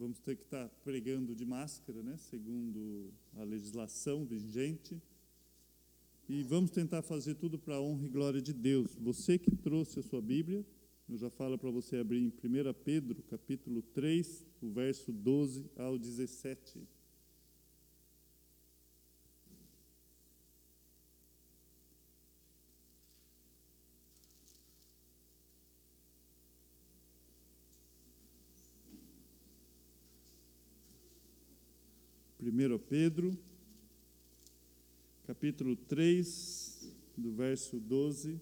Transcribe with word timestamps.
vamos 0.00 0.18
ter 0.18 0.34
que 0.34 0.44
estar 0.44 0.66
pregando 0.82 1.34
de 1.34 1.44
máscara, 1.44 2.02
né, 2.02 2.16
segundo 2.16 3.12
a 3.36 3.44
legislação 3.44 4.24
vigente. 4.24 4.98
E 6.26 6.42
vamos 6.42 6.70
tentar 6.70 7.02
fazer 7.02 7.34
tudo 7.34 7.58
para 7.58 7.74
a 7.74 7.80
honra 7.82 8.06
e 8.06 8.08
glória 8.08 8.40
de 8.40 8.54
Deus. 8.54 8.96
Você 8.96 9.38
que 9.38 9.54
trouxe 9.54 10.00
a 10.00 10.02
sua 10.02 10.22
Bíblia, 10.22 10.64
eu 11.06 11.18
já 11.18 11.28
falo 11.28 11.58
para 11.58 11.70
você 11.70 11.96
abrir 11.96 12.18
em 12.18 12.28
1 12.28 12.72
Pedro, 12.82 13.22
capítulo 13.24 13.82
3, 13.82 14.46
o 14.62 14.70
verso 14.70 15.12
12 15.12 15.70
ao 15.76 15.98
17. 15.98 16.80
Primeiro 32.60 32.78
Pedro, 32.78 33.38
capítulo 35.26 35.74
3, 35.74 36.92
do 37.16 37.32
verso 37.32 37.80
12 37.80 38.38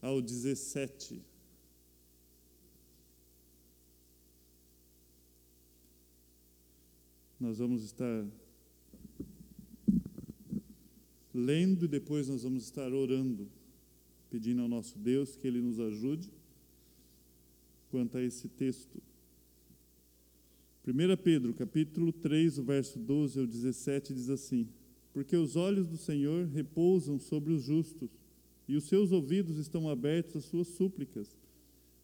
ao 0.00 0.22
17. 0.22 1.20
Nós 7.40 7.58
vamos 7.58 7.82
estar 7.82 8.24
lendo 11.34 11.86
e 11.86 11.88
depois 11.88 12.28
nós 12.28 12.44
vamos 12.44 12.62
estar 12.62 12.92
orando, 12.92 13.48
pedindo 14.30 14.62
ao 14.62 14.68
nosso 14.68 14.96
Deus 14.96 15.34
que 15.34 15.44
Ele 15.44 15.60
nos 15.60 15.80
ajude 15.80 16.30
quanto 17.90 18.16
a 18.16 18.22
esse 18.22 18.46
texto. 18.46 19.02
1 20.88 21.16
Pedro, 21.22 21.52
capítulo 21.52 22.12
3, 22.12 22.58
o 22.58 22.62
verso 22.62 22.98
12 22.98 23.40
ao 23.40 23.46
17, 23.46 24.14
diz 24.14 24.30
assim: 24.30 24.66
porque 25.12 25.36
os 25.36 25.56
olhos 25.56 25.86
do 25.88 25.96
Senhor 25.96 26.46
repousam 26.46 27.18
sobre 27.18 27.52
os 27.52 27.62
justos, 27.62 28.08
e 28.68 28.76
os 28.76 28.84
seus 28.84 29.12
ouvidos 29.12 29.58
estão 29.58 29.88
abertos 29.88 30.36
às 30.36 30.44
suas 30.44 30.68
súplicas, 30.68 31.36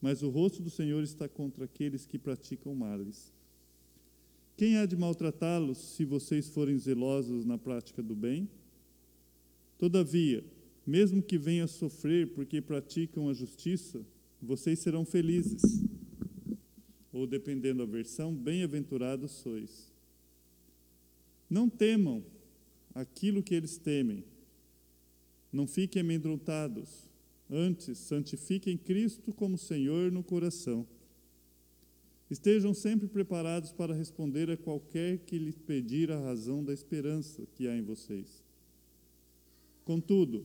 mas 0.01 0.23
o 0.23 0.29
rosto 0.29 0.63
do 0.63 0.69
Senhor 0.69 1.03
está 1.03 1.29
contra 1.29 1.65
aqueles 1.65 2.07
que 2.07 2.19
praticam 2.19 2.75
males. 2.75 3.33
Quem 4.57 4.79
há 4.79 4.85
de 4.85 4.97
maltratá-los 4.97 5.79
se 5.79 6.05
vocês 6.05 6.49
forem 6.49 6.77
zelosos 6.77 7.45
na 7.45 7.57
prática 7.57 8.03
do 8.03 8.15
bem? 8.15 8.49
Todavia, 9.79 10.45
mesmo 10.87 11.23
que 11.23 11.39
venham 11.39 11.65
a 11.65 11.69
sofrer 11.69 12.35
porque 12.35 12.61
praticam 12.61 13.29
a 13.29 13.33
justiça, 13.33 14.05
vocês 14.43 14.79
serão 14.81 15.05
felizes. 15.05 15.85
Ou, 17.15 17.27
dependendo 17.27 17.87
da 17.87 17.91
versão, 17.91 18.35
bem-aventurados 18.35 19.31
sois. 19.31 19.91
Não 21.49 21.71
temam 21.71 22.23
aquilo 22.95 23.43
que 23.43 23.55
eles 23.55 23.79
temem. 23.79 24.25
Não 25.53 25.67
fiquem 25.67 26.03
amedrontados, 26.03 27.09
antes 27.49 27.99
santifiquem 27.99 28.77
Cristo 28.77 29.33
como 29.33 29.57
Senhor 29.57 30.11
no 30.11 30.25
coração. 30.25 30.85
Estejam 32.29 32.75
sempre 32.75 33.07
preparados 33.07 33.71
para 33.71 33.95
responder 33.95 34.51
a 34.51 34.57
qualquer 34.57 35.19
que 35.19 35.39
lhes 35.39 35.57
pedir 35.57 36.11
a 36.11 36.19
razão 36.19 36.65
da 36.65 36.73
esperança 36.73 37.47
que 37.55 37.69
há 37.69 37.77
em 37.77 37.83
vocês. 37.83 38.43
Contudo, 39.85 40.45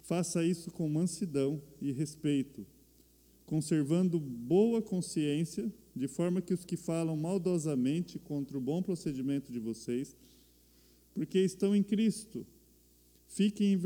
faça 0.00 0.44
isso 0.44 0.72
com 0.72 0.88
mansidão 0.88 1.62
e 1.80 1.92
respeito, 1.92 2.66
conservando 3.46 4.18
boa 4.18 4.82
consciência, 4.82 5.72
de 5.94 6.08
forma 6.08 6.40
que 6.40 6.54
os 6.54 6.64
que 6.64 6.76
falam 6.76 7.16
maldosamente 7.16 8.18
contra 8.18 8.56
o 8.56 8.60
bom 8.60 8.82
procedimento 8.82 9.52
de 9.52 9.58
vocês 9.58 10.16
porque 11.14 11.38
estão 11.38 11.74
em 11.76 11.82
Cristo. 11.82 12.46
Fiquem 13.28 13.78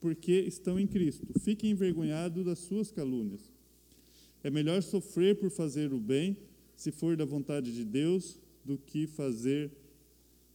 porque 0.00 0.40
estão 0.40 0.78
em 0.78 0.86
Cristo. 0.86 1.26
Fiquem 1.40 1.70
envergonhados 1.70 2.44
das 2.44 2.58
suas 2.58 2.90
calúnias. 2.90 3.50
É 4.42 4.50
melhor 4.50 4.82
sofrer 4.82 5.38
por 5.38 5.50
fazer 5.50 5.92
o 5.92 5.98
bem, 5.98 6.36
se 6.76 6.92
for 6.92 7.16
da 7.16 7.24
vontade 7.24 7.74
de 7.74 7.84
Deus, 7.84 8.38
do 8.64 8.78
que 8.78 9.06
fazer 9.06 9.70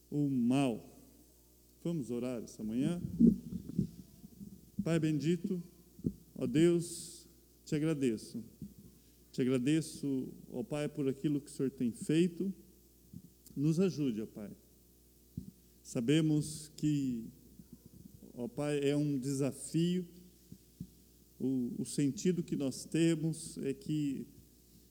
o 0.10 0.30
mal. 0.30 0.90
Vamos 1.84 2.10
orar 2.10 2.42
essa 2.42 2.64
manhã? 2.64 3.02
Pai 4.84 5.00
bendito, 5.00 5.62
ó 6.36 6.46
Deus, 6.46 7.28
te 7.66 7.76
agradeço. 7.76 8.42
Te 9.34 9.42
agradeço, 9.42 10.32
ó 10.52 10.62
Pai, 10.62 10.88
por 10.88 11.10
aquilo 11.10 11.42
que 11.42 11.50
o 11.50 11.52
Senhor 11.52 11.72
tem 11.72 11.92
feito. 11.92 12.54
Nos 13.56 13.80
ajude, 13.80 14.22
ó 14.22 14.28
Pai 14.28 14.52
Sabemos 15.82 16.72
que, 16.78 17.26
ó 18.36 18.48
Pai, 18.48 18.80
é 18.88 18.96
um 18.96 19.18
desafio. 19.18 20.08
O, 21.40 21.72
o 21.80 21.84
sentido 21.84 22.44
que 22.44 22.56
nós 22.56 22.86
temos 22.86 23.58
é 23.58 23.74
que 23.74 24.28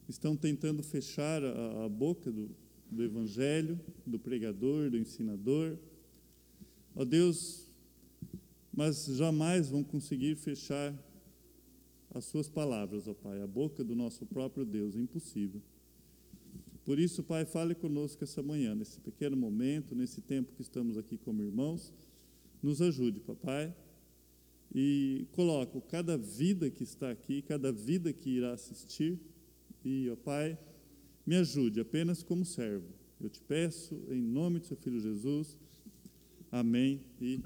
estão 0.08 0.36
tentando 0.36 0.82
fechar 0.82 1.44
a, 1.44 1.84
a 1.84 1.88
boca 1.88 2.32
do, 2.32 2.50
do 2.90 3.04
Evangelho, 3.04 3.78
do 4.04 4.18
pregador, 4.18 4.90
do 4.90 4.98
ensinador. 4.98 5.78
Ó 6.96 7.04
Deus, 7.04 7.70
mas 8.74 9.06
jamais 9.06 9.70
vão 9.70 9.84
conseguir 9.84 10.34
fechar 10.34 10.92
as 12.14 12.24
suas 12.24 12.48
palavras, 12.48 13.08
ó 13.08 13.14
Pai, 13.14 13.40
a 13.40 13.46
boca 13.46 13.82
do 13.82 13.94
nosso 13.94 14.26
próprio 14.26 14.64
Deus, 14.64 14.96
impossível. 14.96 15.60
Por 16.84 16.98
isso, 16.98 17.22
Pai, 17.22 17.44
fale 17.44 17.74
conosco 17.74 18.24
essa 18.24 18.42
manhã, 18.42 18.74
nesse 18.74 19.00
pequeno 19.00 19.36
momento, 19.36 19.94
nesse 19.94 20.20
tempo 20.20 20.52
que 20.52 20.62
estamos 20.62 20.98
aqui 20.98 21.16
como 21.16 21.42
irmãos. 21.42 21.92
Nos 22.62 22.82
ajude, 22.82 23.20
Papai, 23.20 23.74
e 24.74 25.26
coloco 25.32 25.80
cada 25.80 26.16
vida 26.16 26.70
que 26.70 26.82
está 26.82 27.10
aqui, 27.10 27.42
cada 27.42 27.72
vida 27.72 28.12
que 28.12 28.30
irá 28.30 28.52
assistir, 28.52 29.18
e, 29.84 30.08
ó 30.10 30.16
Pai, 30.16 30.58
me 31.26 31.36
ajude 31.36 31.80
apenas 31.80 32.22
como 32.22 32.44
servo. 32.44 32.88
Eu 33.20 33.30
te 33.30 33.40
peço, 33.40 33.94
em 34.10 34.20
nome 34.20 34.60
de 34.60 34.66
seu 34.66 34.76
Filho 34.76 35.00
Jesus. 35.00 35.56
Amém 36.50 37.00
e 37.20 37.40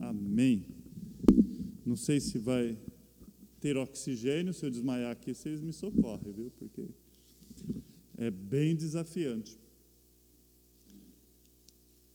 amém. 0.00 0.66
Não 1.86 1.96
sei 1.96 2.20
se 2.20 2.38
vai 2.38 2.76
ter 3.60 3.76
oxigênio, 3.76 4.54
se 4.54 4.64
eu 4.64 4.70
desmaiar 4.70 5.12
aqui, 5.12 5.34
vocês 5.34 5.60
me 5.60 5.72
socorrem, 5.72 6.32
viu? 6.32 6.52
Porque 6.58 6.86
é 8.16 8.30
bem 8.30 8.74
desafiante. 8.74 9.58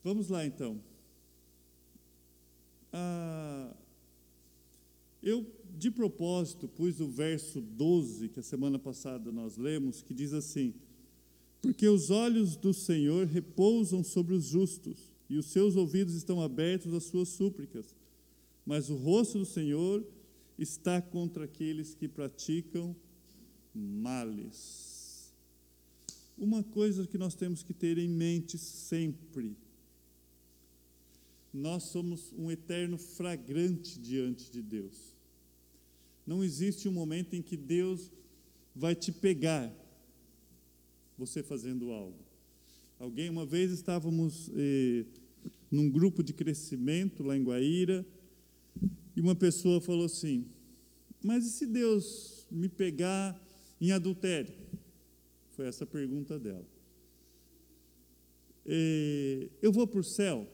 Vamos 0.03 0.29
lá 0.29 0.45
então. 0.45 0.81
Ah, 2.91 3.73
eu, 5.21 5.45
de 5.77 5.89
propósito, 5.89 6.67
pus 6.67 6.99
o 6.99 7.07
verso 7.07 7.61
12, 7.61 8.29
que 8.29 8.39
a 8.39 8.43
semana 8.43 8.77
passada 8.77 9.31
nós 9.31 9.57
lemos, 9.57 10.01
que 10.01 10.13
diz 10.13 10.33
assim: 10.33 10.73
Porque 11.61 11.87
os 11.87 12.09
olhos 12.09 12.57
do 12.57 12.73
Senhor 12.73 13.25
repousam 13.25 14.03
sobre 14.03 14.33
os 14.33 14.43
justos, 14.43 15.13
e 15.29 15.37
os 15.37 15.45
seus 15.47 15.75
ouvidos 15.75 16.13
estão 16.13 16.41
abertos 16.41 16.93
às 16.93 17.05
suas 17.05 17.29
súplicas, 17.29 17.95
mas 18.65 18.89
o 18.89 18.95
rosto 18.95 19.39
do 19.39 19.45
Senhor 19.45 20.05
está 20.57 21.01
contra 21.01 21.45
aqueles 21.45 21.95
que 21.95 22.07
praticam 22.07 22.95
males. 23.73 25.33
Uma 26.37 26.63
coisa 26.63 27.07
que 27.07 27.17
nós 27.17 27.35
temos 27.35 27.63
que 27.63 27.73
ter 27.73 27.97
em 27.97 28.09
mente 28.09 28.57
sempre: 28.57 29.55
nós 31.53 31.83
somos 31.83 32.33
um 32.33 32.49
eterno 32.51 32.97
fragrante 32.97 33.99
diante 33.99 34.51
de 34.51 34.61
Deus. 34.61 35.15
Não 36.25 36.43
existe 36.43 36.87
um 36.87 36.91
momento 36.91 37.35
em 37.35 37.41
que 37.41 37.57
Deus 37.57 38.11
vai 38.75 38.95
te 38.95 39.11
pegar 39.11 39.71
você 41.17 41.43
fazendo 41.43 41.91
algo. 41.91 42.17
Alguém, 42.99 43.29
uma 43.29 43.45
vez 43.45 43.71
estávamos 43.71 44.49
eh, 44.55 45.05
num 45.69 45.89
grupo 45.89 46.23
de 46.23 46.33
crescimento 46.33 47.23
lá 47.23 47.37
em 47.37 47.43
Guaíra, 47.43 48.05
e 49.15 49.21
uma 49.21 49.35
pessoa 49.35 49.79
falou 49.79 50.05
assim: 50.05 50.45
Mas 51.21 51.45
e 51.45 51.51
se 51.51 51.65
Deus 51.65 52.47
me 52.49 52.67
pegar 52.67 53.39
em 53.79 53.91
adultério? 53.91 54.53
Foi 55.51 55.67
essa 55.67 55.83
a 55.83 55.87
pergunta 55.87 56.39
dela. 56.39 56.67
E, 58.65 59.49
eu 59.61 59.71
vou 59.71 59.85
para 59.85 59.99
o 59.99 60.03
céu? 60.03 60.47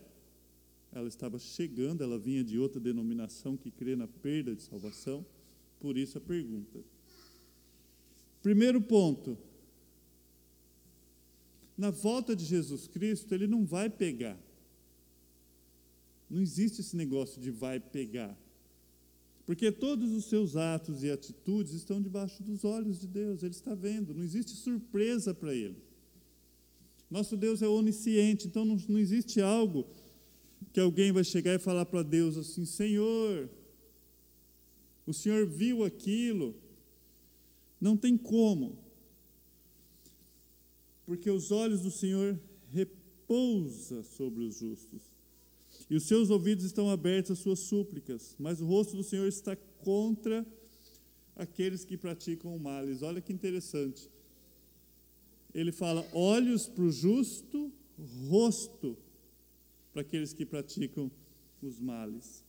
Ela 0.92 1.08
estava 1.08 1.38
chegando, 1.38 2.04
ela 2.04 2.18
vinha 2.18 2.44
de 2.44 2.58
outra 2.58 2.80
denominação 2.80 3.56
que 3.56 3.70
crê 3.70 3.96
na 3.96 4.08
perda 4.08 4.56
de 4.56 4.64
salvação, 4.64 5.26
por 5.80 5.98
isso 5.98 6.18
a 6.18 6.22
pergunta. 6.22 6.84
Primeiro 8.42 8.82
ponto. 8.82 9.38
Na 11.78 11.92
volta 11.92 12.36
de 12.36 12.44
Jesus 12.44 12.88
Cristo, 12.88 13.34
ele 13.34 13.48
não 13.48 13.66
vai 13.66 13.90
pegar. 13.90 14.38
Não 16.30 16.42
existe 16.42 16.82
esse 16.82 16.96
negócio 16.96 17.40
de 17.40 17.52
vai 17.52 17.80
pegar. 17.80 18.38
Porque 19.50 19.72
todos 19.72 20.12
os 20.12 20.25
seus 20.25 20.56
atos 20.56 21.01
e 21.01 21.10
atitudes 21.10 21.74
estão 21.74 22.00
debaixo 22.00 22.44
dos 22.44 22.63
olhos 22.63 23.00
de 23.00 23.07
Deus, 23.07 23.42
Ele 23.42 23.50
está 23.50 23.74
vendo, 23.74 24.13
não 24.13 24.24
existe 24.24 24.51
surpresa 24.51 25.34
para 25.34 25.56
Ele. 25.56 25.81
Nosso 27.10 27.36
Deus 27.36 27.63
é 27.63 27.68
onisciente, 27.68 28.46
então 28.46 28.63
não, 28.63 28.78
não 28.88 29.00
existe 29.00 29.42
algo 29.42 29.88
que 30.72 30.80
alguém 30.80 31.12
vai 31.12 31.24
chegar 31.24 31.56
e 31.56 31.57
falar 31.57 31.88
para 31.88 32.04
Deus 32.04 32.38
assim: 32.38 32.63
Senhor, 32.63 33.50
o 35.07 35.13
Senhor 35.16 35.48
viu 35.48 35.84
aquilo. 35.84 36.56
Não 37.81 37.98
tem 37.98 38.16
como. 38.16 38.78
Porque 41.07 41.31
os 41.31 41.50
olhos 41.50 41.81
do 41.81 41.90
Senhor 41.90 42.40
repousa 42.68 44.04
sobre 44.04 44.44
os 44.44 44.56
justos. 44.56 45.02
E 45.90 45.96
os 45.96 46.04
seus 46.04 46.30
ouvidos 46.30 46.66
estão 46.66 46.90
abertos 46.90 47.32
às 47.32 47.40
suas 47.40 47.60
súplicas, 47.60 48.36
mas 48.38 48.62
o 48.62 48.66
rosto 48.66 48.96
do 48.96 49.04
Senhor 49.04 49.28
está 49.28 49.56
contra 49.56 50.46
aqueles 51.36 51.84
que 51.84 51.98
praticam 51.98 52.56
o 52.56 52.60
males. 52.60 53.02
Olha 53.02 53.22
que 53.22 53.34
interessante. 53.34 54.10
Ele 55.54 55.72
fala: 55.72 56.08
olhos 56.14 56.68
para 56.68 56.84
o 56.84 56.92
justo, 56.92 57.72
rosto 58.28 58.98
para 59.92 60.02
aqueles 60.02 60.32
que 60.32 60.46
praticam 60.46 61.12
os 61.62 61.80
males. 61.80 62.44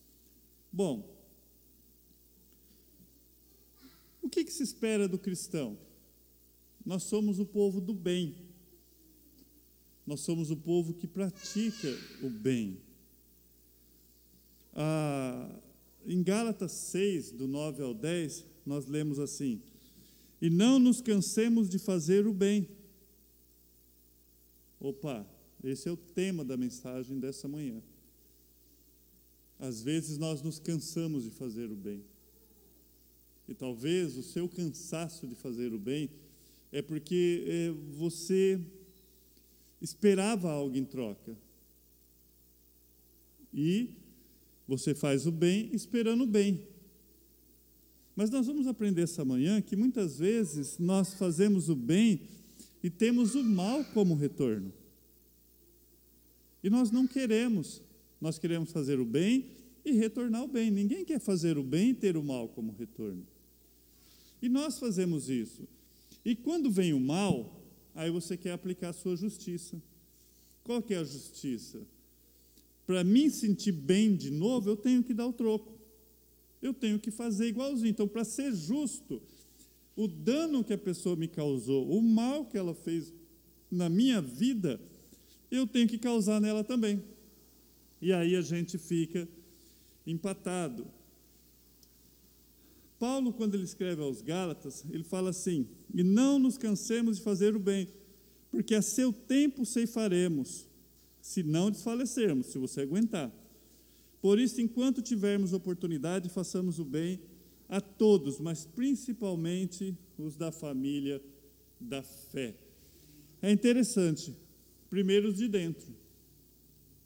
Bom, 0.71 1.09
o 4.21 4.29
que, 4.29 4.45
que 4.45 4.53
se 4.53 4.63
espera 4.63 5.09
do 5.09 5.19
cristão? 5.19 5.79
Nós 6.85 7.05
somos 7.05 7.39
o 7.39 7.47
povo 7.47 7.81
do 7.81 7.95
bem. 7.95 8.35
Nós 10.07 10.21
somos 10.21 10.51
o 10.51 10.57
povo 10.57 10.93
que 10.93 11.07
pratica 11.07 11.89
o 12.23 12.29
bem. 12.29 12.79
Ah, 14.75 15.51
em 16.07 16.23
Gálatas 16.23 16.73
6, 16.73 17.33
do 17.33 17.47
9 17.47 17.83
ao 17.83 17.95
10, 17.95 18.45
nós 18.65 18.87
lemos 18.87 19.19
assim: 19.19 19.61
E 20.41 20.49
não 20.49 20.79
nos 20.79 21.01
cansemos 21.01 21.69
de 21.69 21.79
fazer 21.79 22.27
o 22.27 22.33
bem. 22.33 22.69
Opa, 24.79 25.27
esse 25.63 25.89
é 25.89 25.93
o 25.93 25.97
tema 25.97 26.45
da 26.45 26.57
mensagem 26.57 27.19
dessa 27.19 27.47
manhã. 27.47 27.83
Às 29.59 29.83
vezes 29.83 30.17
nós 30.17 30.41
nos 30.41 30.59
cansamos 30.59 31.25
de 31.25 31.31
fazer 31.31 31.71
o 31.71 31.77
bem. 31.77 32.03
E 33.47 33.55
talvez 33.55 34.17
o 34.17 34.23
seu 34.23 34.49
cansaço 34.49 35.27
de 35.27 35.35
fazer 35.35 35.75
o 35.75 35.79
bem 35.79 36.09
é 36.73 36.81
porque 36.81 37.45
é, 37.47 37.71
você 37.93 38.59
esperava 39.83 40.51
algo 40.51 40.77
em 40.77 40.85
troca. 40.85 41.37
E 43.53 44.00
você 44.71 44.95
faz 44.95 45.27
o 45.27 45.33
bem 45.33 45.69
esperando 45.73 46.23
o 46.23 46.27
bem. 46.27 46.65
Mas 48.15 48.31
nós 48.31 48.47
vamos 48.47 48.69
aprender 48.69 49.03
essa 49.03 49.25
manhã 49.25 49.61
que 49.61 49.75
muitas 49.75 50.21
vezes 50.21 50.79
nós 50.79 51.13
fazemos 51.15 51.69
o 51.69 51.75
bem 51.75 52.21
e 52.81 52.89
temos 52.89 53.35
o 53.35 53.43
mal 53.43 53.85
como 53.87 54.15
retorno. 54.15 54.73
E 56.63 56.71
nós 56.71 56.93
não 56.93 57.05
queremos. 57.05 57.83
Nós 58.21 58.39
queremos 58.39 58.71
fazer 58.71 59.01
o 59.01 59.05
bem 59.05 59.51
e 59.85 59.91
retornar 59.91 60.45
o 60.45 60.49
bem. 60.49 60.71
Ninguém 60.71 61.05
quer 61.05 61.19
fazer 61.19 61.59
o 61.59 61.65
bem 61.65 61.91
e 61.91 61.95
ter 61.95 62.17
o 62.17 62.23
mal 62.23 62.49
como 62.51 62.71
retorno. 62.71 63.27
E 64.41 64.49
nós 64.49 64.79
fazemos 64.79 65.29
isso. 65.29 65.67
E 66.25 66.37
quando 66.37 66.71
vem 66.71 66.93
o 66.93 67.01
mal, 67.01 67.61
aí 67.93 68.09
você 68.09 68.37
quer 68.37 68.53
aplicar 68.53 68.91
a 68.91 68.93
sua 68.93 69.17
justiça. 69.17 69.83
Qual 70.63 70.81
que 70.81 70.95
é 70.95 70.99
a 70.99 71.05
justiça? 71.05 71.81
Para 72.91 73.05
mim 73.05 73.31
sentir 73.31 73.71
bem 73.71 74.17
de 74.17 74.33
novo, 74.33 74.69
eu 74.69 74.77
tenho 74.77 75.01
que 75.05 75.15
dar 75.15 75.25
o 75.25 75.33
troco. 75.33 75.79
Eu 76.61 76.75
tenho 76.75 76.99
que 76.99 77.13
fazer 77.13 77.47
igualzinho. 77.47 77.91
Então, 77.91 78.09
para 78.09 78.25
ser 78.25 78.53
justo, 78.53 79.23
o 79.95 80.09
dano 80.09 80.65
que 80.65 80.73
a 80.73 80.77
pessoa 80.77 81.15
me 81.15 81.29
causou, 81.29 81.89
o 81.89 82.03
mal 82.03 82.47
que 82.47 82.59
ela 82.59 82.75
fez 82.75 83.15
na 83.71 83.89
minha 83.89 84.21
vida, 84.21 84.81
eu 85.53 85.69
tenho 85.69 85.87
que 85.87 85.99
causar 85.99 86.41
nela 86.41 86.65
também. 86.65 87.01
E 88.03 88.13
aí 88.13 88.35
a 88.35 88.43
gente 88.43 88.77
fica 88.77 89.29
empatado. 90.05 90.85
Paulo, 92.99 93.33
quando 93.33 93.55
ele 93.55 93.63
escreve 93.63 94.03
aos 94.03 94.21
Gálatas, 94.21 94.85
ele 94.91 95.05
fala 95.05 95.31
assim: 95.31 95.69
E 95.95 96.03
não 96.03 96.41
nos 96.41 96.59
cansemos 96.59 97.19
de 97.19 97.23
fazer 97.23 97.55
o 97.55 97.61
bem, 97.61 97.87
porque 98.51 98.75
a 98.75 98.83
seu 98.83 99.13
tempo 99.13 99.65
ceifaremos, 99.65 100.69
se 101.21 101.43
não 101.43 101.71
desfalecermos, 101.71 102.47
se 102.47 102.59
você 102.59 102.83
aguentar. 102.83 103.33
Por 104.21 104.39
isso, 104.39 104.61
enquanto 104.61 105.03
tivermos 105.03 105.53
oportunidade, 105.53 106.29
façamos 106.29 106.79
o 106.79 106.85
bem 106.85 107.21
a 107.69 107.81
todos, 107.81 108.39
mas 108.39 108.67
principalmente 108.67 109.97
os 110.19 110.37
da 110.37 110.51
família 110.51 111.23
da 111.81 112.03
fé. 112.03 112.55
É 113.41 113.51
interessante, 113.51 114.37
primeiro 114.91 115.29
os 115.29 115.37
de 115.37 115.49
dentro, 115.49 115.95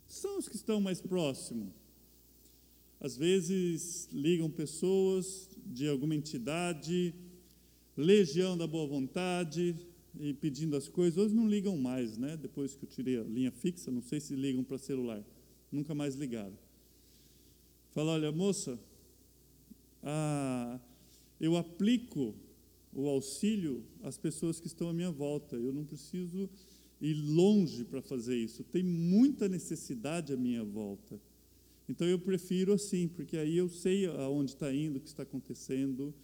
são 0.08 0.38
os 0.38 0.49
que 0.49 0.56
estão 0.56 0.81
mais 0.81 1.00
próximos. 1.00 1.72
Às 2.99 3.16
vezes 3.16 4.08
ligam 4.12 4.50
pessoas 4.50 5.49
de 5.66 5.88
alguma 5.88 6.14
entidade, 6.14 7.14
legião 7.96 8.56
da 8.56 8.66
boa 8.66 8.87
vontade, 8.87 9.76
e 10.19 10.32
pedindo 10.34 10.76
as 10.76 10.88
coisas. 10.88 11.19
Hoje 11.19 11.34
não 11.34 11.49
ligam 11.49 11.76
mais, 11.76 12.16
né? 12.16 12.37
Depois 12.37 12.75
que 12.75 12.84
eu 12.84 12.88
tirei 12.88 13.19
a 13.19 13.22
linha 13.22 13.50
fixa, 13.50 13.90
não 13.90 14.02
sei 14.02 14.20
se 14.20 14.34
ligam 14.34 14.62
para 14.62 14.78
celular. 14.78 15.22
Nunca 15.70 15.94
mais 15.94 16.14
ligaram. 16.14 16.56
Fala, 17.90 18.12
olha, 18.12 18.32
moça, 18.32 18.78
ah, 20.02 20.81
eu 21.40 21.56
aplico 21.56 22.34
o 22.93 23.08
auxílio 23.08 23.84
às 24.02 24.16
pessoas 24.16 24.61
que 24.61 24.66
estão 24.66 24.88
à 24.88 24.93
minha 24.93 25.11
volta. 25.11 25.56
Eu 25.56 25.72
não 25.72 25.84
preciso 25.84 26.49
ir 27.00 27.14
longe 27.14 27.84
para 27.84 28.00
fazer 28.00 28.37
isso. 28.37 28.64
Tem 28.64 28.82
muita 28.82 29.49
necessidade 29.49 30.32
à 30.32 30.37
minha 30.37 30.64
volta. 30.64 31.20
Então 31.88 32.06
eu 32.06 32.19
prefiro 32.19 32.72
assim, 32.72 33.08
porque 33.08 33.37
aí 33.37 33.56
eu 33.56 33.69
sei 33.69 34.06
aonde 34.06 34.52
está 34.52 34.72
indo, 34.72 34.96
o 34.96 35.00
que 35.00 35.08
está 35.08 35.22
acontecendo. 35.22 36.14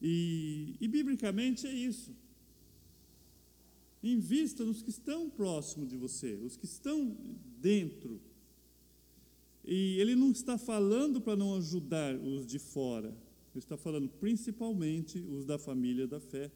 E, 0.00 0.76
e 0.80 0.86
biblicamente 0.86 1.66
é 1.66 1.72
isso. 1.72 2.14
Invista 4.02 4.64
nos 4.64 4.82
que 4.82 4.90
estão 4.90 5.28
próximos 5.28 5.88
de 5.88 5.96
você, 5.96 6.34
os 6.44 6.56
que 6.56 6.64
estão 6.64 7.16
dentro. 7.60 8.20
E 9.64 10.00
ele 10.00 10.14
não 10.14 10.30
está 10.30 10.56
falando 10.56 11.20
para 11.20 11.36
não 11.36 11.56
ajudar 11.56 12.14
os 12.16 12.46
de 12.46 12.58
fora, 12.58 13.08
ele 13.08 13.64
está 13.64 13.76
falando 13.76 14.08
principalmente 14.08 15.18
os 15.20 15.44
da 15.44 15.58
família 15.58 16.06
da 16.06 16.20
fé. 16.20 16.50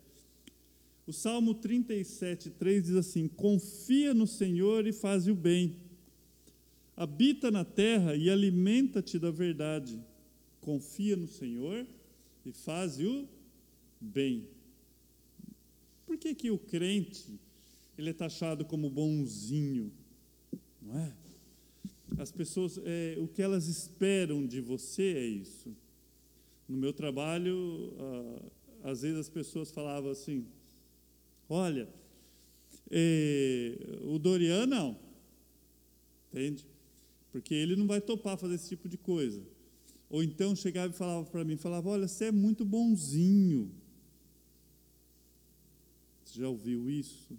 O 1.06 1.12
Salmo 1.12 1.54
37, 1.54 2.50
3 2.50 2.84
diz 2.84 2.94
assim: 2.94 3.26
Confia 3.26 4.14
no 4.14 4.26
Senhor 4.26 4.86
e 4.86 4.92
faz 4.92 5.26
o 5.26 5.34
bem 5.34 5.76
Habita 6.96 7.50
na 7.50 7.64
terra 7.64 8.14
e 8.14 8.28
alimenta-te 8.28 9.18
da 9.18 9.30
verdade. 9.30 9.98
Confia 10.60 11.16
no 11.16 11.26
Senhor 11.26 11.86
e 12.44 12.52
faz 12.52 13.00
o 13.00 13.26
bem. 14.00 14.46
Que, 16.22 16.36
que 16.36 16.52
o 16.52 16.58
crente 16.58 17.36
ele 17.98 18.10
é 18.10 18.12
taxado 18.12 18.64
como 18.64 18.88
bonzinho? 18.88 19.90
Não 20.80 20.96
é? 20.96 21.12
As 22.16 22.30
pessoas, 22.30 22.78
é, 22.84 23.16
o 23.18 23.26
que 23.26 23.42
elas 23.42 23.66
esperam 23.66 24.46
de 24.46 24.60
você 24.60 25.02
é 25.02 25.26
isso. 25.26 25.76
No 26.68 26.76
meu 26.76 26.92
trabalho, 26.92 27.92
ah, 27.98 28.90
às 28.90 29.02
vezes 29.02 29.18
as 29.18 29.28
pessoas 29.28 29.72
falavam 29.72 30.12
assim: 30.12 30.46
olha, 31.48 31.88
é, 32.88 33.76
o 34.04 34.16
Dorian 34.16 34.64
não, 34.64 34.96
entende? 36.32 36.64
porque 37.32 37.52
ele 37.52 37.74
não 37.74 37.88
vai 37.88 38.00
topar 38.00 38.38
fazer 38.38 38.54
esse 38.54 38.68
tipo 38.68 38.88
de 38.88 38.96
coisa. 38.96 39.42
Ou 40.08 40.22
então 40.22 40.54
chegava 40.54 40.92
e 40.92 40.96
falava 40.96 41.26
para 41.26 41.44
mim, 41.44 41.56
falava, 41.56 41.88
olha, 41.88 42.06
você 42.06 42.26
é 42.26 42.30
muito 42.30 42.64
bonzinho. 42.64 43.81
Já 46.34 46.48
ouviu 46.48 46.88
isso? 46.88 47.38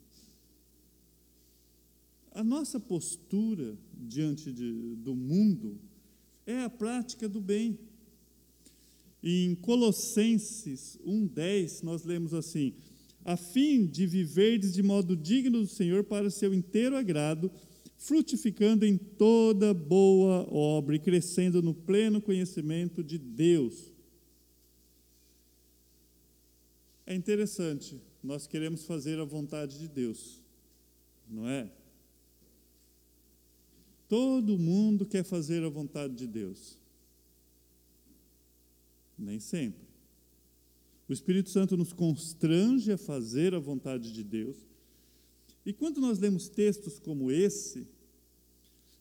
A 2.31 2.43
nossa 2.43 2.79
postura 2.79 3.75
diante 3.93 4.51
de, 4.51 4.95
do 4.97 5.15
mundo 5.15 5.79
é 6.45 6.61
a 6.63 6.69
prática 6.69 7.27
do 7.27 7.41
bem. 7.41 7.79
Em 9.21 9.55
Colossenses 9.55 10.99
1,10, 11.05 11.81
nós 11.81 12.03
lemos 12.03 12.33
assim: 12.33 12.73
a 13.25 13.35
fim 13.35 13.87
de 13.87 14.05
viverdes 14.05 14.73
de 14.73 14.83
modo 14.83 15.15
digno 15.15 15.61
do 15.61 15.67
Senhor 15.67 16.03
para 16.03 16.29
seu 16.29 16.53
inteiro 16.53 16.95
agrado, 16.95 17.51
frutificando 17.97 18.85
em 18.85 18.97
toda 18.97 19.73
boa 19.73 20.47
obra 20.53 20.95
e 20.95 20.99
crescendo 20.99 21.61
no 21.61 21.73
pleno 21.73 22.21
conhecimento 22.21 23.03
de 23.03 23.17
Deus. 23.17 23.91
É 27.05 27.15
interessante, 27.15 27.99
nós 28.23 28.47
queremos 28.47 28.85
fazer 28.85 29.19
a 29.19 29.25
vontade 29.25 29.77
de 29.77 29.87
Deus, 29.89 30.41
não 31.29 31.47
é? 31.47 31.69
Todo 34.07 34.57
mundo 34.57 35.05
quer 35.05 35.23
fazer 35.23 35.61
a 35.63 35.69
vontade 35.69 36.15
de 36.15 36.27
Deus. 36.27 36.77
Nem 39.17 39.39
sempre. 39.39 39.83
O 41.09 41.13
Espírito 41.13 41.49
Santo 41.49 41.75
nos 41.75 41.91
constrange 41.91 42.91
a 42.91 42.97
fazer 42.97 43.53
a 43.53 43.59
vontade 43.59 44.13
de 44.13 44.23
Deus 44.23 44.55
E 45.65 45.73
quando 45.73 45.99
nós 45.99 46.17
lemos 46.17 46.47
textos 46.47 46.99
como 46.99 47.29
esse, 47.29 47.87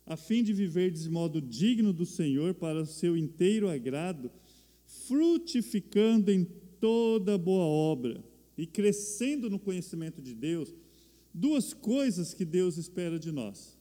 a 0.04 0.16
fim 0.16 0.42
de 0.42 0.52
viver 0.52 0.90
de 0.90 1.08
modo 1.08 1.40
digno 1.40 1.92
do 1.92 2.04
Senhor 2.04 2.54
para 2.54 2.82
o 2.82 2.86
seu 2.86 3.16
inteiro 3.16 3.68
agrado, 3.68 4.30
frutificando 4.84 6.30
em 6.30 6.44
toda 6.80 7.38
boa 7.38 7.64
obra 7.64 8.31
e 8.56 8.66
crescendo 8.66 9.48
no 9.48 9.58
conhecimento 9.58 10.20
de 10.20 10.34
Deus, 10.34 10.74
duas 11.32 11.72
coisas 11.72 12.34
que 12.34 12.44
Deus 12.44 12.76
espera 12.76 13.18
de 13.18 13.32
nós. 13.32 13.78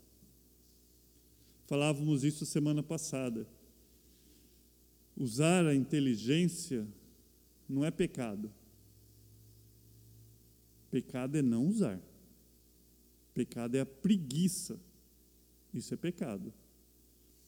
Falávamos 1.68 2.24
isso 2.24 2.46
semana 2.46 2.84
passada. 2.84 3.48
Usar 5.16 5.66
a 5.66 5.76
inteligência 5.76 6.88
não 7.68 7.86
é 7.86 7.92
pecado. 7.92 8.52
Pecado 10.90 11.38
é 11.38 11.42
não 11.42 11.68
usar. 11.68 12.02
Pecado 13.34 13.76
é 13.76 13.82
a 13.82 13.86
preguiça. 13.86 14.80
Isso 15.74 15.94
é 15.94 15.98
pecado. 15.98 16.54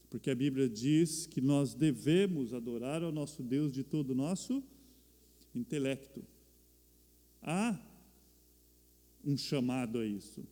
Porque 0.10 0.30
a 0.30 0.36
Bíblia 0.36 0.70
diz 0.70 1.26
que 1.26 1.42
nós 1.42 1.74
devemos 1.74 2.54
adorar 2.54 3.04
ao 3.04 3.12
nosso 3.12 3.44
Deus 3.44 3.74
de 3.74 3.84
todo 3.84 4.12
o 4.12 4.16
nosso 4.16 4.64
intelecto. 5.54 6.24
Há 7.44 7.78
um 9.24 9.38
chamado 9.38 10.00
a 10.00 10.06
isso. 10.06 10.44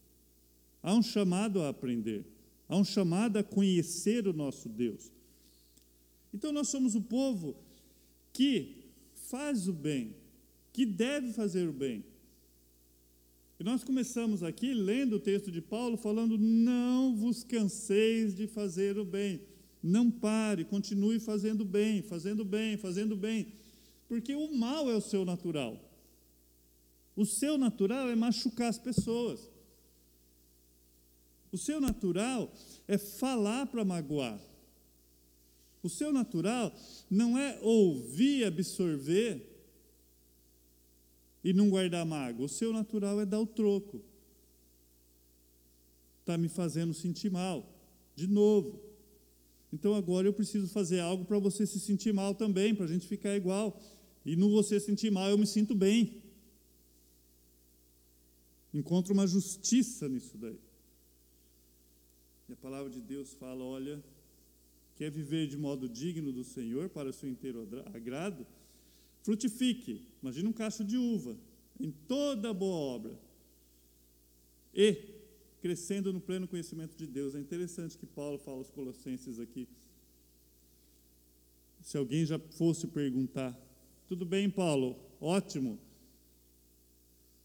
Há 0.83 0.93
um 0.93 1.01
chamado 1.01 1.61
a 1.61 1.69
aprender. 1.69 2.25
Há 2.67 2.75
um 2.75 2.83
chamado 2.83 3.37
a 3.37 3.43
conhecer 3.43 4.27
o 4.27 4.33
nosso 4.33 4.69
Deus. 4.69 5.11
Então 6.33 6.51
nós 6.51 6.69
somos 6.69 6.95
o 6.95 7.01
povo 7.01 7.55
que 8.33 8.85
faz 9.13 9.67
o 9.67 9.73
bem, 9.73 10.15
que 10.71 10.85
deve 10.85 11.33
fazer 11.33 11.67
o 11.67 11.73
bem. 11.73 12.03
E 13.59 13.63
nós 13.63 13.83
começamos 13.83 14.41
aqui 14.41 14.73
lendo 14.73 15.17
o 15.17 15.19
texto 15.19 15.51
de 15.51 15.61
Paulo 15.61 15.97
falando: 15.97 16.37
não 16.37 17.15
vos 17.15 17.43
canseis 17.43 18.33
de 18.33 18.47
fazer 18.47 18.97
o 18.97 19.05
bem. 19.05 19.41
Não 19.83 20.09
pare, 20.09 20.63
continue 20.63 21.19
fazendo 21.19 21.65
bem, 21.65 22.01
fazendo 22.01 22.45
bem, 22.45 22.77
fazendo 22.77 23.15
bem. 23.15 23.47
Porque 24.07 24.35
o 24.35 24.53
mal 24.55 24.89
é 24.89 24.95
o 24.95 25.01
seu 25.01 25.25
natural. 25.25 25.90
O 27.21 27.25
seu 27.25 27.55
natural 27.55 28.09
é 28.09 28.15
machucar 28.15 28.67
as 28.67 28.79
pessoas. 28.79 29.47
O 31.51 31.57
seu 31.57 31.79
natural 31.79 32.51
é 32.87 32.97
falar 32.97 33.67
para 33.67 33.85
magoar. 33.85 34.41
O 35.83 35.89
seu 35.89 36.11
natural 36.11 36.75
não 37.11 37.37
é 37.37 37.59
ouvir, 37.61 38.43
absorver 38.45 39.47
e 41.43 41.53
não 41.53 41.69
guardar 41.69 42.03
mágoa. 42.07 42.47
O 42.47 42.49
seu 42.49 42.73
natural 42.73 43.21
é 43.21 43.25
dar 43.25 43.39
o 43.39 43.45
troco. 43.45 44.01
Está 46.21 46.39
me 46.39 46.49
fazendo 46.49 46.91
sentir 46.91 47.29
mal. 47.29 47.71
De 48.15 48.25
novo. 48.25 48.81
Então 49.71 49.93
agora 49.93 50.27
eu 50.27 50.33
preciso 50.33 50.67
fazer 50.69 51.01
algo 51.01 51.23
para 51.25 51.37
você 51.37 51.67
se 51.67 51.79
sentir 51.79 52.15
mal 52.15 52.33
também, 52.33 52.73
para 52.73 52.85
a 52.85 52.89
gente 52.89 53.05
ficar 53.05 53.35
igual. 53.35 53.79
E 54.25 54.35
no 54.35 54.49
você 54.49 54.79
sentir 54.79 55.11
mal, 55.11 55.29
eu 55.29 55.37
me 55.37 55.45
sinto 55.45 55.75
bem. 55.75 56.20
Encontro 58.73 59.13
uma 59.13 59.27
justiça 59.27 60.07
nisso 60.07 60.37
daí. 60.37 60.59
E 62.47 62.53
a 62.53 62.55
palavra 62.55 62.89
de 62.89 63.01
Deus 63.01 63.33
fala: 63.33 63.63
olha, 63.63 64.03
quer 64.95 65.11
viver 65.11 65.47
de 65.47 65.57
modo 65.57 65.89
digno 65.89 66.31
do 66.31 66.43
Senhor 66.43 66.89
para 66.89 67.09
o 67.09 67.13
seu 67.13 67.29
inteiro 67.29 67.67
agrado? 67.93 68.45
Frutifique, 69.23 70.05
imagina 70.21 70.49
um 70.49 70.53
cacho 70.53 70.83
de 70.83 70.97
uva, 70.97 71.37
em 71.79 71.91
toda 71.91 72.53
boa 72.53 72.75
obra. 72.75 73.19
E 74.73 75.21
crescendo 75.61 76.11
no 76.11 76.19
pleno 76.19 76.47
conhecimento 76.47 76.97
de 76.97 77.05
Deus. 77.05 77.35
É 77.35 77.39
interessante 77.39 77.97
que 77.97 78.05
Paulo 78.05 78.39
fala 78.39 78.57
aos 78.57 78.69
Colossenses 78.69 79.39
aqui. 79.39 79.67
Se 81.81 81.97
alguém 81.97 82.25
já 82.25 82.39
fosse 82.39 82.87
perguntar, 82.87 83.57
tudo 84.07 84.25
bem, 84.25 84.49
Paulo, 84.49 84.99
ótimo. 85.19 85.79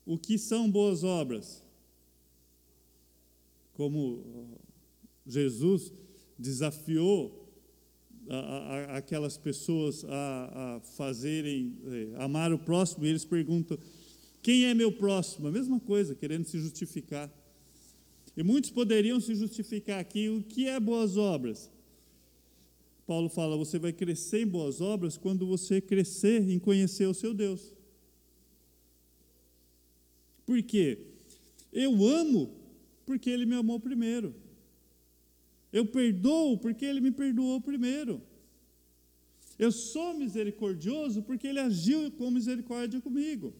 O 0.07 0.17
que 0.17 0.39
são 0.39 0.71
boas 0.71 1.03
obras? 1.03 1.63
Como 3.75 4.23
Jesus 5.27 5.93
desafiou 6.39 7.45
a, 8.29 8.37
a, 8.37 8.97
aquelas 8.99 9.37
pessoas 9.37 10.05
a, 10.05 10.77
a 10.77 10.81
fazerem, 10.81 11.77
é, 11.87 12.23
amar 12.23 12.53
o 12.53 12.59
próximo, 12.59 13.05
e 13.05 13.09
eles 13.09 13.25
perguntam: 13.25 13.77
quem 14.41 14.67
é 14.67 14.75
meu 14.75 14.93
próximo? 14.93 15.49
A 15.49 15.51
mesma 15.51 15.81
coisa, 15.81 16.15
querendo 16.15 16.45
se 16.45 16.59
justificar. 16.61 17.29
E 18.37 18.43
muitos 18.43 18.71
poderiam 18.71 19.21
se 19.21 19.35
justificar 19.35 19.99
aqui: 19.99 20.29
o 20.29 20.43
que 20.43 20.69
é 20.69 20.79
boas 20.79 21.17
obras? 21.17 21.69
Paulo 23.07 23.29
fala: 23.29 23.57
você 23.57 23.79
vai 23.79 23.93
crescer 23.93 24.43
em 24.43 24.47
boas 24.47 24.81
obras 24.81 25.17
quando 25.17 25.47
você 25.47 25.81
crescer 25.81 26.49
em 26.49 26.61
conhecer 26.61 27.07
o 27.07 27.15
seu 27.15 27.35
Deus. 27.35 27.75
Por 30.47 30.62
quê? 30.62 30.99
Eu 31.73 32.07
amo 32.07 32.57
porque 33.05 33.29
ele 33.29 33.45
me 33.45 33.57
amou 33.57 33.79
primeiro. 33.79 34.35
Eu 35.73 35.85
perdoo 35.85 36.57
porque 36.57 36.85
Ele 36.85 37.00
me 37.00 37.11
perdoou 37.11 37.61
primeiro. 37.61 38.23
Eu 39.59 39.73
sou 39.73 40.15
misericordioso 40.15 41.23
porque 41.23 41.47
Ele 41.47 41.61
agiu 41.61 42.11
com 42.12 42.31
misericórdia 42.31 42.99
comigo. 43.00 43.55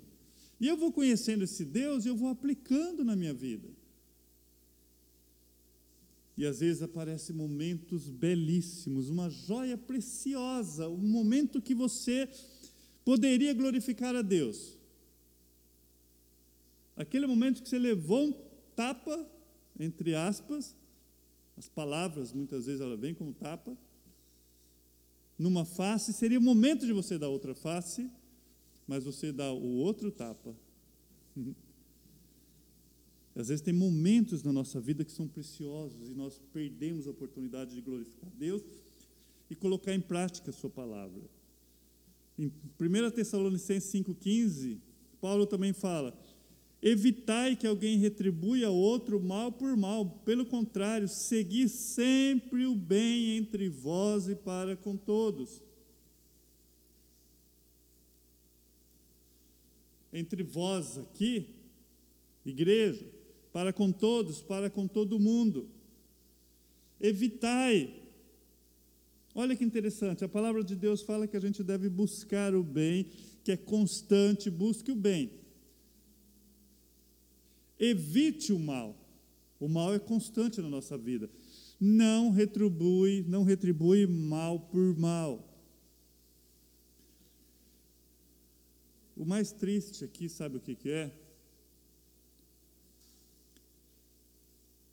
E 0.59 0.66
eu 0.66 0.76
vou 0.76 0.90
conhecendo 0.93 1.45
esse 1.45 1.62
Deus 1.62 2.05
e 2.05 2.09
eu 2.09 2.16
vou 2.16 2.31
aplicando 2.31 3.05
na 3.05 3.14
minha 3.14 3.35
vida. 3.35 3.69
E 6.38 6.47
às 6.47 6.61
vezes 6.61 6.83
aparecem 6.83 7.35
momentos 7.35 8.09
belíssimos, 8.11 9.09
uma 9.09 9.28
joia 9.28 9.76
preciosa, 9.76 10.88
um 10.88 11.09
momento 11.19 11.61
que 11.62 11.75
você 11.75 12.28
poderia 13.05 13.55
glorificar 13.55 14.14
a 14.14 14.23
Deus. 14.23 14.75
Aquele 16.97 17.26
momento 17.26 17.62
que 17.62 17.69
você 17.69 17.79
levou 17.79 18.29
um 18.29 18.33
tapa, 18.75 19.29
entre 19.79 20.15
aspas, 20.15 20.75
as 21.57 21.69
palavras, 21.69 22.33
muitas 22.33 22.67
vezes, 22.67 22.81
ela 22.81 22.97
vem 22.97 23.15
como 23.15 23.35
tapa. 23.35 23.76
Numa 25.38 25.65
face, 25.65 26.12
seria 26.12 26.38
o 26.38 26.43
momento 26.43 26.87
de 26.87 26.93
você 26.93 27.19
dar 27.19 27.29
outra 27.29 27.55
face, 27.55 28.11
mas 28.87 29.05
você 29.05 29.31
dá 29.33 29.53
o 29.53 29.76
outro 29.76 30.11
tapa. 30.11 30.57
Às 33.35 33.49
vezes 33.49 33.61
tem 33.61 33.75
momentos 33.75 34.43
na 34.43 34.50
nossa 34.50 34.81
vida 34.81 35.05
que 35.05 35.12
são 35.12 35.29
preciosos 35.29 36.09
e 36.09 36.15
nós 36.15 36.41
perdemos 36.55 37.07
a 37.07 37.11
oportunidade 37.11 37.75
de 37.75 37.83
glorificar 37.83 38.31
Deus 38.31 38.62
e 39.50 39.55
colocar 39.55 39.95
em 39.95 40.00
prática 40.00 40.49
a 40.49 40.55
sua 40.55 40.71
palavra. 40.71 41.23
Em 42.38 42.47
1 42.81 43.11
Tessalonicenses 43.11 43.93
5,15, 43.93 44.79
Paulo 45.21 45.47
também 45.47 45.75
fala: 45.75 46.19
Evitai 46.83 47.56
que 47.56 47.66
alguém 47.66 47.99
retribua 47.99 48.68
outro 48.68 49.21
mal 49.21 49.50
por 49.50 49.76
mal, 49.76 50.04
pelo 50.25 50.45
contrário, 50.45 51.09
segui 51.09 51.68
sempre 51.68 52.66
o 52.66 52.75
bem 52.75 53.38
entre 53.38 53.68
vós 53.68 54.28
e 54.28 54.35
para 54.35 54.76
com 54.76 54.97
todos. 54.97 55.62
Entre 60.12 60.42
vós 60.42 60.99
aqui, 60.99 61.49
igreja, 62.45 63.06
para 63.52 63.73
com 63.73 63.90
todos, 63.90 64.40
para 64.42 64.71
com 64.71 64.87
todo 64.87 65.18
mundo. 65.18 65.68
Evitai. 67.00 68.02
Olha 69.35 69.56
que 69.56 69.64
interessante, 69.64 70.25
a 70.25 70.28
palavra 70.28 70.62
de 70.64 70.75
Deus 70.75 71.02
fala 71.02 71.26
que 71.26 71.37
a 71.37 71.40
gente 71.40 71.62
deve 71.62 71.88
buscar 71.88 72.54
o 72.54 72.62
bem, 72.62 73.06
que 73.45 73.52
é 73.52 73.56
constante, 73.56 74.49
busque 74.49 74.90
o 74.92 74.97
bem. 74.97 75.46
Evite 77.78 78.52
o 78.52 78.59
mal. 78.59 78.97
O 79.59 79.68
mal 79.68 79.95
é 79.95 79.99
constante 79.99 80.61
na 80.61 80.68
nossa 80.68 80.97
vida. 80.97 81.28
Não 81.80 82.30
retribui, 82.30 83.25
não 83.28 83.42
retribui 83.42 84.06
mal 84.06 84.61
por 84.61 84.97
mal. 84.99 85.47
O 89.16 89.25
mais 89.25 89.50
triste 89.50 90.04
aqui, 90.04 90.28
sabe 90.28 90.59
o 90.59 90.61
que, 90.61 90.75
que 90.75 90.90
é? 90.90 91.12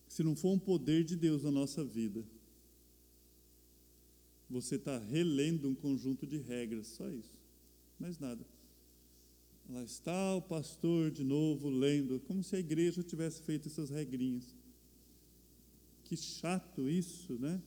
Se 0.08 0.24
não 0.24 0.36
for 0.36 0.52
um 0.52 0.60
poder 0.60 1.04
de 1.04 1.16
Deus 1.16 1.44
na 1.44 1.52
nossa 1.52 1.84
vida, 1.84 2.24
você 4.50 4.75
está 4.75 4.98
relendo 4.98 5.68
um 5.68 5.74
conjunto 5.74 6.28
de 6.28 6.38
regras, 6.38 6.88
só 6.88 7.10
isso, 7.10 7.34
mais 8.00 8.20
nada. 8.20 8.46
Lá 9.70 9.84
está 9.84 10.36
o 10.36 10.41
pastor 10.41 11.10
de 11.10 11.24
novo 11.24 11.70
lendo, 11.70 12.20
como 12.22 12.43
se 12.43 12.55
a 12.55 12.60
igreja 12.60 13.01
tivesse 13.01 13.41
feito 13.41 13.67
essas 13.67 13.89
regrinhas. 13.89 14.55
Que 16.03 16.17
chato 16.17 16.89
isso, 16.89 17.34
né? 17.39 17.62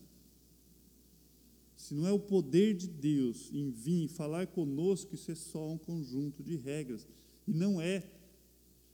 Se 1.76 1.94
não 1.94 2.06
é 2.06 2.12
o 2.12 2.18
poder 2.18 2.74
de 2.74 2.88
Deus 2.88 3.50
em 3.52 3.70
vir 3.70 4.08
falar 4.08 4.46
conosco, 4.46 5.14
isso 5.14 5.30
é 5.30 5.34
só 5.34 5.68
um 5.70 5.78
conjunto 5.78 6.42
de 6.42 6.56
regras. 6.56 7.06
E 7.46 7.52
não 7.52 7.80
é. 7.80 8.10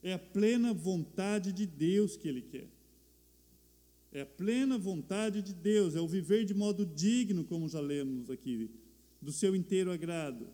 É 0.02 0.12
a 0.12 0.18
plena 0.18 0.75
vontade 0.75 1.52
de 1.52 1.64
Deus 1.64 2.16
que 2.16 2.28
ele 2.28 2.42
quer. 2.42 2.68
É 4.11 4.23
a 4.23 4.26
plena 4.26 4.76
vontade 4.76 5.40
de 5.40 5.54
Deus, 5.54 5.94
é 5.94 6.00
o 6.00 6.09
viver 6.09 6.44
de 6.44 6.52
modo 6.52 6.85
digno, 6.85 7.44
como 7.44 7.68
já 7.68 7.80
lemos 7.80 8.28
aqui, 8.28 8.71
do 9.21 9.32
seu 9.32 9.56
inteiro 9.56 9.90
agrado. 9.90 10.49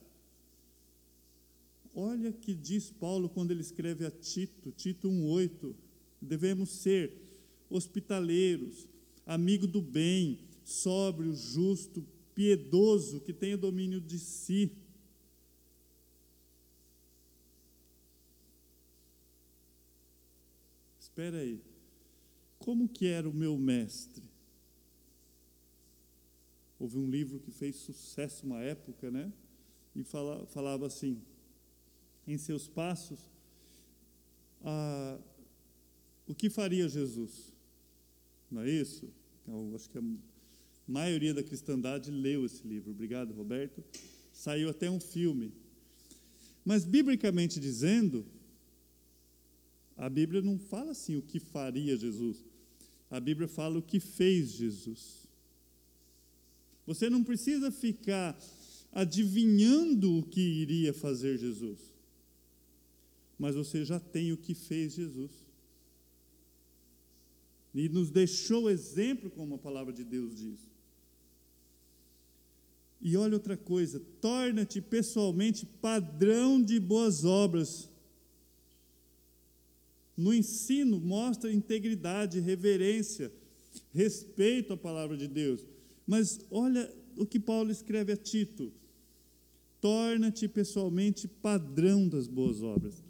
Olha 1.95 2.33
que 2.33 2.55
diz 2.55 2.91
Paulo 2.91 3.29
quando 3.29 3.51
ele 3.51 3.61
escreve 3.61 4.07
a 4.07 4.11
Tito, 4.11 4.71
Tito 4.73 5.09
1:8, 5.09 5.75
devemos 6.21 6.71
ser 6.71 7.13
hospitaleiros, 7.71 8.89
amigo 9.27 9.67
do 9.67 9.83
bem, 9.83 10.39
sóbrio, 10.65 11.35
justo, 11.35 12.05
piedoso, 12.35 13.21
que 13.21 13.33
tenha 13.33 13.57
domínio 13.57 14.01
de 14.01 14.19
si. 14.19 14.73
Espera 21.01 21.39
aí. 21.39 21.61
Como 22.59 22.89
que 22.89 23.07
era 23.07 23.29
o 23.29 23.35
meu 23.35 23.59
mestre? 23.59 24.23
Houve 26.79 26.97
um 26.97 27.11
livro 27.11 27.41
que 27.41 27.51
fez 27.51 27.77
sucesso 27.77 28.47
uma 28.47 28.61
época, 28.61 29.11
né? 29.11 29.33
E 29.97 30.05
fala, 30.05 30.47
falava 30.47 30.87
assim: 30.87 31.21
em 32.33 32.39
seus 32.39 32.69
passos, 32.69 33.19
ah, 34.63 35.19
o 36.27 36.35
que 36.35 36.51
faria 36.51 36.89
Jesus? 36.89 37.53
Não 38.51 38.63
é 38.63 38.71
isso? 38.71 39.09
Eu 39.47 39.73
acho 39.75 39.89
que 39.89 39.99
a 39.99 40.03
maioria 40.87 41.33
da 41.33 41.43
cristandade 41.43 42.11
leu 42.11 42.45
esse 42.45 42.67
livro. 42.67 42.91
Obrigado, 42.91 43.33
Roberto. 43.33 43.83
Saiu 44.33 44.69
até 44.69 44.91
um 44.91 45.01
filme. 45.01 45.53
Mas, 46.65 46.85
biblicamente 46.85 47.59
dizendo, 47.59 48.27
a 49.97 50.09
Bíblia 50.09 50.43
não 50.43 50.59
fala 50.59 50.91
assim 50.93 51.17
o 51.17 51.23
que 51.23 51.41
faria 51.41 51.97
Jesus. 51.97 52.45
A 53.11 53.19
Bíblia 53.19 53.49
fala 53.49 53.79
o 53.79 53.83
que 53.83 53.99
fez 53.99 54.53
Jesus. 54.53 55.27
Você 56.87 57.09
não 57.09 57.25
precisa 57.25 57.71
ficar 57.71 58.39
adivinhando 58.93 60.19
o 60.19 60.23
que 60.23 60.41
iria 60.41 60.93
fazer 60.93 61.39
Jesus, 61.39 61.79
mas 63.39 63.55
você 63.55 63.85
já 63.85 64.01
tem 64.01 64.33
o 64.33 64.37
que 64.37 64.55
fez 64.55 64.95
Jesus. 64.95 65.31
E 67.75 67.89
nos 67.89 68.11
deixou 68.11 68.69
exemplo, 68.69 69.31
como 69.31 69.55
a 69.55 69.59
palavra 69.59 69.93
de 69.93 70.03
Deus 70.03 70.35
diz. 70.35 70.59
E 73.01 73.17
olha 73.17 73.35
outra 73.35 73.57
coisa, 73.57 74.01
torna-te 74.21 74.81
pessoalmente 74.81 75.65
padrão 75.65 76.61
de 76.61 76.81
boas 76.81 77.25
obras. 77.25 77.89
No 80.17 80.35
ensino, 80.35 80.99
mostra 80.99 81.53
integridade, 81.53 82.41
reverência, 82.41 83.33
respeito 83.93 84.73
à 84.73 84.77
palavra 84.77 85.17
de 85.17 85.29
Deus. 85.29 85.65
Mas 86.05 86.41
olha 86.51 86.93
o 87.17 87.25
que 87.25 87.39
Paulo 87.39 87.71
escreve 87.71 88.11
a 88.11 88.17
Tito: 88.17 88.73
torna-te 89.81 90.49
pessoalmente 90.49 91.29
padrão 91.29 92.09
das 92.09 92.27
boas 92.27 92.63
obras. 92.63 93.05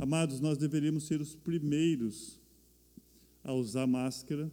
Amados, 0.00 0.38
nós 0.38 0.56
deveríamos 0.56 1.08
ser 1.08 1.20
os 1.20 1.34
primeiros 1.34 2.40
a 3.42 3.52
usar 3.52 3.84
máscara. 3.84 4.48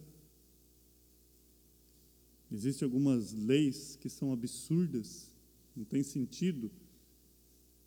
Existem 2.50 2.84
algumas 2.84 3.32
leis 3.32 3.94
que 3.94 4.08
são 4.08 4.32
absurdas, 4.32 5.32
não 5.76 5.84
tem 5.84 6.02
sentido, 6.02 6.68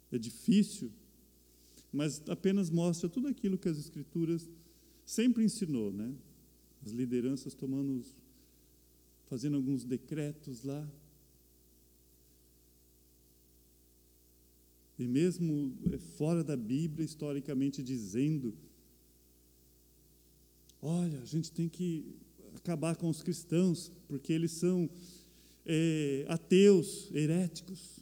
é 0.09 0.17
difícil, 0.17 0.89
mas 1.91 2.21
apenas 2.29 2.69
mostra 2.69 3.09
tudo 3.09 3.27
aquilo 3.27 3.57
que 3.57 3.67
as 3.67 3.77
Escrituras 3.77 4.49
sempre 5.05 5.43
ensinou, 5.43 5.91
né? 5.91 6.15
As 6.85 6.93
lideranças 6.93 7.53
tomando, 7.53 8.05
fazendo 9.25 9.57
alguns 9.57 9.83
decretos 9.83 10.63
lá. 10.63 10.89
E 14.99 15.07
mesmo 15.07 15.73
é, 15.93 15.97
fora 15.97 16.43
da 16.43 16.57
Bíblia, 16.57 17.05
historicamente 17.05 17.81
dizendo, 17.81 18.53
olha, 20.81 21.21
a 21.21 21.25
gente 21.25 21.49
tem 21.53 21.69
que 21.69 22.17
acabar 22.53 22.97
com 22.97 23.09
os 23.09 23.23
cristãos, 23.23 23.93
porque 24.09 24.33
eles 24.33 24.51
são 24.51 24.89
é, 25.65 26.25
ateus, 26.27 27.09
heréticos. 27.13 27.99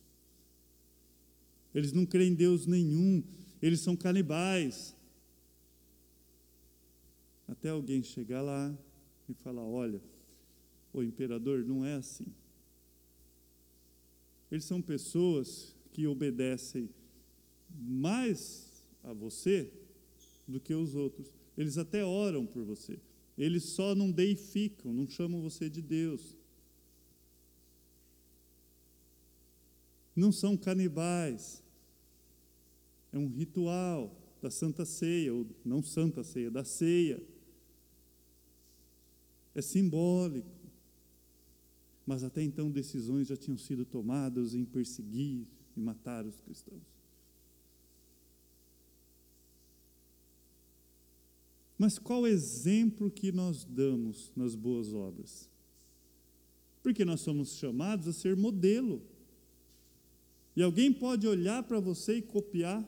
Eles 1.71 1.93
não 1.93 2.03
creem 2.03 2.31
em 2.31 2.36
Deus 2.36 2.65
nenhum, 2.65 3.23
eles 3.62 3.79
são 3.81 3.95
canibais. 3.95 4.95
Até 7.47 7.69
alguém 7.69 8.01
chegar 8.01 8.41
lá 8.41 8.75
e 9.29 9.36
falar: 9.36 9.63
olha, 9.63 10.01
o 10.91 11.03
imperador 11.03 11.63
não 11.63 11.86
é 11.86 11.93
assim. 11.93 12.25
Eles 14.49 14.65
são 14.65 14.81
pessoas 14.81 15.76
que 15.97 16.05
obedecem 16.05 16.88
mais 17.75 18.86
a 19.03 19.13
você 19.13 19.73
do 20.47 20.60
que 20.60 20.71
os 20.71 20.93
outros. 20.93 21.33
Eles 21.57 21.75
até 21.79 22.05
oram 22.05 22.45
por 22.45 22.63
você. 22.63 22.99
Eles 23.36 23.63
só 23.63 23.95
não 23.95 24.12
deificam, 24.12 24.93
não 24.93 25.07
chamam 25.07 25.41
você 25.41 25.67
de 25.67 25.81
Deus. 25.81 26.38
Não 30.15 30.31
são 30.31 30.55
canibais. 30.55 31.63
É 33.12 33.17
um 33.17 33.27
ritual 33.27 34.15
da 34.39 34.51
Santa 34.51 34.86
Ceia, 34.86 35.33
ou 35.33 35.47
não 35.65 35.81
Santa 35.81 36.23
Ceia, 36.23 36.51
da 36.51 36.63
ceia. 36.63 37.19
É 39.55 39.63
simbólico. 39.63 40.47
Mas 42.05 42.23
até 42.23 42.43
então 42.43 42.69
decisões 42.69 43.27
já 43.27 43.36
tinham 43.36 43.57
sido 43.57 43.83
tomadas 43.83 44.53
em 44.53 44.63
perseguir 44.63 45.47
e 45.77 45.79
matar 45.79 46.25
os 46.25 46.39
cristãos. 46.39 46.81
Mas 51.77 51.99
qual 51.99 52.25
exemplo 52.25 53.11
que 53.11 53.31
nós 53.31 53.63
damos 53.63 54.31
nas 54.35 54.55
boas 54.55 54.91
obras? 54.91 55.47
Porque 56.81 57.05
nós 57.05 57.21
somos 57.21 57.55
chamados 57.57 58.07
a 58.07 58.13
ser 58.13 58.35
modelo. 58.35 59.01
E 60.55 60.63
alguém 60.63 60.91
pode 60.91 61.27
olhar 61.27 61.61
para 61.61 61.79
você 61.79 62.17
e 62.17 62.21
copiar. 62.21 62.83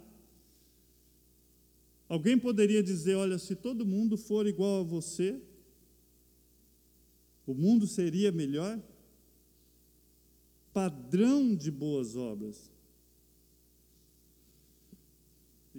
Alguém 2.08 2.40
poderia 2.40 2.82
dizer: 2.82 3.14
olha, 3.14 3.38
se 3.38 3.56
todo 3.56 3.86
mundo 3.86 4.18
for 4.18 4.48
igual 4.48 4.80
a 4.80 4.84
você, 4.84 5.40
o 7.46 7.54
mundo 7.54 7.86
seria 7.86 8.32
melhor? 8.32 8.82
Padrão 10.74 11.56
de 11.56 11.70
boas 11.70 12.16
obras. 12.16 12.72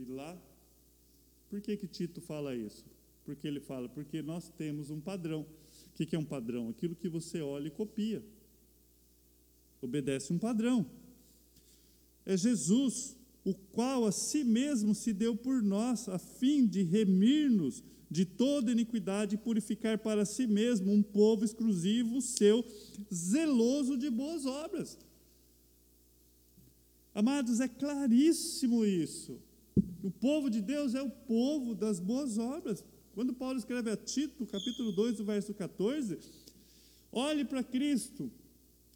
E 0.01 0.05
lá, 0.11 0.35
por 1.51 1.61
que 1.61 1.77
que 1.77 1.87
Tito 1.87 2.23
fala 2.23 2.57
isso? 2.57 2.87
Porque 3.23 3.47
ele 3.47 3.61
fala, 3.61 3.87
porque 3.87 4.23
nós 4.23 4.49
temos 4.49 4.89
um 4.89 4.99
padrão. 4.99 5.45
O 5.89 5.93
que 5.93 6.17
é 6.17 6.19
um 6.19 6.25
padrão? 6.25 6.71
Aquilo 6.71 6.97
que 6.97 7.07
você 7.07 7.43
olha 7.43 7.67
e 7.67 7.71
copia. 7.71 8.25
Obedece 9.83 10.33
um 10.33 10.39
padrão. 10.39 10.87
É 12.25 12.35
Jesus, 12.35 13.15
o 13.45 13.53
qual 13.53 14.07
a 14.07 14.13
si 14.13 14.43
mesmo 14.43 14.95
se 14.95 15.13
deu 15.13 15.37
por 15.37 15.63
nós, 15.63 16.09
a 16.09 16.19
fim 16.19 16.67
de 16.67 16.83
remir-nos 16.83 17.85
de 18.11 18.25
toda 18.25 18.73
iniquidade 18.73 19.35
e 19.35 19.39
purificar 19.39 19.99
para 19.99 20.25
si 20.25 20.47
mesmo 20.47 20.93
um 20.93 21.03
povo 21.03 21.45
exclusivo 21.45 22.23
seu, 22.23 22.65
zeloso 23.13 23.99
de 23.99 24.09
boas 24.09 24.47
obras. 24.47 24.99
Amados, 27.15 27.61
é 27.61 27.69
claríssimo 27.69 28.83
isso. 28.83 29.39
O 30.03 30.11
povo 30.11 30.49
de 30.49 30.61
Deus 30.61 30.95
é 30.95 31.03
o 31.03 31.11
povo 31.11 31.75
das 31.75 32.01
boas 32.01 32.39
obras. 32.39 32.85
Quando 33.13 33.35
Paulo 33.35 33.59
escreve 33.59 33.91
a 33.91 33.97
Tito, 33.97 34.47
capítulo 34.47 34.93
2, 34.93 35.21
verso 35.21 35.53
14, 35.53 36.19
olhe 37.13 37.45
para 37.45 37.63
Cristo, 37.63 38.31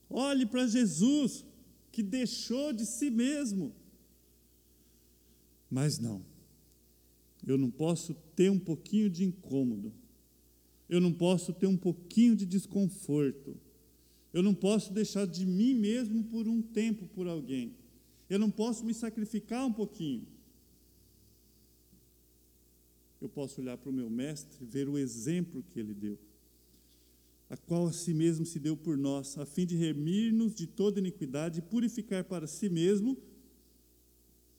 olhe 0.09 0.47
para 0.47 0.67
Jesus, 0.67 1.45
que 1.93 2.03
deixou 2.03 2.73
de 2.73 2.87
si 2.87 3.11
mesmo. 3.11 3.75
Mas 5.71 5.99
não, 5.99 6.25
eu 7.47 7.59
não 7.59 7.71
posso 7.71 8.15
ter 8.35 8.51
um 8.51 8.59
pouquinho 8.59 9.11
de 9.11 9.25
incômodo, 9.25 9.93
eu 10.89 11.01
não 11.01 11.13
posso 11.13 11.53
ter 11.53 11.67
um 11.67 11.77
pouquinho 11.77 12.37
de 12.37 12.47
desconforto, 12.47 13.57
eu 14.33 14.43
não 14.43 14.55
posso 14.55 14.93
deixar 14.93 15.27
de 15.27 15.45
mim 15.45 15.75
mesmo 15.75 16.25
por 16.25 16.47
um 16.47 16.63
tempo 16.63 17.07
por 17.09 17.27
alguém, 17.27 17.75
eu 18.31 18.39
não 18.39 18.51
posso 18.51 18.87
me 18.87 18.95
sacrificar 18.95 19.67
um 19.67 19.73
pouquinho 19.73 20.34
eu 23.25 23.29
posso 23.31 23.61
olhar 23.61 23.79
para 23.79 23.91
o 23.91 23.93
meu 23.93 24.11
mestre, 24.11 24.65
ver 24.65 24.89
o 24.89 24.99
exemplo 24.99 25.65
que 25.73 25.81
ele 25.81 25.95
deu, 25.95 26.19
a 27.49 27.57
qual 27.57 27.87
a 27.87 27.93
si 27.93 28.13
mesmo 28.13 28.45
se 28.45 28.59
deu 28.59 28.77
por 28.77 28.99
nós, 28.99 29.39
a 29.39 29.47
fim 29.47 29.65
de 29.65 29.77
remir-nos 29.77 30.55
de 30.55 30.67
toda 30.67 31.01
iniquidade 31.01 31.61
e 31.61 31.63
purificar 31.63 32.25
para 32.25 32.47
si 32.47 32.69
mesmo 32.69 33.17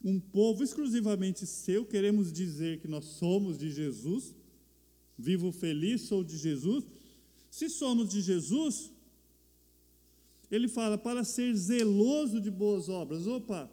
um 0.04 0.20
povo 0.20 0.64
exclusivamente 0.64 1.46
seu, 1.46 1.86
queremos 1.86 2.32
dizer 2.32 2.80
que 2.80 2.88
nós 2.88 3.06
somos 3.06 3.58
de 3.58 3.72
Jesus, 3.72 4.36
vivo 5.18 5.52
feliz, 5.52 6.02
sou 6.02 6.24
de 6.24 6.38
Jesus. 6.38 6.86
Se 7.50 7.70
somos 7.70 8.10
de 8.10 8.22
Jesus, 8.22 8.92
ele 10.52 10.68
fala 10.68 10.98
para 10.98 11.24
ser 11.24 11.56
zeloso 11.56 12.42
de 12.42 12.52
boas 12.52 12.90
obras. 12.90 13.26
Opa! 13.28 13.72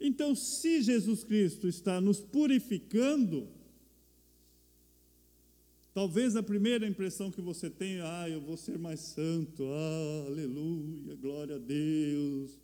Então, 0.00 0.34
se 0.34 0.80
Jesus 0.80 1.22
Cristo 1.22 1.68
está 1.68 2.00
nos 2.00 2.20
purificando, 2.20 3.59
talvez 5.92 6.36
a 6.36 6.42
primeira 6.42 6.86
impressão 6.86 7.30
que 7.30 7.40
você 7.40 7.68
tenha, 7.68 8.04
ah, 8.04 8.28
eu 8.28 8.40
vou 8.40 8.56
ser 8.56 8.78
mais 8.78 9.00
santo, 9.00 9.64
ah, 9.64 10.26
aleluia, 10.26 11.16
glória 11.16 11.56
a 11.56 11.58
Deus. 11.58 12.58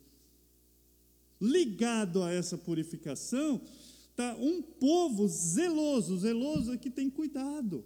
Ligado 1.39 2.23
a 2.23 2.31
essa 2.31 2.57
purificação, 2.57 3.61
está 4.09 4.35
um 4.35 4.61
povo 4.61 5.27
zeloso, 5.27 6.17
zeloso 6.17 6.73
é 6.73 6.77
que 6.77 6.89
tem 6.89 7.09
cuidado, 7.09 7.85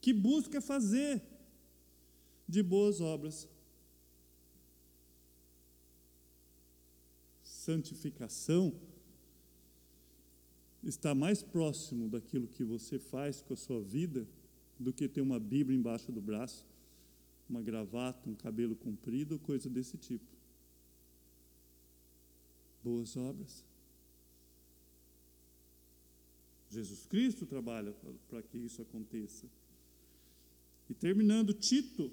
que 0.00 0.12
busca 0.12 0.60
fazer 0.60 1.22
de 2.48 2.62
boas 2.62 3.00
obras. 3.00 3.48
Santificação 7.42 8.72
está 10.88 11.14
mais 11.14 11.42
próximo 11.42 12.08
daquilo 12.08 12.46
que 12.46 12.64
você 12.64 12.98
faz 12.98 13.42
com 13.42 13.54
a 13.54 13.56
sua 13.56 13.82
vida 13.82 14.26
do 14.78 14.92
que 14.92 15.08
ter 15.08 15.20
uma 15.20 15.40
Bíblia 15.40 15.76
embaixo 15.76 16.12
do 16.12 16.20
braço, 16.20 16.64
uma 17.48 17.60
gravata, 17.60 18.28
um 18.30 18.34
cabelo 18.34 18.76
comprido, 18.76 19.38
coisa 19.38 19.68
desse 19.68 19.96
tipo. 19.96 20.24
Boas 22.84 23.16
obras. 23.16 23.64
Jesus 26.70 27.06
Cristo 27.06 27.46
trabalha 27.46 27.94
para 28.28 28.42
que 28.42 28.58
isso 28.58 28.82
aconteça. 28.82 29.46
E 30.88 30.94
terminando, 30.94 31.52
Tito, 31.52 32.12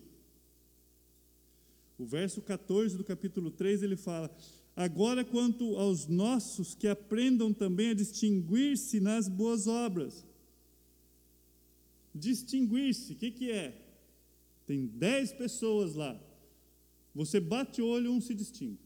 o 1.97 2.05
verso 2.05 2.41
14 2.41 2.97
do 2.97 3.03
capítulo 3.03 3.51
3, 3.51 3.83
ele 3.83 3.95
fala: 3.95 4.35
Agora, 4.75 5.23
quanto 5.23 5.75
aos 5.77 6.07
nossos, 6.07 6.73
que 6.73 6.87
aprendam 6.87 7.53
também 7.53 7.89
a 7.89 7.93
distinguir-se 7.93 8.99
nas 8.99 9.27
boas 9.27 9.67
obras. 9.67 10.25
Distinguir-se, 12.13 13.13
o 13.13 13.15
que, 13.15 13.29
que 13.31 13.51
é? 13.51 13.79
Tem 14.65 14.87
dez 14.87 15.31
pessoas 15.31 15.93
lá. 15.93 16.19
Você 17.13 17.39
bate 17.39 17.81
o 17.81 17.87
olho, 17.87 18.11
um 18.11 18.19
se 18.19 18.33
distingue. 18.33 18.79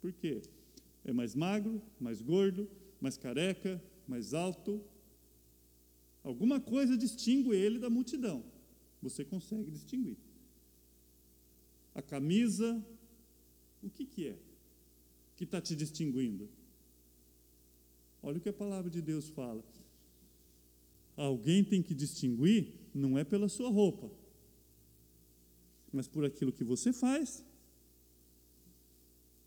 Por 0.00 0.12
quê? 0.12 0.42
É 1.04 1.12
mais 1.12 1.34
magro, 1.34 1.80
mais 1.98 2.20
gordo, 2.20 2.68
mais 3.00 3.16
careca, 3.16 3.82
mais 4.06 4.34
alto. 4.34 4.82
Alguma 6.22 6.60
coisa 6.60 6.96
distingue 6.96 7.54
ele 7.54 7.78
da 7.78 7.88
multidão. 7.88 8.44
Você 9.00 9.24
consegue 9.24 9.70
distinguir. 9.70 10.18
A 11.94 12.02
camisa, 12.02 12.84
o 13.84 13.90
que, 13.90 14.04
que 14.04 14.28
é 14.28 14.36
que 15.36 15.44
está 15.44 15.60
te 15.60 15.74
distinguindo? 15.74 16.48
Olha 18.22 18.38
o 18.38 18.40
que 18.40 18.48
a 18.48 18.52
palavra 18.52 18.90
de 18.90 19.02
Deus 19.02 19.28
fala. 19.28 19.62
Alguém 21.16 21.62
tem 21.62 21.82
que 21.82 21.94
distinguir, 21.94 22.72
não 22.94 23.18
é 23.18 23.24
pela 23.24 23.48
sua 23.48 23.68
roupa, 23.68 24.10
mas 25.92 26.08
por 26.08 26.24
aquilo 26.24 26.52
que 26.52 26.64
você 26.64 26.92
faz. 26.92 27.44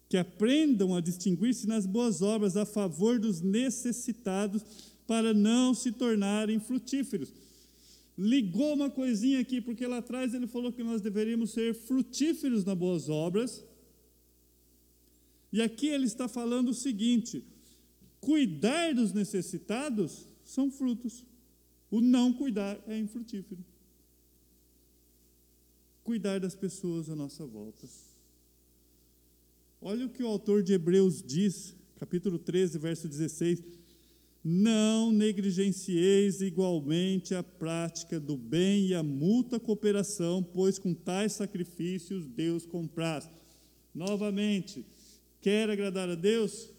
Que 0.08 0.17
aprendam 0.17 0.95
a 0.95 1.02
distinguir-se 1.02 1.67
nas 1.67 1.86
boas 1.86 2.21
obras 2.21 2.56
a 2.56 2.65
favor 2.65 3.19
dos 3.19 3.41
necessitados, 3.41 4.63
para 5.06 5.34
não 5.34 5.73
se 5.73 5.91
tornarem 5.91 6.60
frutíferos. 6.60 7.34
Ligou 8.17 8.73
uma 8.73 8.89
coisinha 8.89 9.39
aqui, 9.39 9.62
porque 9.62 9.88
lá 9.88 10.00
atrás 10.00 10.34
ele 10.34 10.47
falou 10.47 10.71
que 10.71 10.84
nós 10.84 11.02
deveríamos 11.02 11.52
ser 11.52 11.73
frutíferos 11.73 12.65
nas 12.65 12.78
boas 12.78 13.08
obras 13.08 13.63
e 15.52 15.62
aqui 15.62 15.88
ele 15.88 16.06
está 16.06 16.28
falando 16.28 16.70
o 16.70 16.74
seguinte: 16.74 17.44
cuidar 18.20 18.94
dos 18.94 19.14
necessitados 19.14 20.28
são 20.44 20.70
frutos, 20.70 21.26
o 21.90 22.02
não 22.02 22.34
cuidar 22.34 22.80
é 22.88 22.98
infrutífero. 22.98 23.64
Cuidar 26.04 26.40
das 26.40 26.56
pessoas 26.56 27.10
à 27.10 27.16
nossa 27.16 27.46
volta. 27.46 27.88
Olha 29.82 30.06
o 30.06 30.10
que 30.10 30.24
o 30.24 30.28
autor 30.28 30.64
de 30.64 30.74
Hebreus 30.74 31.22
diz, 31.22 31.76
capítulo 31.98 32.40
13, 32.40 32.80
verso 32.80 33.08
16: 33.08 33.62
Não 34.44 35.12
negligencieis 35.12 36.42
igualmente 36.42 37.36
a 37.36 37.44
prática 37.44 38.20
do 38.20 38.36
bem 38.36 38.88
e 38.88 38.96
a 38.96 39.04
mútua 39.04 39.60
cooperação, 39.60 40.42
pois 40.42 40.80
com 40.80 40.94
tais 40.94 41.34
sacrifícios 41.34 42.26
Deus 42.26 42.66
compraz. 42.66 43.30
Novamente, 43.94 44.86
Quer 45.41 45.69
agradar 45.69 46.10
a 46.10 46.15
Deus? 46.15 46.71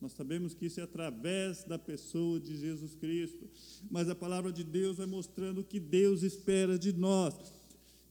Nós 0.00 0.12
sabemos 0.12 0.54
que 0.54 0.66
isso 0.66 0.78
é 0.78 0.82
através 0.82 1.64
da 1.64 1.78
pessoa 1.78 2.38
de 2.38 2.56
Jesus 2.56 2.94
Cristo, 2.94 3.48
mas 3.90 4.08
a 4.08 4.14
palavra 4.14 4.52
de 4.52 4.62
Deus 4.62 4.98
vai 4.98 5.06
mostrando 5.06 5.60
o 5.62 5.64
que 5.64 5.80
Deus 5.80 6.22
espera 6.22 6.78
de 6.78 6.92
nós, 6.92 7.34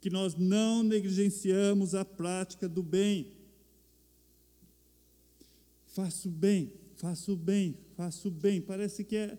que 0.01 0.09
nós 0.09 0.35
não 0.35 0.83
negligenciamos 0.83 1.93
a 1.93 2.03
prática 2.03 2.67
do 2.67 2.81
bem. 2.81 3.31
Faço 5.87 6.29
bem, 6.29 6.73
faço 6.95 7.35
bem, 7.35 7.77
faço 7.95 8.29
bem. 8.29 8.61
Parece 8.61 9.03
que 9.03 9.15
é. 9.15 9.37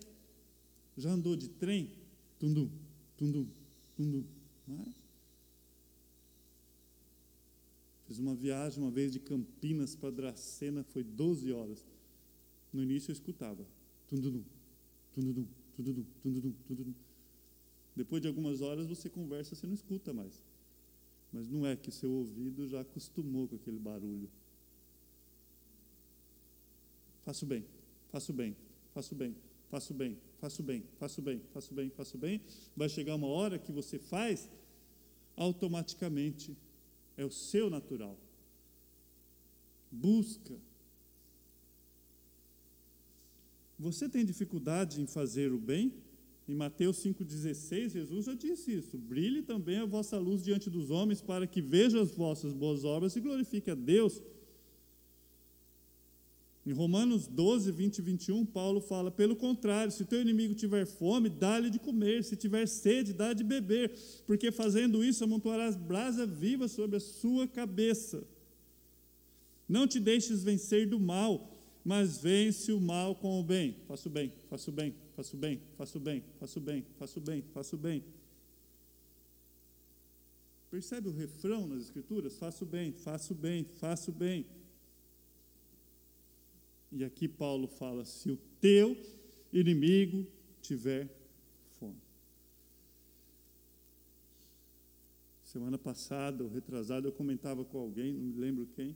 Já 0.97 1.11
andou 1.11 1.35
de 1.35 1.49
trem? 1.49 1.91
Tundum, 2.39 2.69
tundum, 3.15 3.47
tundum. 3.95 4.23
Não 4.67 4.81
é? 4.81 5.06
Fiz 8.07 8.19
uma 8.19 8.33
viagem 8.33 8.81
uma 8.81 8.89
vez 8.89 9.11
de 9.11 9.19
Campinas 9.19 9.93
para 9.93 10.09
Dracena, 10.09 10.81
foi 10.81 11.03
12 11.03 11.51
horas. 11.51 11.85
No 12.71 12.81
início 12.81 13.11
eu 13.11 13.13
escutava. 13.13 13.67
Tundudum, 14.07 14.43
tundudum, 15.13 15.45
tundudum, 15.75 16.05
tundudum, 16.23 16.53
tundudum. 16.65 16.93
Depois 17.93 18.21
de 18.21 18.27
algumas 18.29 18.61
horas 18.61 18.87
você 18.87 19.09
conversa, 19.09 19.55
você 19.55 19.67
não 19.67 19.73
escuta 19.73 20.13
mais. 20.13 20.41
Mas 21.33 21.49
não 21.49 21.65
é 21.65 21.75
que 21.75 21.91
seu 21.91 22.09
ouvido 22.09 22.65
já 22.65 22.79
acostumou 22.79 23.45
com 23.45 23.57
aquele 23.57 23.77
barulho. 23.77 24.29
Faço 27.25 27.45
bem, 27.45 27.65
faço 28.09 28.31
bem, 28.31 28.55
faço 28.93 29.13
bem, 29.15 29.35
faço 29.69 29.93
bem, 29.93 30.17
faço 30.39 30.63
bem, 30.63 30.83
faço 30.97 31.21
bem, 31.21 31.41
faço 31.51 31.73
bem, 31.73 31.89
faço 31.89 32.17
bem. 32.17 32.41
Vai 32.73 32.87
chegar 32.87 33.15
uma 33.15 33.27
hora 33.27 33.59
que 33.59 33.73
você 33.73 33.99
faz 33.99 34.49
automaticamente 35.35 36.55
é 37.17 37.25
o 37.25 37.31
seu 37.31 37.69
natural. 37.69 38.17
Busca. 39.91 40.55
Você 43.79 44.07
tem 44.07 44.23
dificuldade 44.23 45.01
em 45.01 45.07
fazer 45.07 45.51
o 45.51 45.57
bem? 45.57 45.93
Em 46.47 46.55
Mateus 46.55 46.97
5,16, 47.03 47.89
Jesus 47.89 48.25
já 48.25 48.33
disse 48.33 48.73
isso. 48.73 48.97
Brilhe 48.97 49.41
também 49.41 49.79
a 49.79 49.85
vossa 49.85 50.17
luz 50.17 50.43
diante 50.43 50.69
dos 50.69 50.89
homens, 50.89 51.21
para 51.21 51.45
que 51.45 51.61
vejam 51.61 52.01
as 52.01 52.11
vossas 52.11 52.53
boas 52.53 52.85
obras 52.85 53.15
e 53.15 53.19
glorifique 53.19 53.69
a 53.69 53.75
Deus. 53.75 54.21
Em 56.67 56.73
Romanos 56.73 57.27
12, 57.27 57.71
20 57.71 57.99
e 57.99 58.01
21, 58.01 58.45
Paulo 58.45 58.81
fala: 58.81 59.09
pelo 59.09 59.37
contrário, 59.37 59.89
se 59.89 60.03
teu 60.03 60.21
inimigo 60.21 60.53
tiver 60.53 60.85
fome, 60.85 61.29
dá-lhe 61.29 61.69
de 61.69 61.79
comer, 61.79 62.25
se 62.25 62.35
tiver 62.35 62.67
sede, 62.67 63.13
dá 63.13 63.31
de 63.31 63.41
beber, 63.41 63.97
porque 64.25 64.51
fazendo 64.51 65.01
isso 65.01 65.23
amontoarás 65.23 65.77
brasa 65.77 66.27
viva 66.27 66.67
sobre 66.67 66.97
a 66.97 66.99
sua 66.99 67.47
cabeça. 67.47 68.21
Não 69.65 69.87
te 69.87 69.97
deixes 69.97 70.43
vencer 70.43 70.89
do 70.89 70.99
mal, 70.99 71.57
mas 71.85 72.17
vence 72.17 72.73
o 72.73 72.81
mal 72.81 73.15
com 73.15 73.39
o 73.39 73.43
bem. 73.43 73.77
Faço 73.87 74.09
bem, 74.09 74.33
faço 74.49 74.69
bem, 74.69 74.93
faço 75.15 75.37
bem, 75.37 75.61
faço 75.77 75.99
bem, 76.01 76.23
faço 76.37 76.59
bem, 76.59 76.85
faço 76.99 77.21
bem, 77.21 77.43
faço 77.53 77.77
bem. 77.77 78.03
Percebe 80.69 81.07
o 81.07 81.13
refrão 81.13 81.65
nas 81.65 81.83
Escrituras? 81.83 82.37
Faço 82.37 82.65
bem, 82.65 82.91
faço 82.91 83.33
bem, 83.33 83.65
faço 83.79 84.11
bem. 84.11 84.45
E 86.91 87.03
aqui 87.03 87.27
Paulo 87.27 87.67
fala: 87.67 88.05
se 88.05 88.31
o 88.31 88.37
teu 88.59 88.97
inimigo 89.51 90.25
tiver 90.61 91.09
fome. 91.79 92.01
Semana 95.43 95.77
passada, 95.77 96.43
ou 96.43 96.49
retrasada, 96.49 97.07
eu 97.07 97.11
comentava 97.11 97.63
com 97.63 97.79
alguém, 97.79 98.13
não 98.13 98.25
me 98.25 98.39
lembro 98.39 98.67
quem. 98.75 98.95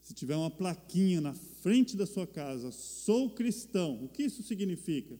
Se 0.00 0.14
tiver 0.14 0.36
uma 0.36 0.50
plaquinha 0.50 1.20
na 1.20 1.32
frente 1.32 1.96
da 1.96 2.06
sua 2.06 2.26
casa, 2.26 2.72
sou 2.72 3.30
cristão, 3.30 4.04
o 4.04 4.08
que 4.08 4.24
isso 4.24 4.42
significa? 4.42 5.16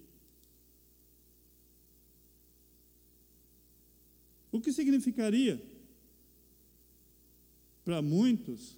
O 4.50 4.60
que 4.60 4.72
significaria? 4.72 5.62
Para 7.84 8.02
muitos, 8.02 8.76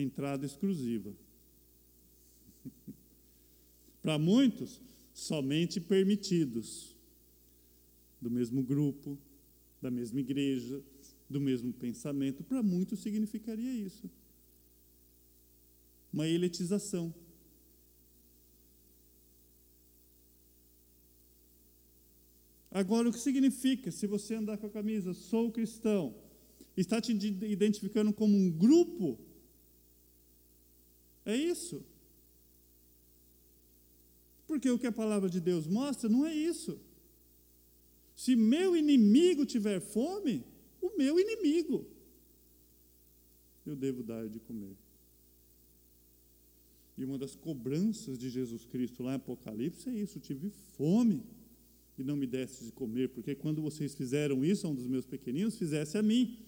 entrada 0.00 0.46
exclusiva. 0.46 1.12
Para 4.02 4.18
muitos, 4.18 4.80
somente 5.12 5.80
permitidos, 5.80 6.96
do 8.20 8.30
mesmo 8.30 8.62
grupo, 8.62 9.18
da 9.80 9.90
mesma 9.90 10.20
igreja, 10.20 10.82
do 11.28 11.40
mesmo 11.40 11.72
pensamento. 11.72 12.42
Para 12.42 12.62
muitos 12.62 13.00
significaria 13.00 13.72
isso. 13.72 14.10
Uma 16.12 16.26
elitização. 16.26 17.14
Agora, 22.70 23.08
o 23.08 23.12
que 23.12 23.18
significa 23.18 23.90
se 23.90 24.06
você 24.06 24.34
andar 24.34 24.56
com 24.58 24.66
a 24.66 24.70
camisa 24.70 25.12
sou 25.12 25.50
cristão? 25.50 26.14
Está 26.76 27.00
te 27.00 27.12
identificando 27.12 28.12
como 28.12 28.36
um 28.36 28.50
grupo? 28.50 29.18
É 31.30 31.36
isso. 31.36 31.84
Porque 34.46 34.68
o 34.70 34.78
que 34.78 34.86
a 34.86 34.92
palavra 34.92 35.28
de 35.30 35.40
Deus 35.40 35.66
mostra 35.66 36.08
não 36.08 36.26
é 36.26 36.34
isso. 36.34 36.78
Se 38.14 38.34
meu 38.34 38.76
inimigo 38.76 39.46
tiver 39.46 39.80
fome, 39.80 40.44
o 40.80 40.96
meu 40.96 41.18
inimigo 41.18 41.86
eu 43.70 43.76
devo 43.76 44.02
dar 44.02 44.28
de 44.28 44.38
comer. 44.40 44.76
E 46.96 47.04
uma 47.04 47.16
das 47.16 47.34
cobranças 47.34 48.18
de 48.18 48.28
Jesus 48.28 48.64
Cristo 48.64 49.02
lá 49.02 49.12
em 49.12 49.16
Apocalipse 49.16 49.88
é 49.88 49.92
isso: 49.92 50.20
tive 50.20 50.50
fome 50.76 51.22
e 51.96 52.02
não 52.02 52.16
me 52.16 52.26
deste 52.26 52.64
de 52.64 52.72
comer, 52.72 53.10
porque 53.10 53.34
quando 53.34 53.62
vocês 53.62 53.94
fizeram 53.94 54.44
isso 54.44 54.66
a 54.66 54.70
um 54.70 54.74
dos 54.74 54.86
meus 54.86 55.06
pequeninos, 55.06 55.56
fizesse 55.56 55.96
a 55.96 56.02
mim. 56.02 56.38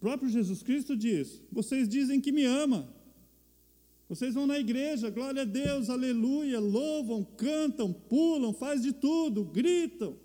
Próprio 0.00 0.28
Jesus 0.28 0.62
Cristo 0.62 0.96
diz: 0.96 1.42
Vocês 1.50 1.88
dizem 1.88 2.20
que 2.20 2.32
me 2.32 2.44
ama. 2.44 2.92
Vocês 4.08 4.34
vão 4.34 4.46
na 4.46 4.58
igreja, 4.58 5.10
glória 5.10 5.42
a 5.42 5.44
Deus, 5.44 5.90
aleluia, 5.90 6.58
louvam, 6.58 7.22
cantam, 7.22 7.92
pulam, 7.92 8.54
faz 8.54 8.82
de 8.82 8.92
tudo, 8.92 9.44
gritam. 9.44 10.16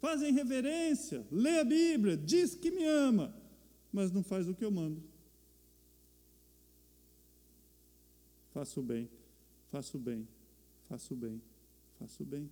Fazem 0.00 0.32
reverência, 0.32 1.24
lê 1.30 1.60
a 1.60 1.64
Bíblia, 1.64 2.16
diz 2.16 2.56
que 2.56 2.70
me 2.72 2.84
ama, 2.84 3.34
mas 3.92 4.10
não 4.10 4.22
faz 4.22 4.48
o 4.48 4.54
que 4.54 4.64
eu 4.64 4.70
mando. 4.70 5.02
faço 8.58 8.82
bem, 8.82 9.08
faço 9.70 9.96
bem, 9.98 10.26
faço 10.88 11.14
bem, 11.14 11.40
faço 11.96 12.24
bem. 12.24 12.50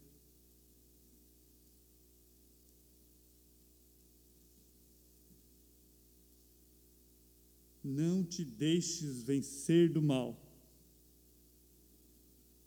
Não 7.89 8.25
te 8.25 8.45
deixes 8.45 9.23
vencer 9.23 9.89
do 9.89 10.03
mal, 10.03 10.37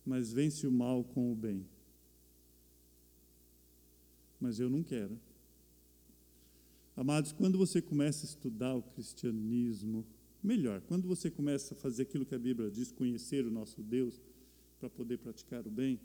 mas 0.06 0.32
vence 0.32 0.66
o 0.66 0.72
mal 0.72 1.04
com 1.04 1.30
o 1.30 1.36
bem. 1.36 1.68
Mas 4.40 4.62
eu 4.62 4.70
não 4.70 4.82
quero. 4.82 5.20
Amados, 6.96 7.34
quando 7.34 7.58
você 7.58 7.82
começa 7.82 8.26
a 8.26 8.30
estudar 8.30 8.74
o 8.76 8.82
cristianismo, 8.82 10.08
melhor. 10.42 10.80
Quando 10.88 11.06
você 11.06 11.30
começa 11.30 11.74
a 11.74 11.78
fazer 11.78 12.04
aquilo 12.04 12.26
que 12.26 12.34
a 12.36 12.40
Bíblia 12.40 12.72
diz, 12.72 12.90
conhecer 12.90 13.46
o 13.46 13.52
nosso 13.52 13.84
Deus, 13.84 14.22
para 14.80 14.90
poder 14.90 15.18
praticar 15.18 15.68
o 15.68 15.70
bem, 15.70 16.00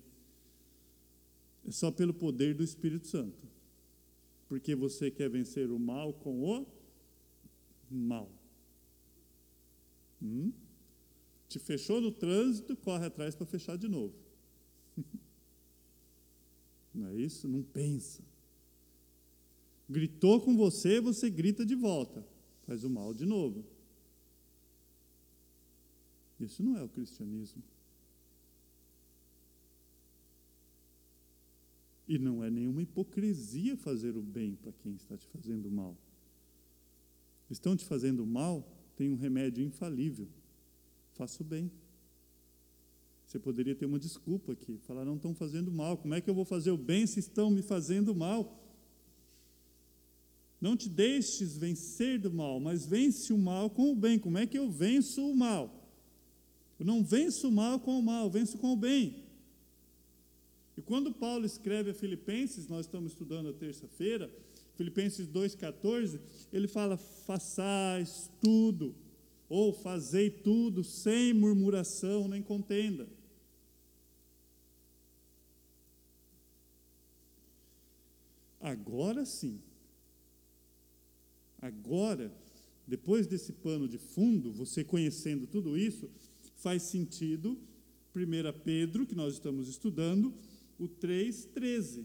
é 1.65 1.71
só 1.71 1.93
pelo 1.93 2.13
poder 2.13 2.53
do 2.53 2.65
Espírito 2.65 3.07
Santo. 3.07 3.47
Porque 4.49 4.75
você 4.75 5.09
quer 5.09 5.31
vencer 5.31 5.71
o 5.71 5.79
mal 5.79 6.13
com 6.13 6.43
o 6.43 6.67
mal. 7.89 8.29
Hum? 10.25 10.53
Te 11.49 11.59
fechou 11.59 12.01
no 12.01 12.11
trânsito, 12.11 12.75
corre 12.75 13.07
atrás 13.07 13.35
para 13.35 13.47
fechar 13.47 13.77
de 13.77 13.87
novo. 13.87 14.15
Não 16.95 17.09
é 17.09 17.15
isso? 17.15 17.47
Não 17.47 17.63
pensa. 17.63 18.23
Gritou 19.89 20.41
com 20.41 20.57
você, 20.57 21.01
você 21.01 21.29
grita 21.29 21.67
de 21.67 21.75
volta. 21.75 22.27
Faz 22.67 22.85
o 22.85 22.91
mal 22.91 23.13
de 23.13 23.27
novo. 23.27 23.65
Isso 26.41 26.63
não 26.63 26.77
é 26.77 26.83
o 26.83 26.89
cristianismo. 26.89 27.63
E 32.07 32.19
não 32.19 32.45
é 32.45 32.51
nenhuma 32.51 32.83
hipocrisia 32.83 33.77
fazer 33.77 34.17
o 34.17 34.23
bem 34.23 34.57
para 34.57 34.73
quem 34.73 34.95
está 34.95 35.17
te 35.17 35.27
fazendo 35.27 35.71
mal. 35.71 35.97
Estão 37.51 37.77
te 37.77 37.85
fazendo 37.85 38.27
mal, 38.27 38.67
tem 38.97 39.11
um 39.11 39.17
remédio 39.17 39.65
infalível. 39.65 40.29
Faça 41.15 41.43
o 41.43 41.47
bem. 41.47 41.71
Você 43.27 43.39
poderia 43.39 43.75
ter 43.75 43.87
uma 43.87 43.99
desculpa 43.99 44.53
aqui, 44.53 44.79
falar, 44.87 45.05
não 45.05 45.17
estão 45.17 45.35
fazendo 45.35 45.71
mal. 45.71 45.97
Como 45.97 46.15
é 46.15 46.21
que 46.21 46.29
eu 46.31 46.35
vou 46.35 46.45
fazer 46.45 46.71
o 46.71 46.77
bem 46.77 47.07
se 47.07 47.21
estão 47.21 47.51
me 47.51 47.63
fazendo 47.63 48.15
mal? 48.15 48.61
Não 50.61 50.77
te 50.77 50.89
deixes 50.89 51.57
vencer 51.57 52.19
do 52.19 52.33
mal, 52.33 52.61
mas 52.61 52.87
vence 52.87 53.33
o 53.33 53.39
mal 53.39 53.69
com 53.69 53.91
o 53.91 53.95
bem. 53.95 54.19
Como 54.19 54.39
é 54.39 54.47
que 54.47 54.59
eu 54.59 54.71
venço 54.71 55.23
o 55.29 55.37
mal? 55.37 55.85
Eu 56.79 56.87
não 56.87 57.03
venço 57.05 57.49
o 57.49 57.53
mal 57.53 57.79
com 57.81 57.99
o 57.99 58.03
mal, 58.03 58.31
venço 58.31 58.59
com 58.59 58.73
o 58.73 58.77
bem. 58.77 59.25
E 60.77 60.83
quando 60.83 61.13
Paulo 61.13 61.45
escreve 61.45 61.91
a 61.91 61.95
Filipenses, 61.95 62.67
nós 62.69 62.87
estamos 62.87 63.13
estudando 63.13 63.49
a 63.49 63.53
terça-feira, 63.53 64.31
Filipenses 64.77 65.29
2,14, 65.29 66.21
ele 66.53 66.69
fala: 66.69 66.97
façais 66.97 68.31
tudo, 68.41 68.95
ou 69.49 69.73
fazei 69.73 70.31
tudo 70.31 70.83
sem 70.83 71.33
murmuração 71.33 72.29
nem 72.29 72.43
contenda. 72.43 73.07
Agora 78.61 79.27
sim, 79.27 79.61
agora, 81.61 82.33
depois 82.87 83.27
desse 83.27 83.53
pano 83.53 83.87
de 83.87 83.99
fundo, 83.99 84.51
você 84.53 84.83
conhecendo 84.83 85.47
tudo 85.47 85.77
isso, 85.77 86.11
faz 86.57 86.83
sentido 86.83 87.59
1 88.17 88.61
Pedro, 88.65 89.07
que 89.07 89.15
nós 89.15 89.35
estamos 89.35 89.69
estudando, 89.69 90.33
o 90.79 90.89
3,13. 90.89 92.05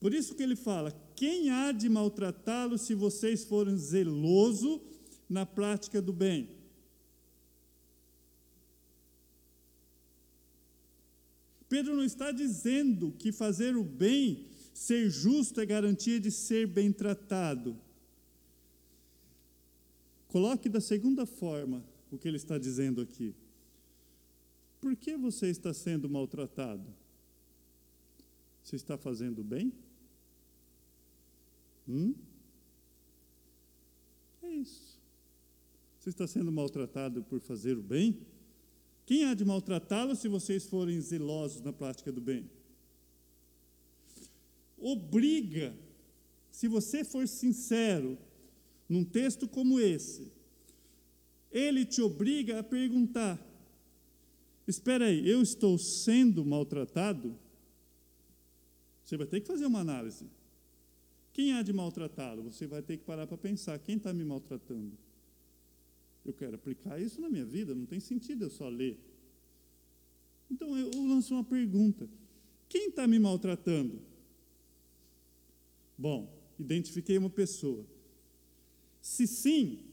Por 0.00 0.14
isso 0.14 0.34
que 0.34 0.42
ele 0.42 0.56
fala: 0.56 0.90
quem 1.14 1.50
há 1.50 1.70
de 1.70 1.88
maltratá-lo 1.88 2.78
se 2.78 2.94
vocês 2.94 3.44
forem 3.44 3.76
zeloso 3.76 4.80
na 5.28 5.44
prática 5.44 6.00
do 6.00 6.12
bem? 6.12 6.48
Pedro 11.68 11.94
não 11.94 12.02
está 12.02 12.32
dizendo 12.32 13.12
que 13.12 13.30
fazer 13.30 13.76
o 13.76 13.84
bem, 13.84 14.48
ser 14.74 15.08
justo, 15.08 15.60
é 15.60 15.66
garantia 15.66 16.18
de 16.18 16.30
ser 16.30 16.66
bem 16.66 16.90
tratado. 16.90 17.78
Coloque 20.26 20.68
da 20.68 20.80
segunda 20.80 21.26
forma: 21.26 21.84
o 22.10 22.16
que 22.16 22.26
ele 22.26 22.38
está 22.38 22.56
dizendo 22.56 23.02
aqui. 23.02 23.34
Por 24.80 24.96
que 24.96 25.14
você 25.14 25.48
está 25.48 25.74
sendo 25.74 26.08
maltratado? 26.08 26.92
Você 28.62 28.76
está 28.76 28.96
fazendo 28.96 29.44
bem? 29.44 29.72
Hum? 31.90 32.14
É 34.42 34.48
isso. 34.48 35.00
Você 35.98 36.10
está 36.10 36.26
sendo 36.26 36.52
maltratado 36.52 37.22
por 37.24 37.40
fazer 37.40 37.76
o 37.76 37.82
bem? 37.82 38.18
Quem 39.04 39.24
há 39.24 39.34
de 39.34 39.44
maltratá-lo 39.44 40.14
se 40.14 40.28
vocês 40.28 40.66
forem 40.66 41.00
zelosos 41.00 41.60
na 41.62 41.72
prática 41.72 42.12
do 42.12 42.20
bem? 42.20 42.48
Obriga, 44.78 45.76
se 46.50 46.68
você 46.68 47.04
for 47.04 47.26
sincero, 47.26 48.16
num 48.88 49.04
texto 49.04 49.48
como 49.48 49.80
esse, 49.80 50.32
ele 51.50 51.84
te 51.84 52.00
obriga 52.00 52.60
a 52.60 52.62
perguntar: 52.62 53.38
espera 54.66 55.06
aí, 55.06 55.28
eu 55.28 55.42
estou 55.42 55.76
sendo 55.76 56.44
maltratado? 56.44 57.36
Você 59.04 59.16
vai 59.16 59.26
ter 59.26 59.40
que 59.40 59.48
fazer 59.48 59.66
uma 59.66 59.80
análise. 59.80 60.24
Quem 61.32 61.52
há 61.52 61.62
de 61.62 61.72
maltratá-lo? 61.72 62.42
Você 62.42 62.66
vai 62.66 62.82
ter 62.82 62.96
que 62.96 63.04
parar 63.04 63.26
para 63.26 63.36
pensar: 63.36 63.78
quem 63.78 63.96
está 63.96 64.12
me 64.12 64.24
maltratando? 64.24 64.96
Eu 66.24 66.32
quero 66.32 66.54
aplicar 66.54 67.00
isso 67.00 67.20
na 67.20 67.28
minha 67.28 67.44
vida, 67.44 67.74
não 67.74 67.86
tem 67.86 68.00
sentido 68.00 68.44
eu 68.44 68.50
só 68.50 68.68
ler. 68.68 68.98
Então 70.50 70.76
eu 70.76 70.90
lanço 71.06 71.34
uma 71.34 71.44
pergunta: 71.44 72.08
quem 72.68 72.88
está 72.88 73.06
me 73.06 73.18
maltratando? 73.18 74.00
Bom, 75.96 76.32
identifiquei 76.58 77.16
uma 77.18 77.30
pessoa. 77.30 77.86
Se 79.00 79.26
sim, 79.26 79.90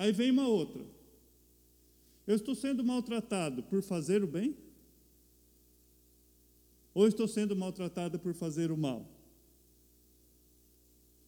Aí 0.00 0.12
vem 0.12 0.30
uma 0.30 0.48
outra. 0.48 0.82
Eu 2.26 2.34
estou 2.34 2.54
sendo 2.54 2.82
maltratado 2.82 3.62
por 3.62 3.82
fazer 3.82 4.24
o 4.24 4.26
bem? 4.26 4.56
Ou 7.00 7.08
estou 7.08 7.26
sendo 7.26 7.56
maltratada 7.56 8.18
por 8.18 8.34
fazer 8.34 8.70
o 8.70 8.76
mal? 8.76 9.10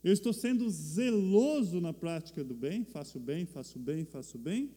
Eu 0.04 0.12
estou 0.12 0.30
sendo 0.30 0.68
zeloso 0.68 1.80
na 1.80 1.94
prática 1.94 2.44
do 2.44 2.52
bem, 2.52 2.85
faço 2.85 3.18
bem, 3.18 3.46
faço 3.46 3.78
bem, 3.78 4.04
faço 4.04 4.37
bem. 4.37 4.70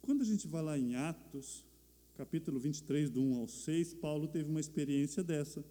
Quando 0.00 0.22
a 0.22 0.24
gente 0.24 0.48
vai 0.48 0.62
lá 0.62 0.78
em 0.78 0.96
Atos, 0.96 1.62
capítulo 2.16 2.58
23, 2.58 3.10
do 3.10 3.20
1 3.20 3.40
ao 3.40 3.48
6, 3.48 3.92
Paulo 3.92 4.28
teve 4.28 4.48
uma 4.48 4.60
experiência 4.60 5.22
dessa. 5.22 5.62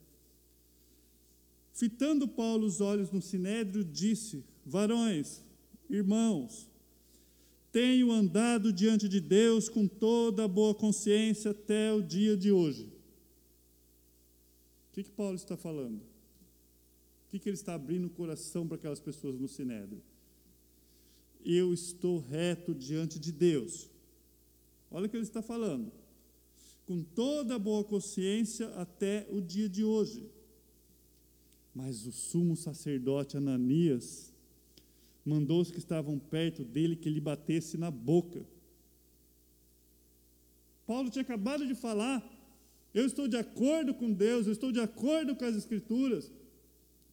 Fitando 1.73 2.27
Paulo 2.27 2.67
os 2.67 2.79
olhos 2.79 3.09
no 3.09 3.23
sinédrio, 3.23 3.83
disse: 3.83 4.45
Varões, 4.63 5.41
irmãos, 5.89 6.69
tenho 7.73 8.09
andado 8.09 8.71
diante 8.71 9.09
de 9.09 9.19
Deus 9.19 9.67
com 9.67 9.85
toda 9.85 10.45
a 10.45 10.47
boa 10.47 10.73
consciência 10.73 11.51
até 11.51 11.91
o 11.91 12.01
dia 12.01 12.37
de 12.37 12.53
hoje. 12.53 12.85
O 14.89 14.93
que, 14.93 15.03
que 15.03 15.11
Paulo 15.11 15.35
está 15.35 15.57
falando? 15.57 16.13
que, 17.33 17.39
que 17.39 17.49
ele 17.49 17.55
está 17.55 17.73
abrindo 17.73 18.05
o 18.05 18.11
coração 18.11 18.67
para 18.67 18.75
aquelas 18.75 18.99
pessoas 18.99 19.39
no 19.39 19.47
Sinédrio? 19.47 20.01
Eu 21.43 21.73
estou 21.73 22.19
reto 22.19 22.75
diante 22.75 23.19
de 23.19 23.31
Deus. 23.31 23.89
Olha 24.91 25.07
o 25.07 25.09
que 25.09 25.17
ele 25.17 25.23
está 25.23 25.41
falando. 25.41 25.91
Com 26.85 27.01
toda 27.01 27.55
a 27.55 27.59
boa 27.59 27.83
consciência 27.83 28.67
até 28.75 29.27
o 29.31 29.41
dia 29.41 29.67
de 29.67 29.83
hoje. 29.83 30.29
Mas 31.73 32.05
o 32.05 32.11
sumo 32.11 32.55
sacerdote 32.55 33.35
Ananias 33.35 34.31
mandou 35.25 35.61
os 35.61 35.71
que 35.71 35.77
estavam 35.77 36.19
perto 36.19 36.63
dele 36.63 36.95
que 36.95 37.09
lhe 37.09 37.21
batesse 37.21 37.77
na 37.77 37.89
boca. 37.89 38.45
Paulo 40.85 41.09
tinha 41.09 41.21
acabado 41.21 41.65
de 41.65 41.75
falar: 41.75 42.21
eu 42.93 43.05
estou 43.05 43.27
de 43.27 43.37
acordo 43.37 43.93
com 43.93 44.11
Deus, 44.11 44.45
eu 44.45 44.53
estou 44.53 44.71
de 44.71 44.79
acordo 44.79 45.35
com 45.35 45.45
as 45.45 45.55
Escrituras. 45.55 46.31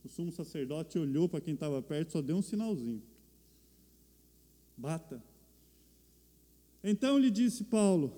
O 0.05 0.09
sumo 0.09 0.33
sacerdote 0.33 0.99
olhou 0.99 1.29
para 1.29 1.41
quem 1.41 1.55
estava 1.55 1.81
perto, 1.83 2.13
só 2.13 2.23
deu 2.23 2.37
um 2.37 2.43
sinalzinho. 2.43 3.03
Bata. 4.77 5.23
Então 6.83 7.19
lhe 7.19 7.31
disse 7.31 7.65
Paulo: 7.65 8.13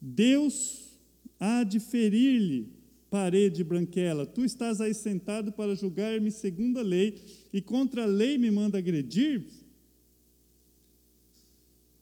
Deus 0.00 0.96
há 1.38 1.64
de 1.64 1.80
ferir-lhe 1.80 2.75
parede 3.10 3.62
branquela. 3.62 4.26
Tu 4.26 4.44
estás 4.44 4.80
aí 4.80 4.94
sentado 4.94 5.52
para 5.52 5.74
julgar-me 5.74 6.30
segundo 6.30 6.78
a 6.78 6.82
lei, 6.82 7.20
e 7.52 7.60
contra 7.60 8.02
a 8.02 8.06
lei 8.06 8.38
me 8.38 8.50
manda 8.50 8.78
agredir? 8.78 9.44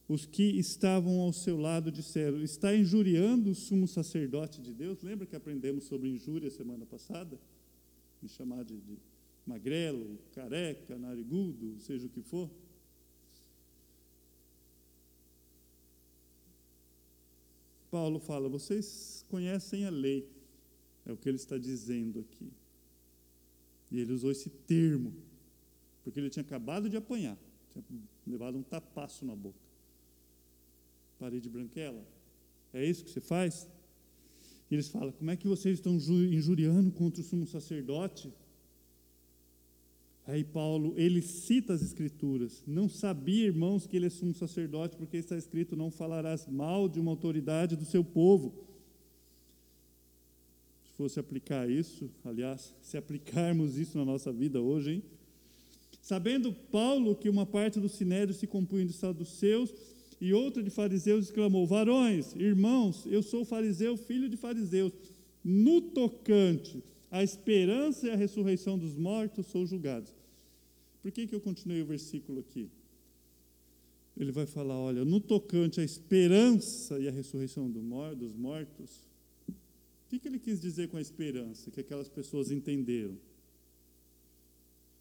os 0.09 0.27
que 0.27 0.43
estavam 0.43 1.21
ao 1.21 1.33
seu 1.33 1.57
lado 1.57 1.91
disseram: 1.91 2.43
Está 2.43 2.75
injuriando 2.75 3.51
o 3.51 3.55
sumo 3.55 3.89
sacerdote 3.89 4.61
de 4.61 4.73
Deus? 4.73 5.03
Lembra 5.03 5.27
que 5.27 5.37
aprendemos 5.37 5.85
sobre 5.85 6.09
injúria 6.09 6.51
semana 6.51 6.85
passada? 6.85 7.39
Me 8.21 8.29
chamar 8.29 8.65
de, 8.65 8.77
de 8.81 8.99
magrelo, 9.47 10.19
careca, 10.33 10.99
narigudo, 10.99 11.79
seja 11.81 12.07
o 12.07 12.11
que 12.11 12.23
for. 12.23 12.51
Paulo 17.91 18.19
fala: 18.19 18.49
Vocês 18.49 19.25
conhecem 19.29 19.87
a 19.87 19.91
lei, 19.91 20.29
é 21.07 21.13
o 21.13 21.17
que 21.17 21.29
ele 21.29 21.37
está 21.37 21.59
dizendo 21.59 22.21
aqui. 22.21 22.51
E 23.91 24.01
ele 24.01 24.13
usou 24.13 24.31
esse 24.31 24.51
termo, 24.51 25.13
porque 26.03 26.19
ele 26.19 26.31
tinha 26.31 26.43
acabado 26.43 26.89
de 26.89 26.97
apanhar, 26.97 27.39
tinha 27.73 28.03
levado 28.27 28.57
um 28.57 28.63
tapaço 28.63 29.25
na 29.25 29.35
boca 29.35 29.65
parede 31.25 31.49
branquela? 31.49 32.05
É 32.73 32.85
isso 32.85 33.03
que 33.03 33.11
você 33.11 33.21
faz? 33.21 33.67
E 34.71 34.75
eles 34.75 34.89
falam: 34.89 35.13
como 35.13 35.31
é 35.31 35.37
que 35.37 35.49
vocês 35.49 35.79
estão 35.79 35.95
injuriando 35.97 36.91
contra 36.93 37.23
o 37.23 37.25
sumo 37.25 37.47
sacerdote? 37.47 38.33
Aí 40.27 40.43
Paulo, 40.43 40.95
ele 40.97 41.21
cita 41.23 41.73
as 41.75 41.83
escrituras. 41.83 42.63
Não 42.67 42.89
sabia, 42.89 43.47
irmãos, 43.47 43.87
que 43.87 43.97
ele 43.97 44.07
é 44.07 44.11
sumo 44.11 44.35
sacerdote, 44.35 44.97
porque 44.97 45.17
está 45.17 45.37
escrito: 45.37 45.77
não 45.77 45.91
falarás 45.91 46.47
mal 46.47 46.89
de 46.89 47.01
uma 47.01 47.11
autoridade 47.11 47.75
do 47.75 47.87
seu 47.87 48.05
povo. 48.05 48.55
Se 50.95 50.99
fosse 50.99 51.19
aplicar 51.19 51.69
isso, 51.69 52.09
aliás, 52.25 52.73
se 52.81 52.97
aplicarmos 52.97 53.77
isso 53.77 53.99
na 53.99 54.05
nossa 54.05 54.33
vida 54.33 54.61
hoje, 54.61 54.93
hein? 54.93 55.03
Sabendo 56.01 56.53
Paulo 56.71 57.17
que 57.17 57.29
uma 57.29 57.45
parte 57.45 57.81
do 57.81 57.89
sinédrio 57.89 58.33
se 58.33 58.47
compunha 58.47 58.87
de 58.87 58.93
saduceus, 58.93 59.75
e 60.21 60.33
outro 60.33 60.63
de 60.63 60.71
fariseus 60.71 61.25
exclamou: 61.27 61.67
Varões, 61.67 62.33
irmãos, 62.37 63.07
eu 63.07 63.25
sou 63.25 63.45
fariseu, 63.45 63.97
filho 63.97 64.29
de 64.29 64.37
fariseus. 64.37 64.93
No 65.43 65.81
tocante 65.81 66.81
à 67.11 67.25
esperança 67.25 68.07
e 68.07 68.11
à 68.11 68.15
ressurreição 68.15 68.79
dos 68.79 68.95
mortos, 68.95 69.47
sou 69.47 69.67
julgado. 69.67 70.09
Por 71.03 71.11
que, 71.11 71.27
que 71.27 71.35
eu 71.35 71.41
continuei 71.41 71.83
o 71.83 71.87
versículo 71.87 72.39
aqui? 72.39 72.71
Ele 74.17 74.31
vai 74.31 74.47
falar: 74.47 74.79
olha, 74.79 75.05
no 75.05 75.19
tocante 75.19 75.81
à 75.81 75.85
esperança 75.85 77.01
e 77.01 77.09
à 77.09 77.11
ressurreição 77.11 77.69
dos 77.69 77.83
mortos, 78.37 79.05
que, 80.15 80.21
que 80.21 80.29
ele 80.29 80.39
quis 80.39 80.61
dizer 80.61 80.89
com 80.89 80.97
a 80.97 81.01
esperança 81.01 81.71
que 81.71 81.81
aquelas 81.81 82.09
pessoas 82.09 82.51
entenderam? 82.51 83.19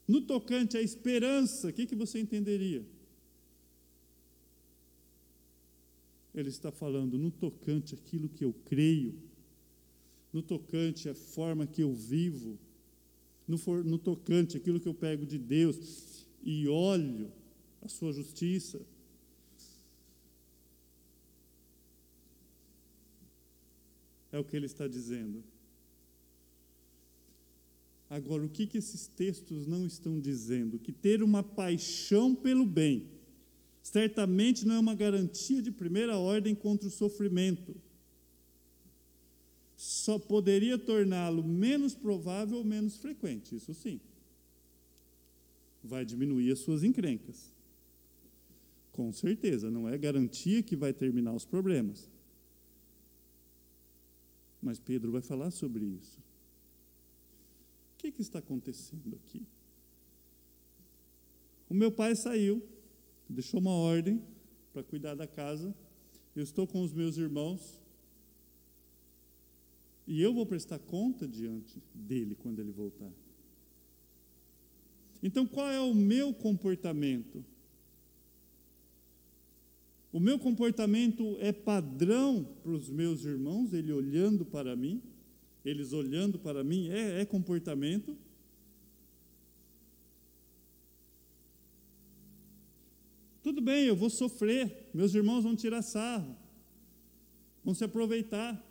No 0.06 0.20
tocante 0.20 0.76
à 0.76 0.82
esperança, 0.82 1.68
o 1.68 1.72
que, 1.72 1.86
que 1.86 1.94
você 1.94 2.18
entenderia? 2.18 2.84
Ele 6.34 6.48
está 6.48 6.70
falando 6.72 7.16
no 7.16 7.30
tocante 7.30 7.94
aquilo 7.94 8.28
que 8.28 8.44
eu 8.44 8.52
creio, 8.64 9.14
no 10.32 10.42
tocante 10.42 11.08
a 11.08 11.14
forma 11.14 11.66
que 11.66 11.82
eu 11.82 11.94
vivo, 11.94 12.58
no, 13.46 13.56
for, 13.56 13.84
no 13.84 13.98
tocante 13.98 14.56
aquilo 14.56 14.80
que 14.80 14.88
eu 14.88 14.94
pego 14.94 15.24
de 15.24 15.38
Deus 15.38 16.26
e 16.42 16.66
olho 16.66 17.30
a 17.80 17.88
sua 17.88 18.12
justiça. 18.12 18.80
É 24.34 24.38
o 24.40 24.42
que 24.42 24.56
ele 24.56 24.66
está 24.66 24.88
dizendo. 24.88 25.44
Agora, 28.10 28.44
o 28.44 28.48
que, 28.48 28.66
que 28.66 28.78
esses 28.78 29.06
textos 29.06 29.64
não 29.64 29.86
estão 29.86 30.18
dizendo? 30.18 30.76
Que 30.76 30.90
ter 30.90 31.22
uma 31.22 31.40
paixão 31.40 32.34
pelo 32.34 32.66
bem 32.66 33.06
certamente 33.80 34.66
não 34.66 34.74
é 34.74 34.78
uma 34.80 34.94
garantia 34.94 35.62
de 35.62 35.70
primeira 35.70 36.18
ordem 36.18 36.52
contra 36.52 36.88
o 36.88 36.90
sofrimento. 36.90 37.76
Só 39.76 40.18
poderia 40.18 40.76
torná-lo 40.76 41.44
menos 41.44 41.94
provável 41.94 42.58
ou 42.58 42.64
menos 42.64 42.96
frequente, 42.96 43.54
isso 43.54 43.72
sim. 43.72 44.00
Vai 45.80 46.04
diminuir 46.04 46.50
as 46.50 46.58
suas 46.58 46.82
encrencas. 46.82 47.54
Com 48.90 49.12
certeza, 49.12 49.70
não 49.70 49.88
é 49.88 49.96
garantia 49.96 50.60
que 50.60 50.74
vai 50.74 50.92
terminar 50.92 51.34
os 51.34 51.44
problemas. 51.44 52.12
Mas 54.64 54.80
Pedro 54.80 55.12
vai 55.12 55.20
falar 55.20 55.50
sobre 55.50 55.84
isso. 55.84 56.18
O 57.92 57.98
que, 57.98 58.10
que 58.10 58.22
está 58.22 58.38
acontecendo 58.38 59.14
aqui? 59.14 59.46
O 61.68 61.74
meu 61.74 61.92
pai 61.92 62.16
saiu 62.16 62.66
deixou 63.28 63.60
uma 63.60 63.72
ordem 63.72 64.22
para 64.72 64.82
cuidar 64.82 65.14
da 65.14 65.26
casa. 65.26 65.74
Eu 66.34 66.42
estou 66.42 66.66
com 66.66 66.82
os 66.82 66.94
meus 66.94 67.18
irmãos 67.18 67.82
e 70.06 70.20
eu 70.22 70.32
vou 70.32 70.46
prestar 70.46 70.78
conta 70.78 71.28
diante 71.28 71.82
dele 71.94 72.34
quando 72.34 72.58
ele 72.58 72.72
voltar. 72.72 73.12
Então, 75.22 75.46
qual 75.46 75.68
é 75.70 75.80
o 75.80 75.94
meu 75.94 76.32
comportamento? 76.32 77.44
O 80.14 80.20
meu 80.20 80.38
comportamento 80.38 81.36
é 81.40 81.50
padrão 81.50 82.44
para 82.62 82.70
os 82.70 82.88
meus 82.88 83.24
irmãos, 83.24 83.74
ele 83.74 83.92
olhando 83.92 84.44
para 84.44 84.76
mim, 84.76 85.02
eles 85.64 85.92
olhando 85.92 86.38
para 86.38 86.62
mim, 86.62 86.88
é, 86.88 87.22
é 87.22 87.24
comportamento. 87.24 88.16
Tudo 93.42 93.60
bem, 93.60 93.86
eu 93.86 93.96
vou 93.96 94.08
sofrer, 94.08 94.88
meus 94.94 95.12
irmãos 95.16 95.42
vão 95.42 95.56
tirar 95.56 95.82
sarro, 95.82 96.36
vão 97.64 97.74
se 97.74 97.82
aproveitar. 97.82 98.64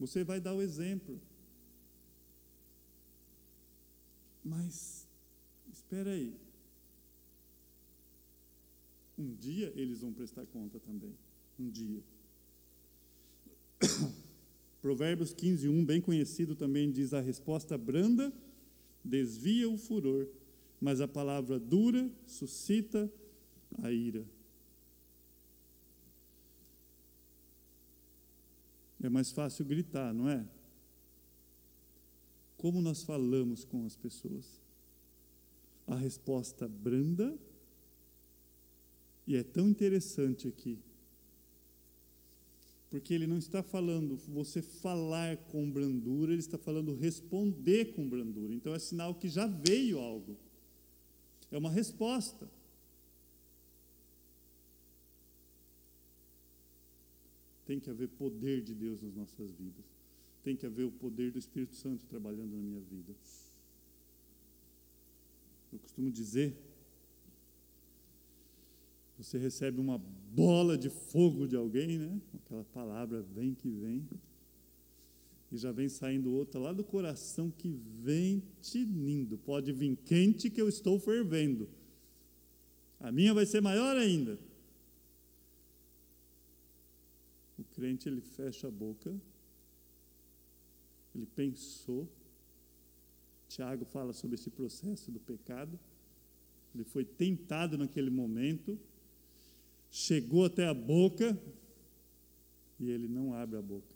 Você 0.00 0.24
vai 0.24 0.40
dar 0.40 0.54
o 0.54 0.60
exemplo. 0.60 1.20
Mas, 4.42 5.06
espera 5.72 6.10
aí. 6.10 6.43
Um 9.18 9.34
dia 9.34 9.72
eles 9.76 10.00
vão 10.00 10.12
prestar 10.12 10.44
conta 10.46 10.80
também. 10.80 11.14
Um 11.58 11.70
dia. 11.70 12.02
Provérbios 14.82 15.32
15, 15.32 15.68
1, 15.68 15.84
bem 15.84 16.00
conhecido 16.00 16.54
também, 16.54 16.90
diz: 16.90 17.14
A 17.14 17.20
resposta 17.20 17.78
branda 17.78 18.32
desvia 19.04 19.68
o 19.68 19.78
furor, 19.78 20.26
mas 20.80 21.00
a 21.00 21.08
palavra 21.08 21.58
dura 21.58 22.10
suscita 22.26 23.10
a 23.82 23.90
ira. 23.90 24.24
É 29.02 29.08
mais 29.08 29.30
fácil 29.30 29.64
gritar, 29.66 30.14
não 30.14 30.28
é? 30.28 30.46
Como 32.56 32.80
nós 32.80 33.02
falamos 33.02 33.62
com 33.62 33.84
as 33.84 33.94
pessoas? 33.94 34.62
A 35.86 35.94
resposta 35.94 36.66
branda, 36.66 37.38
e 39.26 39.36
é 39.36 39.42
tão 39.42 39.68
interessante 39.68 40.46
aqui, 40.48 40.78
porque 42.90 43.12
ele 43.12 43.26
não 43.26 43.38
está 43.38 43.62
falando 43.62 44.16
você 44.28 44.62
falar 44.62 45.36
com 45.48 45.68
brandura, 45.68 46.32
ele 46.32 46.40
está 46.40 46.56
falando 46.56 46.94
responder 46.94 47.94
com 47.94 48.08
brandura. 48.08 48.52
Então 48.52 48.74
é 48.74 48.78
sinal 48.78 49.14
que 49.14 49.28
já 49.28 49.46
veio 49.46 49.98
algo. 49.98 50.36
É 51.50 51.58
uma 51.58 51.70
resposta. 51.70 52.48
Tem 57.66 57.80
que 57.80 57.90
haver 57.90 58.08
poder 58.08 58.62
de 58.62 58.74
Deus 58.74 59.00
nas 59.02 59.14
nossas 59.14 59.50
vidas. 59.52 59.84
Tem 60.44 60.54
que 60.54 60.66
haver 60.66 60.84
o 60.84 60.92
poder 60.92 61.32
do 61.32 61.38
Espírito 61.38 61.74
Santo 61.74 62.04
trabalhando 62.06 62.54
na 62.54 62.62
minha 62.62 62.80
vida. 62.80 63.12
Eu 65.72 65.78
costumo 65.80 66.10
dizer 66.10 66.54
você 69.16 69.38
recebe 69.38 69.80
uma 69.80 69.98
bola 69.98 70.76
de 70.76 70.90
fogo 70.90 71.46
de 71.46 71.54
alguém, 71.54 71.98
né? 71.98 72.20
Aquela 72.34 72.64
palavra 72.64 73.22
vem 73.22 73.54
que 73.54 73.68
vem. 73.68 74.08
E 75.52 75.56
já 75.56 75.70
vem 75.70 75.88
saindo 75.88 76.32
outra 76.32 76.58
lá 76.58 76.72
do 76.72 76.82
coração 76.82 77.50
que 77.50 77.68
vem 78.02 78.42
tinindo. 78.60 79.38
Pode 79.38 79.72
vir 79.72 79.96
quente 79.96 80.50
que 80.50 80.60
eu 80.60 80.68
estou 80.68 80.98
fervendo. 80.98 81.68
A 82.98 83.12
minha 83.12 83.32
vai 83.32 83.46
ser 83.46 83.60
maior 83.60 83.96
ainda. 83.96 84.38
O 87.56 87.62
crente 87.62 88.08
ele 88.08 88.20
fecha 88.20 88.66
a 88.66 88.70
boca. 88.70 89.14
Ele 91.14 91.26
pensou. 91.26 92.08
Tiago 93.48 93.84
fala 93.84 94.12
sobre 94.12 94.34
esse 94.34 94.50
processo 94.50 95.12
do 95.12 95.20
pecado. 95.20 95.78
Ele 96.74 96.82
foi 96.82 97.04
tentado 97.04 97.78
naquele 97.78 98.10
momento 98.10 98.76
chegou 99.94 100.44
até 100.44 100.66
a 100.66 100.74
boca 100.74 101.40
e 102.80 102.90
ele 102.90 103.06
não 103.06 103.32
abre 103.32 103.56
a 103.56 103.62
boca. 103.62 103.94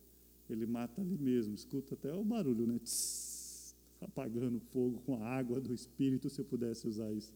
Ele 0.48 0.64
mata 0.64 1.00
ali 1.00 1.18
mesmo, 1.18 1.56
escuta 1.56 1.94
até 1.94 2.14
o 2.14 2.24
barulho, 2.24 2.68
né? 2.68 2.78
Tss, 2.78 3.74
apagando 4.00 4.60
fogo 4.60 5.02
com 5.04 5.16
a 5.16 5.26
água 5.26 5.60
do 5.60 5.74
Espírito, 5.74 6.30
se 6.30 6.40
eu 6.40 6.44
pudesse 6.44 6.86
usar 6.86 7.12
isso. 7.12 7.32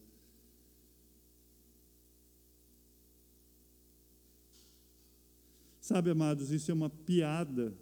Sabe, 5.81 6.11
amados, 6.11 6.49
isso 6.49 6.71
é 6.71 6.73
uma 6.73 6.89
piada 6.89 7.77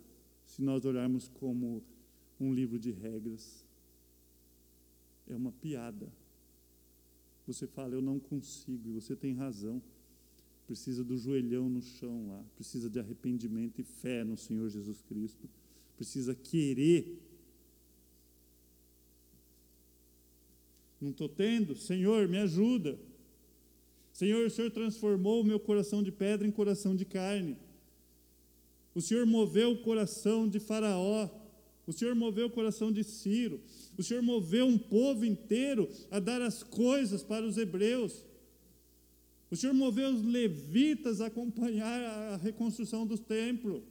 se 0.48 0.64
nós 0.64 0.84
olharmos 0.84 1.28
como 1.28 1.84
um 2.40 2.52
livro 2.52 2.80
de 2.80 2.90
regras. 2.90 3.64
É 5.30 5.36
uma 5.36 5.52
piada. 5.52 6.12
Você 7.46 7.68
fala, 7.68 7.94
eu 7.94 8.02
não 8.02 8.20
consigo, 8.20 8.90
e 8.90 8.94
você 8.94 9.16
tem 9.16 9.36
razão 9.36 9.80
precisa 10.72 11.04
do 11.04 11.18
joelhão 11.18 11.68
no 11.68 11.82
chão 11.82 12.28
lá, 12.30 12.42
precisa 12.56 12.90
de 12.90 12.98
arrependimento 12.98 13.82
e 13.82 13.84
fé 13.84 14.24
no 14.24 14.38
Senhor 14.38 14.70
Jesus 14.70 15.02
Cristo, 15.02 15.50
precisa 15.98 16.34
querer. 16.34 17.20
Não 21.02 21.10
estou 21.10 21.28
tendo? 21.28 21.76
Senhor, 21.76 22.26
me 22.30 22.38
ajuda. 22.38 22.98
Senhor, 24.14 24.46
o 24.46 24.50
Senhor 24.50 24.72
transformou 24.72 25.42
o 25.42 25.44
meu 25.44 25.60
coração 25.60 26.02
de 26.02 26.10
pedra 26.10 26.48
em 26.48 26.52
coração 26.52 26.96
de 26.96 27.04
carne. 27.04 27.58
O 28.96 29.02
Senhor 29.02 29.26
moveu 29.26 29.74
o 29.74 29.82
coração 29.82 30.48
de 30.48 30.58
Faraó. 30.58 31.30
O 31.86 31.92
Senhor 31.92 32.16
moveu 32.16 32.48
o 32.48 32.50
coração 32.50 32.94
de 32.94 33.04
Ciro. 33.04 33.60
O 33.98 34.04
Senhor 34.04 34.24
moveu 34.24 34.66
um 34.66 34.78
povo 34.78 35.26
inteiro 35.26 35.90
a 36.10 36.18
dar 36.18 36.42
as 36.42 36.64
coisas 36.64 37.22
para 37.22 37.46
os 37.46 37.58
hebreus. 37.58 38.24
O 39.52 39.56
Senhor 39.58 39.74
moveu 39.74 40.10
os 40.10 40.24
levitas 40.24 41.20
a 41.20 41.26
acompanhar 41.26 42.02
a 42.02 42.38
reconstrução 42.38 43.06
do 43.06 43.18
templo. 43.18 43.84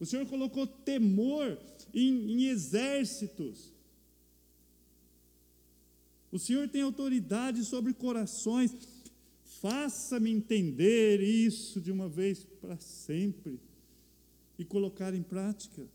O 0.00 0.04
Senhor 0.04 0.26
colocou 0.26 0.66
temor 0.66 1.56
em, 1.94 2.32
em 2.32 2.44
exércitos. 2.46 3.72
O 6.32 6.40
Senhor 6.40 6.68
tem 6.68 6.82
autoridade 6.82 7.64
sobre 7.64 7.94
corações. 7.94 8.72
Faça-me 9.60 10.30
entender 10.30 11.20
isso 11.20 11.80
de 11.80 11.92
uma 11.92 12.08
vez 12.08 12.44
para 12.60 12.76
sempre 12.78 13.60
e 14.58 14.64
colocar 14.64 15.14
em 15.14 15.22
prática. 15.22 15.86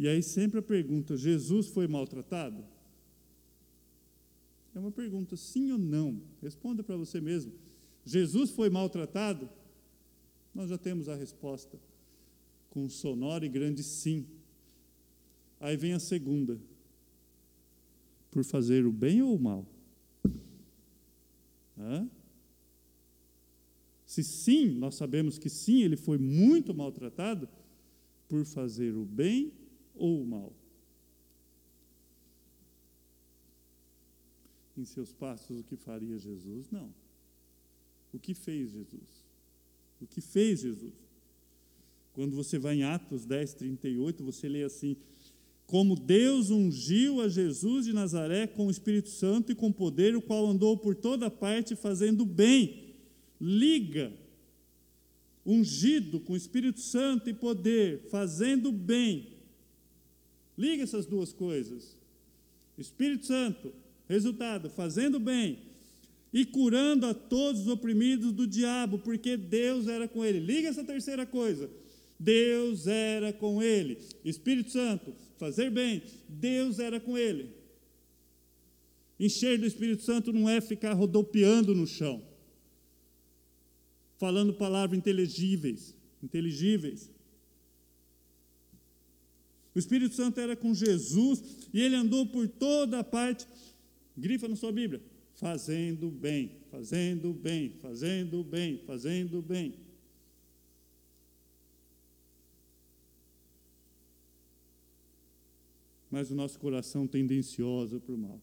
E 0.00 0.08
aí 0.08 0.22
sempre 0.22 0.58
a 0.58 0.62
pergunta: 0.62 1.14
Jesus 1.14 1.66
foi 1.66 1.86
maltratado? 1.86 2.64
É 4.74 4.78
uma 4.78 4.90
pergunta, 4.90 5.36
sim 5.36 5.72
ou 5.72 5.76
não? 5.76 6.22
Responda 6.40 6.82
para 6.82 6.96
você 6.96 7.20
mesmo. 7.20 7.52
Jesus 8.02 8.48
foi 8.50 8.70
maltratado? 8.70 9.46
Nós 10.54 10.70
já 10.70 10.78
temos 10.78 11.06
a 11.06 11.14
resposta, 11.14 11.78
com 12.70 12.86
um 12.86 12.88
sonoro 12.88 13.44
e 13.44 13.48
grande 13.50 13.82
sim. 13.82 14.24
Aí 15.60 15.76
vem 15.76 15.92
a 15.92 16.00
segunda: 16.00 16.58
por 18.30 18.42
fazer 18.42 18.86
o 18.86 18.90
bem 18.90 19.20
ou 19.20 19.36
o 19.36 19.38
mal? 19.38 19.66
Hã? 21.78 22.08
Se 24.06 24.24
sim, 24.24 24.70
nós 24.70 24.94
sabemos 24.94 25.38
que 25.38 25.50
sim, 25.50 25.82
ele 25.82 25.98
foi 25.98 26.16
muito 26.16 26.72
maltratado, 26.72 27.46
por 28.26 28.46
fazer 28.46 28.96
o 28.96 29.04
bem 29.04 29.59
ou 30.00 30.22
o 30.22 30.26
mal? 30.26 30.52
Em 34.76 34.84
seus 34.84 35.12
passos, 35.12 35.60
o 35.60 35.62
que 35.62 35.76
faria 35.76 36.18
Jesus? 36.18 36.70
Não. 36.70 36.92
O 38.12 38.18
que 38.18 38.32
fez 38.32 38.70
Jesus? 38.72 39.10
O 40.00 40.06
que 40.06 40.20
fez 40.20 40.60
Jesus? 40.60 40.94
Quando 42.14 42.34
você 42.34 42.58
vai 42.58 42.76
em 42.76 42.82
Atos 42.82 43.26
10, 43.26 43.54
38, 43.54 44.24
você 44.24 44.48
lê 44.48 44.64
assim: 44.64 44.96
Como 45.66 45.94
Deus 45.94 46.48
ungiu 46.48 47.20
a 47.20 47.28
Jesus 47.28 47.84
de 47.84 47.92
Nazaré 47.92 48.46
com 48.46 48.66
o 48.66 48.70
Espírito 48.70 49.10
Santo 49.10 49.52
e 49.52 49.54
com 49.54 49.70
poder, 49.70 50.16
o 50.16 50.22
qual 50.22 50.46
andou 50.46 50.78
por 50.78 50.94
toda 50.94 51.30
parte 51.30 51.76
fazendo 51.76 52.24
bem. 52.24 52.94
Liga 53.38 54.12
ungido 55.44 56.20
com 56.20 56.36
Espírito 56.36 56.80
Santo 56.80 57.28
e 57.28 57.34
poder, 57.34 58.06
fazendo 58.10 58.70
bem, 58.70 59.39
Liga 60.60 60.82
essas 60.82 61.06
duas 61.06 61.32
coisas. 61.32 61.96
Espírito 62.76 63.24
Santo, 63.24 63.72
resultado, 64.06 64.68
fazendo 64.68 65.18
bem 65.18 65.58
e 66.34 66.44
curando 66.44 67.06
a 67.06 67.14
todos 67.14 67.62
os 67.62 67.68
oprimidos 67.68 68.30
do 68.30 68.46
diabo, 68.46 68.98
porque 68.98 69.38
Deus 69.38 69.88
era 69.88 70.06
com 70.06 70.22
ele. 70.22 70.38
Liga 70.38 70.68
essa 70.68 70.84
terceira 70.84 71.24
coisa. 71.24 71.70
Deus 72.18 72.86
era 72.86 73.32
com 73.32 73.62
ele. 73.62 73.96
Espírito 74.22 74.70
Santo, 74.70 75.14
fazer 75.38 75.70
bem, 75.70 76.02
Deus 76.28 76.78
era 76.78 77.00
com 77.00 77.16
ele. 77.16 77.48
Encher 79.18 79.58
do 79.58 79.64
Espírito 79.64 80.02
Santo 80.02 80.30
não 80.30 80.46
é 80.46 80.60
ficar 80.60 80.92
rodopiando 80.92 81.74
no 81.74 81.86
chão, 81.86 82.22
falando 84.18 84.52
palavras 84.52 84.98
inteligíveis, 84.98 85.94
inteligíveis. 86.22 87.10
O 89.74 89.78
Espírito 89.78 90.14
Santo 90.14 90.40
era 90.40 90.56
com 90.56 90.74
Jesus 90.74 91.68
e 91.72 91.80
ele 91.80 91.94
andou 91.94 92.26
por 92.26 92.48
toda 92.48 93.04
parte. 93.04 93.46
Grifa 94.16 94.48
na 94.48 94.56
sua 94.56 94.72
Bíblia. 94.72 95.00
Fazendo 95.34 96.10
bem, 96.10 96.56
fazendo 96.70 97.32
bem, 97.32 97.72
fazendo 97.80 98.44
bem, 98.44 98.78
fazendo 98.86 99.40
bem. 99.40 99.74
Mas 106.10 106.30
o 106.30 106.34
nosso 106.34 106.58
coração 106.58 107.06
tendencioso 107.06 108.00
para 108.00 108.14
o 108.14 108.18
mal. 108.18 108.40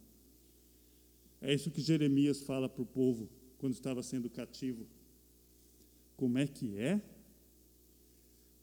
É 1.42 1.54
isso 1.54 1.70
que 1.70 1.82
Jeremias 1.82 2.42
fala 2.42 2.70
para 2.70 2.82
o 2.82 2.86
povo 2.86 3.30
quando 3.58 3.74
estava 3.74 4.02
sendo 4.02 4.30
cativo. 4.30 4.88
Como 6.16 6.38
é 6.38 6.48
que 6.48 6.78
é? 6.78 7.02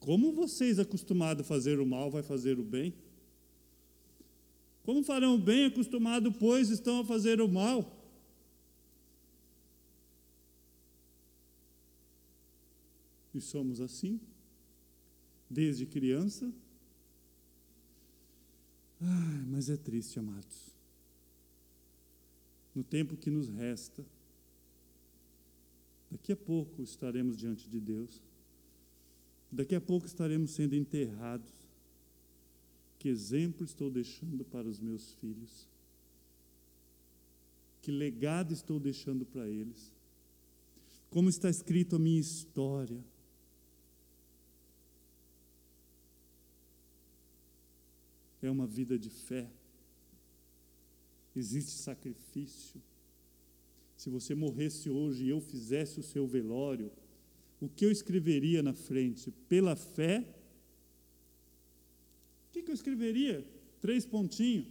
Como 0.05 0.33
vocês 0.33 0.79
acostumados 0.79 1.43
a 1.43 1.49
fazer 1.49 1.81
o 1.81 1.87
mal, 1.87 2.11
vai 2.11 2.23
fazer 2.23 2.59
o 2.59 2.63
bem? 2.63 2.95
Como 4.83 5.03
farão 5.03 5.37
o 5.37 5.39
bem 5.39 5.67
acostumado, 5.67 6.31
pois 6.33 6.69
estão 6.69 7.01
a 7.01 7.05
fazer 7.05 7.41
o 7.41 7.49
mal? 7.49 7.91
E 13.35 13.41
somos 13.41 13.81
assim, 13.81 14.21
desde 15.49 15.87
criança. 15.87 16.53
Ai, 19.01 19.45
mas 19.49 19.71
é 19.71 19.77
triste, 19.77 20.19
amados. 20.19 20.75
No 22.75 22.85
tempo 22.85 23.17
que 23.17 23.31
nos 23.31 23.49
resta, 23.49 24.05
Daqui 26.15 26.31
a 26.31 26.37
pouco 26.37 26.81
estaremos 26.81 27.37
diante 27.37 27.69
de 27.69 27.81
Deus. 27.81 28.23
Daqui 29.55 29.77
a 29.77 29.81
pouco 29.81 30.05
estaremos 30.05 30.51
sendo 30.51 30.75
enterrados. 30.75 31.53
Que 32.99 33.09
exemplo 33.09 33.65
estou 33.65 33.89
deixando 33.89 34.45
para 34.45 34.67
os 34.67 34.81
meus 34.81 35.13
filhos? 35.15 35.69
Que 37.81 37.93
legado 37.93 38.53
estou 38.53 38.81
deixando 38.81 39.25
para 39.25 39.49
eles? 39.49 39.93
Como 41.09 41.29
está 41.29 41.49
escrito 41.49 41.95
a 41.95 41.99
minha 42.01 42.19
história? 42.19 43.01
É 48.43 48.51
uma 48.51 48.67
vida 48.67 48.99
de 48.99 49.09
fé. 49.09 49.49
Existe 51.37 51.71
sacrifício. 51.71 52.83
Se 53.97 54.11
você 54.11 54.35
morresse 54.35 54.91
hoje 54.91 55.27
e 55.27 55.29
eu 55.29 55.41
fizesse 55.41 56.01
o 56.01 56.03
seu 56.03 56.27
velório, 56.27 56.91
o 57.65 57.69
que 57.69 57.85
eu 57.85 57.91
escreveria 57.91 58.63
na 58.63 58.73
frente? 58.73 59.31
Pela 59.49 59.75
fé? 59.75 60.25
O 62.49 62.53
que, 62.53 62.63
que 62.63 62.71
eu 62.71 62.75
escreveria? 62.75 63.45
Três 63.81 64.05
pontinhos. 64.07 64.67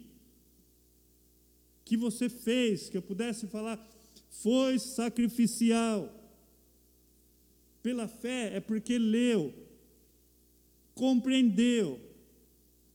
Que 1.85 1.97
você 1.97 2.29
fez, 2.29 2.89
que 2.89 2.97
eu 2.97 3.01
pudesse 3.01 3.47
falar, 3.47 3.77
foi 4.29 4.79
sacrificial. 4.79 6.11
Pela 7.81 8.07
fé 8.07 8.55
é 8.55 8.59
porque 8.59 8.97
leu, 8.97 9.53
compreendeu 10.95 11.99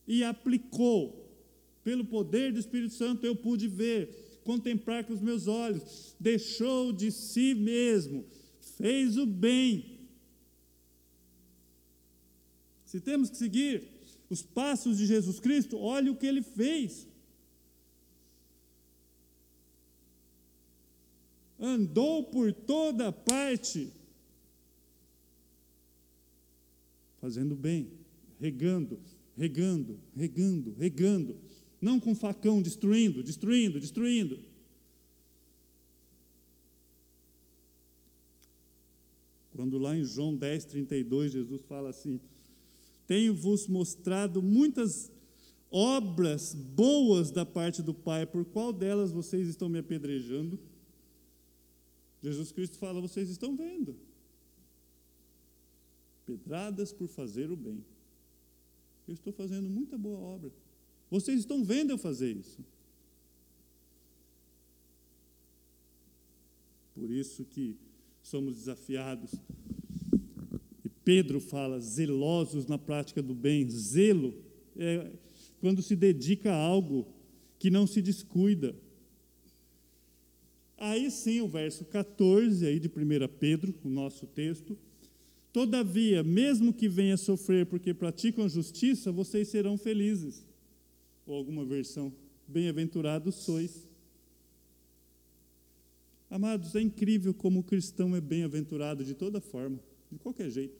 e 0.07 0.25
aplicou. 0.25 1.27
Pelo 1.85 2.05
poder 2.05 2.53
do 2.53 2.59
Espírito 2.59 2.95
Santo 2.95 3.25
eu 3.25 3.37
pude 3.37 3.69
ver, 3.69 4.41
contemplar 4.45 5.05
com 5.05 5.13
os 5.13 5.21
meus 5.21 5.47
olhos, 5.47 6.17
deixou 6.19 6.93
de 6.93 7.13
si 7.13 7.55
mesmo, 7.55 8.25
fez 8.79 9.17
o 9.17 9.27
bem. 9.27 9.99
Se 12.85 13.01
temos 13.01 13.29
que 13.29 13.37
seguir 13.37 13.83
os 14.31 14.41
passos 14.41 14.97
de 14.99 15.05
Jesus 15.05 15.41
Cristo, 15.41 15.77
olhe 15.77 16.09
o 16.09 16.17
que 16.17 16.27
ele 16.27 16.43
fez. 16.43 17.07
Andou 21.59 22.23
por 22.23 22.53
toda 22.53 23.11
parte, 23.11 23.93
fazendo 27.21 27.57
bem, 27.57 27.91
regando, 28.39 29.01
regando, 29.37 29.99
regando, 30.15 30.73
regando, 30.79 31.37
não 31.81 31.99
com 31.99 32.15
facão 32.15 32.63
destruindo, 32.63 33.25
destruindo, 33.25 33.81
destruindo. 33.81 34.39
Quando 39.59 39.77
lá 39.77 39.97
em 39.97 40.05
João 40.05 40.37
10, 40.37 40.67
32, 40.67 41.33
Jesus 41.33 41.63
fala 41.63 41.89
assim: 41.89 42.21
Tenho-vos 43.09 43.67
mostrado 43.67 44.41
muitas 44.41 45.11
obras 45.69 46.55
boas 46.55 47.33
da 47.33 47.45
parte 47.45 47.83
do 47.83 47.93
Pai, 47.93 48.25
por 48.25 48.45
qual 48.45 48.73
delas 48.73 49.11
vocês 49.11 49.49
estão 49.49 49.69
me 49.69 49.81
apedrejando? 49.81 50.61
Jesus 52.23 52.53
Cristo 52.53 52.79
fala: 52.79 53.01
Vocês 53.01 53.29
estão 53.31 53.57
vendo. 53.57 53.97
Pedradas 56.25 56.93
por 56.93 57.09
fazer 57.09 57.51
o 57.51 57.57
bem. 57.57 57.85
Eu 59.09 59.15
estou 59.15 59.33
fazendo 59.33 59.69
muita 59.69 59.99
boa 59.99 60.21
obra. 60.21 60.53
Vocês 61.11 61.41
estão 61.41 61.65
vendo 61.65 61.91
eu 61.91 61.99
fazer 61.99 62.31
isso. 62.31 62.65
Por 66.95 67.11
isso 67.11 67.45
que 67.45 67.77
somos 68.29 68.57
desafiados. 68.57 69.33
E 70.85 70.89
Pedro 71.05 71.41
fala, 71.41 71.81
zelosos 71.81 72.67
na 72.67 72.79
prática 72.79 73.23
do 73.23 73.35
bem. 73.35 73.69
Zelo 73.69 74.35
é 74.77 75.11
quando 75.61 75.83
se 75.83 75.97
dedica 75.97 76.53
a 76.53 76.57
algo 76.57 77.07
que 77.59 77.71
não 77.71 77.87
se 77.87 78.01
descuida. 78.01 78.77
Aí 80.77 81.11
sim, 81.11 81.41
o 81.41 81.49
verso 81.49 81.85
14 81.87 82.65
aí 82.65 82.79
de 82.79 82.87
1 82.87 82.93
Pedro, 83.41 83.75
o 83.83 83.89
nosso 83.89 84.27
texto. 84.27 84.79
Todavia, 85.53 86.23
mesmo 86.23 86.73
que 86.73 86.89
venha 86.89 87.17
sofrer 87.17 87.67
porque 87.67 87.93
praticam 87.93 88.49
justiça, 88.49 89.11
vocês 89.11 89.49
serão 89.49 89.77
felizes. 89.77 90.47
Ou 91.27 91.35
alguma 91.35 91.65
versão, 91.65 92.13
bem-aventurados 92.47 93.35
sois. 93.37 93.88
Amados, 96.31 96.75
é 96.75 96.81
incrível 96.81 97.33
como 97.33 97.61
o 97.61 97.65
cristão 97.65 98.15
é 98.15 98.21
bem-aventurado 98.21 99.03
de 99.05 99.15
toda 99.15 99.41
forma, 99.41 99.81
de 100.13 100.19
qualquer 100.19 100.51
jeito. 100.51 100.79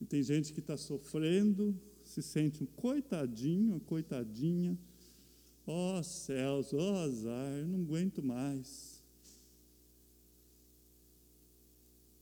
E 0.00 0.04
tem 0.04 0.22
gente 0.22 0.52
que 0.52 0.60
está 0.60 0.76
sofrendo, 0.76 1.78
se 2.04 2.22
sente 2.22 2.62
um 2.62 2.66
coitadinho, 2.66 3.80
coitadinha. 3.80 4.78
Ó 5.66 5.98
oh, 5.98 6.02
céus, 6.02 6.72
ó 6.72 6.76
oh, 6.76 6.96
azar, 6.98 7.66
não 7.66 7.80
aguento 7.80 8.22
mais. 8.22 9.02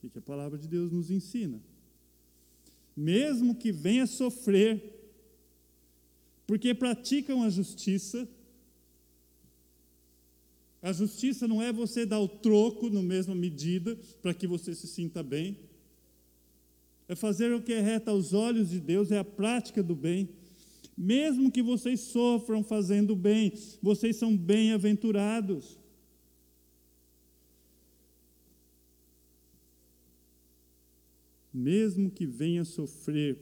O 0.03 0.09
que 0.09 0.19
a 0.19 0.23
palavra 0.23 0.59
de 0.59 0.67
Deus 0.67 0.91
nos 0.91 1.11
ensina? 1.11 1.61
Mesmo 2.97 3.55
que 3.55 3.71
venha 3.71 4.07
sofrer, 4.07 4.93
porque 6.47 6.75
praticam 6.75 7.43
a 7.43 7.51
justiça, 7.51 8.29
a 10.85 10.93
justiça 10.93 11.49
não 11.49 11.63
é 11.63 11.73
você 11.73 12.05
dar 12.05 12.21
o 12.21 12.29
troco 12.29 12.91
na 12.91 13.01
mesma 13.01 13.35
medida 13.35 13.99
para 14.21 14.35
que 14.35 14.47
você 14.47 14.75
se 14.75 14.87
sinta 14.87 15.23
bem. 15.23 15.59
É 17.09 17.15
fazer 17.15 17.55
o 17.55 17.63
que 17.63 17.73
é 17.73 17.81
reto 17.81 18.11
aos 18.11 18.35
olhos 18.35 18.69
de 18.69 18.81
Deus, 18.81 19.11
é 19.11 19.17
a 19.17 19.25
prática 19.25 19.83
do 19.83 19.95
bem. 19.95 20.29
Mesmo 20.95 21.51
que 21.51 21.63
vocês 21.63 22.01
sofram 22.01 22.63
fazendo 22.63 23.17
bem, 23.17 23.51
vocês 23.81 24.17
são 24.17 24.37
bem-aventurados. 24.37 25.79
Mesmo 31.51 32.11
que 32.11 32.27
venha 32.27 32.63
sofrer, 32.63 33.39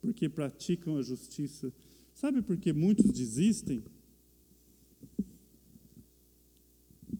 porque 0.00 0.26
praticam 0.26 0.96
a 0.96 1.02
justiça. 1.02 1.70
Sabe 2.14 2.40
por 2.40 2.56
que 2.56 2.72
muitos 2.72 3.10
desistem? 3.10 3.82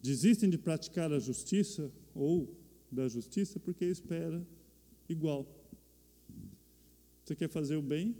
Desistem 0.03 0.49
de 0.51 0.59
praticar 0.59 1.13
a 1.13 1.19
justiça 1.19 1.91
ou 2.15 2.57
da 2.91 3.09
justiça 3.09 3.59
porque 3.59 3.85
espera 3.85 4.47
igual. 5.09 5.47
Você 7.25 7.35
quer 7.37 7.49
fazer 7.49 7.77
o 7.77 7.83
bem? 7.83 8.17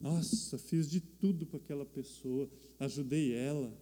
Nossa, 0.00 0.58
fiz 0.58 0.90
de 0.90 1.00
tudo 1.00 1.46
para 1.46 1.58
aquela 1.58 1.86
pessoa, 1.86 2.50
ajudei 2.78 3.34
ela 3.34 3.72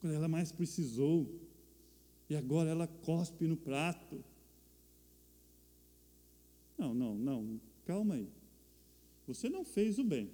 quando 0.00 0.14
ela 0.14 0.28
mais 0.28 0.50
precisou, 0.50 1.30
e 2.28 2.34
agora 2.34 2.70
ela 2.70 2.86
cospe 2.86 3.46
no 3.46 3.56
prato. 3.56 4.24
Não, 6.78 6.94
não, 6.94 7.14
não, 7.18 7.60
calma 7.84 8.14
aí. 8.14 8.28
Você 9.26 9.50
não 9.50 9.64
fez 9.64 9.98
o 9.98 10.04
bem. 10.04 10.30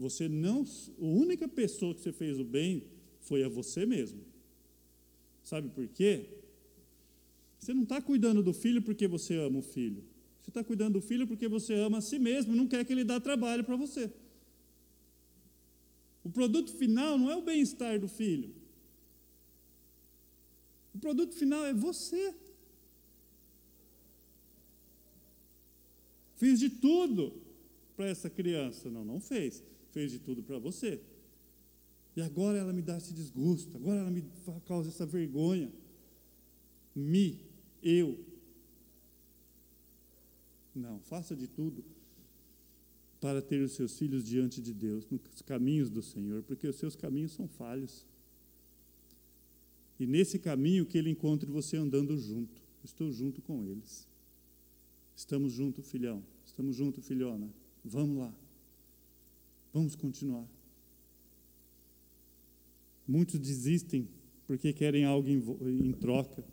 Você 0.00 0.30
não, 0.30 0.64
a 0.98 1.04
única 1.04 1.46
pessoa 1.46 1.94
que 1.94 2.00
você 2.00 2.10
fez 2.10 2.38
o 2.38 2.44
bem 2.44 2.84
foi 3.20 3.44
a 3.44 3.50
você 3.50 3.84
mesmo. 3.84 4.22
Sabe 5.44 5.68
por 5.68 5.86
quê? 5.88 6.24
Você 7.58 7.74
não 7.74 7.82
está 7.82 8.00
cuidando 8.00 8.42
do 8.42 8.54
filho 8.54 8.80
porque 8.80 9.06
você 9.06 9.36
ama 9.36 9.58
o 9.58 9.62
filho. 9.62 10.02
Você 10.40 10.48
está 10.48 10.64
cuidando 10.64 10.94
do 10.94 11.02
filho 11.02 11.26
porque 11.26 11.46
você 11.46 11.74
ama 11.74 11.98
a 11.98 12.00
si 12.00 12.18
mesmo, 12.18 12.56
não 12.56 12.66
quer 12.66 12.82
que 12.82 12.94
ele 12.94 13.04
dê 13.04 13.20
trabalho 13.20 13.62
para 13.62 13.76
você. 13.76 14.10
O 16.24 16.30
produto 16.30 16.72
final 16.72 17.18
não 17.18 17.30
é 17.30 17.36
o 17.36 17.42
bem-estar 17.42 18.00
do 18.00 18.08
filho. 18.08 18.54
O 20.94 20.98
produto 20.98 21.34
final 21.34 21.62
é 21.66 21.74
você. 21.74 22.34
Fiz 26.36 26.58
de 26.58 26.70
tudo 26.70 27.34
para 27.94 28.06
essa 28.06 28.30
criança. 28.30 28.88
Não, 28.88 29.04
não 29.04 29.20
fez 29.20 29.62
fez 29.92 30.10
de 30.10 30.18
tudo 30.18 30.42
para 30.42 30.58
você. 30.58 31.00
E 32.16 32.20
agora 32.20 32.58
ela 32.58 32.72
me 32.72 32.82
dá 32.82 32.96
esse 32.96 33.12
desgosto, 33.14 33.76
agora 33.76 34.00
ela 34.00 34.10
me 34.10 34.24
causa 34.66 34.88
essa 34.88 35.06
vergonha. 35.06 35.70
Me, 36.94 37.38
eu. 37.82 38.18
Não, 40.74 41.00
faça 41.00 41.36
de 41.36 41.46
tudo 41.46 41.84
para 43.20 43.42
ter 43.42 43.60
os 43.62 43.72
seus 43.72 43.98
filhos 43.98 44.24
diante 44.24 44.60
de 44.62 44.72
Deus, 44.72 45.06
nos 45.10 45.42
caminhos 45.42 45.90
do 45.90 46.02
Senhor, 46.02 46.42
porque 46.44 46.66
os 46.66 46.76
seus 46.76 46.96
caminhos 46.96 47.32
são 47.32 47.46
falhos. 47.46 48.06
E 49.98 50.06
nesse 50.06 50.38
caminho 50.38 50.86
que 50.86 50.96
Ele 50.96 51.10
encontre 51.10 51.50
você 51.50 51.76
andando 51.76 52.16
junto, 52.16 52.60
estou 52.82 53.12
junto 53.12 53.42
com 53.42 53.62
eles. 53.64 54.06
Estamos 55.14 55.52
junto, 55.52 55.82
filhão. 55.82 56.24
Estamos 56.46 56.74
junto, 56.74 57.02
filhona. 57.02 57.46
Vamos 57.84 58.16
lá. 58.18 58.34
Vamos 59.72 59.94
continuar. 59.94 60.46
Muitos 63.06 63.38
desistem 63.38 64.08
porque 64.46 64.72
querem 64.72 65.04
algo 65.04 65.28
em, 65.28 65.42
em 65.88 65.92
troca. 65.92 66.44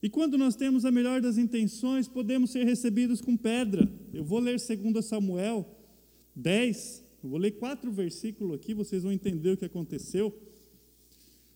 E 0.00 0.08
quando 0.08 0.38
nós 0.38 0.54
temos 0.54 0.84
a 0.84 0.92
melhor 0.92 1.20
das 1.20 1.38
intenções, 1.38 2.06
podemos 2.06 2.50
ser 2.50 2.64
recebidos 2.64 3.20
com 3.20 3.36
pedra. 3.36 3.90
Eu 4.12 4.24
vou 4.24 4.38
ler 4.38 4.56
2 4.58 5.04
Samuel 5.04 5.66
10, 6.36 7.04
eu 7.24 7.30
vou 7.30 7.38
ler 7.38 7.52
quatro 7.52 7.90
versículos 7.90 8.54
aqui, 8.54 8.72
vocês 8.74 9.02
vão 9.02 9.10
entender 9.10 9.50
o 9.50 9.56
que 9.56 9.64
aconteceu. 9.64 10.32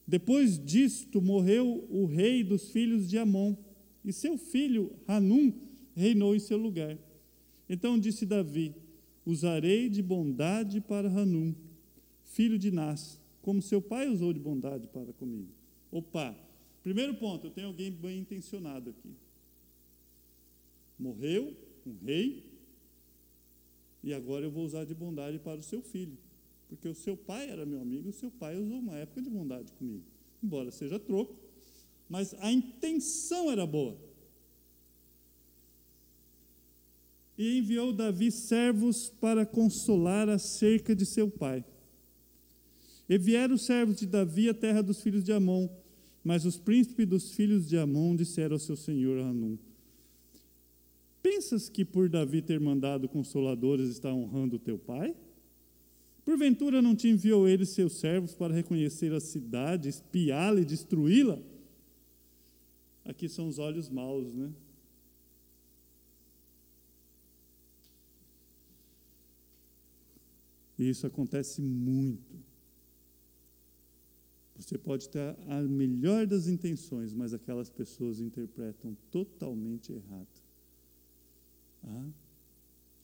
Depois 0.07 0.59
disto, 0.59 1.23
morreu 1.23 1.87
o 1.89 2.05
rei 2.07 2.43
dos 2.43 2.71
filhos 2.71 3.09
de 3.09 3.17
Amon, 3.17 3.55
e 4.05 4.13
seu 4.13 4.37
filho 4.37 4.93
Hanum 5.07 5.53
reinou 5.95 6.35
em 6.35 6.41
seu 6.41 6.59
lugar. 6.59 6.99
Então 7.69 7.97
disse 7.97 8.27
Davi: 8.27 8.75
Usarei 9.25 9.89
de 9.89 10.03
bondade 10.03 10.81
para 10.81 11.09
Hanum, 11.09 11.55
filho 12.25 12.59
de 12.59 12.71
Nas, 12.71 13.19
como 13.41 13.63
seu 13.63 13.81
pai 13.81 14.09
usou 14.09 14.33
de 14.33 14.41
bondade 14.41 14.87
para 14.89 15.13
comigo. 15.13 15.49
Opa, 15.91 16.37
primeiro 16.83 17.15
ponto, 17.15 17.47
eu 17.47 17.51
tenho 17.51 17.69
alguém 17.69 17.91
bem 17.91 18.21
intencionado 18.21 18.91
aqui. 18.91 19.15
Morreu 20.99 21.57
um 21.87 21.97
rei, 22.05 22.45
e 24.03 24.13
agora 24.13 24.45
eu 24.45 24.51
vou 24.51 24.65
usar 24.65 24.85
de 24.85 24.95
bondade 24.95 25.39
para 25.39 25.61
o 25.61 25.63
seu 25.63 25.81
filho. 25.81 26.17
Porque 26.69 26.89
o 26.89 26.95
seu 26.95 27.17
pai 27.17 27.51
era 27.51 27.65
meu 27.65 27.81
amigo, 27.81 28.09
o 28.09 28.13
seu 28.13 28.31
pai 28.31 28.57
usou 28.57 28.79
uma 28.79 28.97
época 28.97 29.23
de 29.23 29.31
bondade 29.31 29.71
comigo. 29.73 30.05
Embora 30.43 30.71
seja 30.71 30.99
troco, 30.99 31.37
mas 32.09 32.35
a 32.41 32.51
intenção 32.51 33.51
era 33.51 33.67
boa. 33.67 33.97
E 37.43 37.59
enviou 37.59 37.93
Davi 37.93 38.31
servos 38.31 39.09
para 39.21 39.45
consolar 39.45 40.29
acerca 40.29 40.95
de 40.95 41.05
seu 41.05 41.29
pai. 41.29 41.65
E 43.09 43.19
vieram 43.19 43.57
os 43.57 43.63
servos 43.63 43.97
de 43.97 44.07
Davi 44.07 44.49
à 44.49 44.55
terra 44.55 44.81
dos 44.81 45.03
filhos 45.03 45.25
de 45.25 45.33
Amon, 45.33 45.69
mas 46.23 46.45
os 46.45 46.57
príncipes 46.57 47.05
dos 47.05 47.33
filhos 47.33 47.69
de 47.69 47.77
Amon 47.77 48.15
disseram 48.15 48.55
ao 48.55 48.61
seu 48.61 48.77
senhor 48.77 49.19
Hanum: 49.19 49.59
Pensas 51.21 51.69
que 51.69 51.85
por 51.85 52.09
Davi 52.09 52.43
ter 52.43 52.61
mandado 52.61 53.09
consoladores 53.09 53.91
está 53.91 54.15
honrando 54.15 54.57
teu 54.57 54.79
pai? 54.79 55.13
Porventura 56.25 56.81
não 56.81 56.95
te 56.95 57.09
enviou 57.09 57.49
ele 57.49 57.67
seus 57.67 57.95
servos 57.95 58.37
para 58.37 58.55
reconhecer 58.55 59.13
a 59.13 59.19
cidade, 59.19 59.89
espiá-la 59.89 60.61
e 60.61 60.65
destruí-la? 60.65 61.41
Aqui 63.05 63.29
são 63.29 63.49
os 63.49 63.59
olhos 63.59 63.91
maus, 63.91 64.33
né? 64.33 64.49
E 70.83 70.89
isso 70.89 71.07
acontece 71.07 71.63
muito. 71.63 72.37
Você 74.57 74.77
pode 74.77 75.09
ter 75.09 75.37
a 75.47 75.63
melhor 75.63 76.27
das 76.27 76.49
intenções, 76.49 77.15
mas 77.15 77.33
aquelas 77.33 77.71
pessoas 77.71 78.19
interpretam 78.19 78.97
totalmente 79.09 79.93
errado. 79.93 80.43
Ah, 81.85 82.11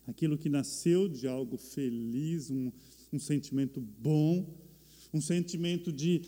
aquilo 0.09 0.37
que 0.37 0.49
nasceu 0.49 1.09
de 1.09 1.29
algo 1.29 1.57
feliz, 1.57 2.51
um, 2.51 2.73
um 3.13 3.19
sentimento 3.21 3.81
bom, 3.81 4.59
um 5.15 5.21
sentimento 5.21 5.93
de 5.93 6.23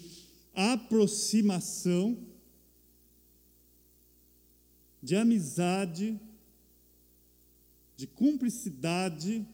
aproximação, 0.54 2.16
de 5.02 5.16
amizade, 5.16 6.20
de 7.96 8.06
cumplicidade. 8.06 9.44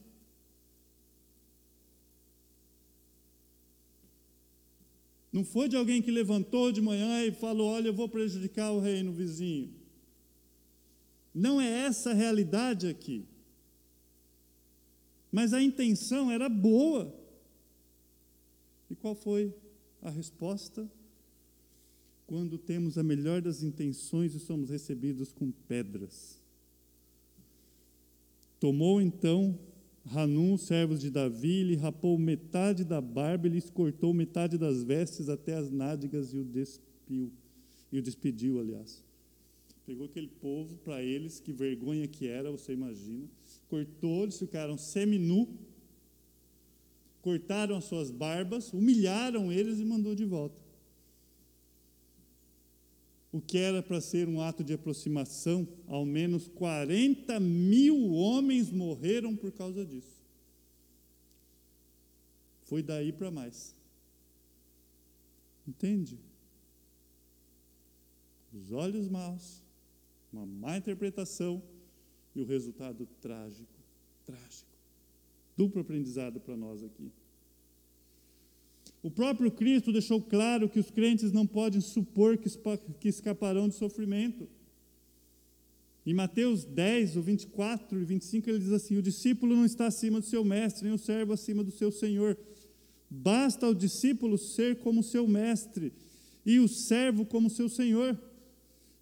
Não 5.33 5.45
foi 5.45 5.68
de 5.68 5.77
alguém 5.77 6.01
que 6.01 6.11
levantou 6.11 6.72
de 6.72 6.81
manhã 6.81 7.24
e 7.24 7.33
falou: 7.33 7.68
Olha, 7.68 7.89
eu 7.89 7.95
vou 7.95 8.09
prejudicar 8.09 8.72
o 8.72 8.81
reino 8.81 9.12
vizinho. 9.12 9.72
Não 11.35 11.61
é 11.61 11.68
essa 11.87 12.11
a 12.11 12.14
realidade 12.14 12.87
aqui. 12.89 13.27
Mas 15.31 15.53
a 15.53 15.62
intenção 15.62 16.31
era 16.31 16.49
boa. 16.49 17.14
E 18.89 18.95
qual 18.95 19.14
foi 19.14 19.55
a 20.01 20.09
resposta? 20.09 20.91
Quando 22.27 22.57
temos 22.57 22.97
a 22.97 23.03
melhor 23.03 23.43
das 23.43 23.62
intenções 23.62 24.35
e 24.35 24.41
somos 24.41 24.70
recebidos 24.70 25.33
com 25.33 25.51
pedras. 25.51 26.41
Tomou 28.59 29.01
então 29.01 29.59
Hanum, 30.15 30.55
os 30.55 30.63
servos 30.63 31.01
de 31.01 31.11
Davi, 31.11 31.65
lhe 31.65 31.77
rapou 31.77 32.17
metade 32.19 32.85
da 32.85 33.01
barba 33.01 33.49
e 33.49 33.51
lhes 33.51 33.69
cortou 33.69 34.15
metade 34.15 34.57
das 34.57 34.85
vestes 34.85 35.29
até 35.29 35.55
as 35.55 35.71
nádegas 35.71 36.33
e 36.33 36.39
o 36.39 36.45
despiu. 36.45 37.33
E 37.91 37.99
o 37.99 38.03
despediu, 38.03 38.61
aliás. 38.61 39.05
Pegou 39.85 40.07
aquele 40.07 40.29
povo 40.29 40.77
para 40.79 41.03
eles, 41.03 41.41
que 41.41 41.53
vergonha 41.53 42.07
que 42.09 42.27
era, 42.27 42.51
você 42.51 42.73
imagina. 42.73 43.29
Cortou, 43.69 44.25
eles 44.25 44.39
ficaram 44.39 44.77
semi-nu. 44.77 45.49
Cortaram 47.23 47.77
as 47.77 47.85
suas 47.85 48.11
barbas, 48.11 48.73
humilharam 48.73 49.51
eles 49.53 49.79
e 49.79 49.85
mandou 49.85 50.15
de 50.15 50.25
volta. 50.25 50.66
O 53.33 53.41
que 53.41 53.59
era 53.59 53.83
para 53.83 54.01
ser 54.01 54.29
um 54.29 54.41
ato 54.41 54.62
de 54.62 54.72
aproximação, 54.72 55.66
ao 55.87 56.05
menos 56.05 56.49
40 56.49 57.39
mil 57.41 58.12
homens 58.12 58.70
morreram 58.70 59.37
por 59.37 59.53
causa 59.53 59.85
disso. 59.85 60.16
Foi 62.64 62.83
daí 62.83 63.12
para 63.12 63.31
mais. 63.31 63.74
Entende? 65.66 66.18
Os 68.53 68.72
olhos 68.72 69.09
maus, 69.09 69.62
uma 70.33 70.47
má 70.47 70.77
interpretação 70.77 71.62
e 72.35 72.41
o 72.41 72.45
resultado 72.45 73.07
trágico, 73.20 73.79
trágico. 74.24 74.70
Duplo 75.57 75.83
aprendizado 75.83 76.41
para 76.41 76.57
nós 76.57 76.83
aqui. 76.83 77.11
O 79.07 79.11
próprio 79.11 79.53
Cristo 79.53 79.93
deixou 79.93 80.21
claro 80.21 80.69
que 80.69 80.81
os 80.81 80.91
crentes 80.91 81.31
não 81.31 81.47
podem 81.47 81.81
supor 81.81 82.37
que 82.37 83.09
escaparão 83.09 83.69
de 83.69 83.77
sofrimento. 83.77 84.49
Em 86.05 86.13
Mateus 86.13 86.65
10, 86.65 87.17
o 87.17 87.23
24 87.23 88.01
e 88.01 88.05
25, 88.05 88.51
ele 88.51 88.59
diz 88.59 88.73
assim: 88.73 88.97
O 88.97 89.03
discípulo 89.03 89.55
não 89.55 89.65
está 89.65 89.87
acima 89.87 90.19
do 90.19 90.27
seu 90.27 90.45
mestre, 90.45 90.87
nem 90.87 90.93
o 90.93 90.99
servo 90.99 91.33
acima 91.33 91.63
do 91.63 91.71
seu 91.71 91.93
senhor. 91.93 92.37
Basta 93.09 93.67
ao 93.67 93.75
discípulo 93.75 94.37
ser 94.37 94.81
como 94.81 95.05
seu 95.05 95.29
mestre 95.29 95.93
e 96.45 96.59
o 96.59 96.67
servo 96.67 97.25
como 97.25 97.49
seu 97.49 97.69
senhor. 97.69 98.21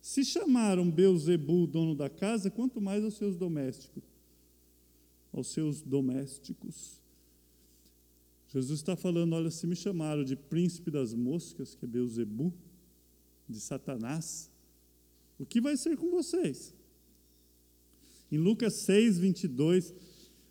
Se 0.02 0.22
chamaram 0.22 0.90
Beuzebu, 0.90 1.66
dono 1.66 1.94
da 1.94 2.10
casa, 2.10 2.50
quanto 2.50 2.78
mais 2.78 3.02
aos 3.02 3.14
seus 3.14 3.38
domésticos. 3.38 4.04
Aos 5.32 5.46
seus 5.46 5.80
domésticos. 5.80 7.02
Jesus 8.54 8.78
está 8.78 8.94
falando: 8.94 9.32
olha, 9.34 9.50
se 9.50 9.66
me 9.66 9.74
chamaram 9.74 10.22
de 10.22 10.36
príncipe 10.36 10.90
das 10.90 11.12
moscas, 11.12 11.74
que 11.74 11.84
é 11.84 11.88
Beuzebu, 11.88 12.54
de 13.48 13.58
Satanás, 13.58 14.48
o 15.38 15.44
que 15.44 15.60
vai 15.60 15.76
ser 15.76 15.96
com 15.96 16.10
vocês? 16.10 16.72
Em 18.30 18.38
Lucas 18.38 18.74
6, 18.74 19.18
22, 19.18 19.92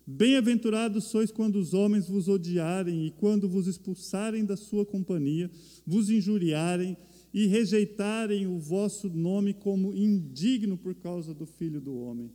Bem-aventurados 0.06 1.04
sois 1.04 1.30
quando 1.30 1.56
os 1.56 1.72
homens 1.72 2.08
vos 2.08 2.28
odiarem 2.28 3.06
e 3.06 3.10
quando 3.10 3.48
vos 3.48 3.66
expulsarem 3.66 4.44
da 4.44 4.54
sua 4.54 4.84
companhia, 4.84 5.50
vos 5.86 6.10
injuriarem 6.10 6.94
e 7.32 7.46
rejeitarem 7.46 8.46
o 8.46 8.58
vosso 8.58 9.08
nome 9.08 9.54
como 9.54 9.94
indigno 9.94 10.76
por 10.76 10.94
causa 10.94 11.32
do 11.32 11.46
Filho 11.46 11.80
do 11.80 11.96
Homem. 11.96 12.30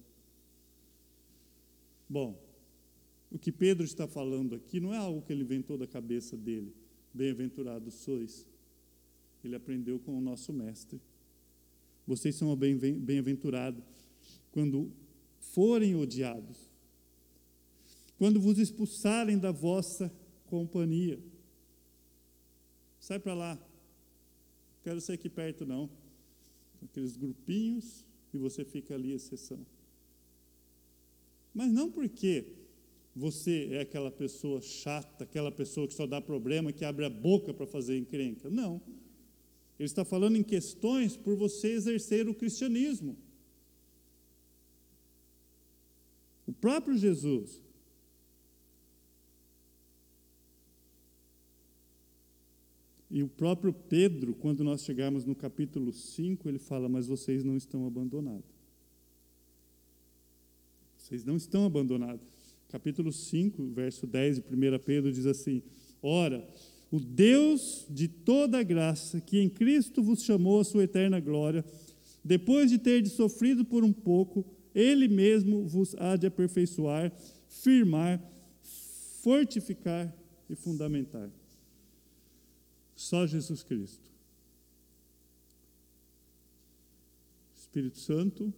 Bom, 2.10 2.36
o 3.32 3.38
que 3.38 3.52
Pedro 3.52 3.86
está 3.86 4.08
falando 4.08 4.56
aqui 4.56 4.80
não 4.80 4.94
é 4.94 4.98
algo 4.98 5.22
que 5.22 5.32
ele 5.32 5.44
inventou 5.44 5.78
da 5.78 5.86
cabeça 5.86 6.36
dele. 6.36 6.74
Bem-aventurados 7.14 7.94
sois. 7.96 8.46
Ele 9.44 9.56
aprendeu 9.56 10.00
com 10.00 10.18
o 10.18 10.22
nosso 10.22 10.52
mestre. 10.52 11.00
Vocês 12.08 12.36
são 12.36 12.56
bem-aventurados 12.56 13.84
quando 14.52 14.92
forem 15.40 15.96
odiados, 15.96 16.70
quando 18.18 18.40
vos 18.40 18.58
expulsarem 18.58 19.38
da 19.38 19.52
vossa 19.52 20.12
companhia. 20.48 21.20
Sai 23.00 23.20
para 23.20 23.34
lá, 23.34 23.60
quero 24.84 25.00
ser 25.00 25.14
aqui 25.14 25.30
perto, 25.30 25.66
não. 25.66 25.90
Aqueles 26.82 27.16
grupinhos 27.16 28.04
e 28.34 28.38
você 28.38 28.66
fica 28.66 28.96
ali, 28.96 29.12
exceção. 29.12 29.66
Mas 31.54 31.72
não 31.72 31.92
porque 31.92 32.59
você 33.20 33.68
é 33.72 33.82
aquela 33.82 34.10
pessoa 34.10 34.62
chata, 34.62 35.26
aquela 35.26 35.52
pessoa 35.52 35.86
que 35.86 35.94
só 35.94 36.08
dá 36.08 36.22
problema, 36.22 36.72
que 36.72 36.86
abre 36.86 37.04
a 37.04 37.10
boca 37.10 37.54
para 37.54 37.68
fazer 37.68 37.98
encrenca. 37.98 38.50
Não. 38.50 38.82
Ele 39.78 39.86
está 39.86 40.06
falando 40.06 40.38
em 40.38 40.44
questões 40.44 41.18
por 41.18 41.36
você 41.36 41.68
exercer 41.74 42.30
o 42.30 42.34
cristianismo. 42.34 43.18
O 46.48 46.54
próprio 46.54 46.98
Jesus 46.98 47.62
E 53.12 53.24
o 53.24 53.28
próprio 53.28 53.74
Pedro, 53.74 54.36
quando 54.36 54.64
nós 54.64 54.84
chegarmos 54.84 55.26
no 55.26 55.34
capítulo 55.34 55.92
5, 55.92 56.48
ele 56.48 56.60
fala: 56.60 56.88
Mas 56.88 57.08
vocês 57.08 57.44
não 57.44 57.58
estão 57.58 57.88
abandonados. 57.88 58.46
Vocês 60.96 61.26
não 61.26 61.36
estão 61.36 61.66
abandonados. 61.66 62.39
Capítulo 62.70 63.12
5, 63.12 63.68
verso 63.72 64.06
10 64.06 64.38
de 64.38 64.42
1 64.42 64.80
Pedro 64.80 65.12
diz 65.12 65.26
assim: 65.26 65.64
Ora, 66.02 66.48
o 66.92 67.00
Deus 67.00 67.86
de 67.90 68.08
toda 68.08 68.62
graça, 68.62 69.20
que 69.20 69.40
em 69.40 69.50
Cristo 69.50 70.04
vos 70.04 70.24
chamou 70.24 70.60
à 70.60 70.64
sua 70.64 70.84
eterna 70.84 71.20
glória, 71.20 71.66
depois 72.24 72.70
de 72.70 72.78
ter 72.78 73.06
sofrido 73.08 73.66
por 73.66 73.84
um 73.84 73.92
pouco, 73.92 74.46
ele 74.74 75.08
mesmo 75.08 75.66
vos 75.66 75.96
há 75.96 76.16
de 76.16 76.28
aperfeiçoar, 76.28 77.12
firmar, 77.48 78.22
fortificar 79.24 80.16
e 80.48 80.56
fundamentar. 80.56 81.30
Só 82.96 83.26
Jesus 83.26 83.64
Cristo. 83.64 84.10
Espírito 87.56 87.98
Santo, 87.98 88.54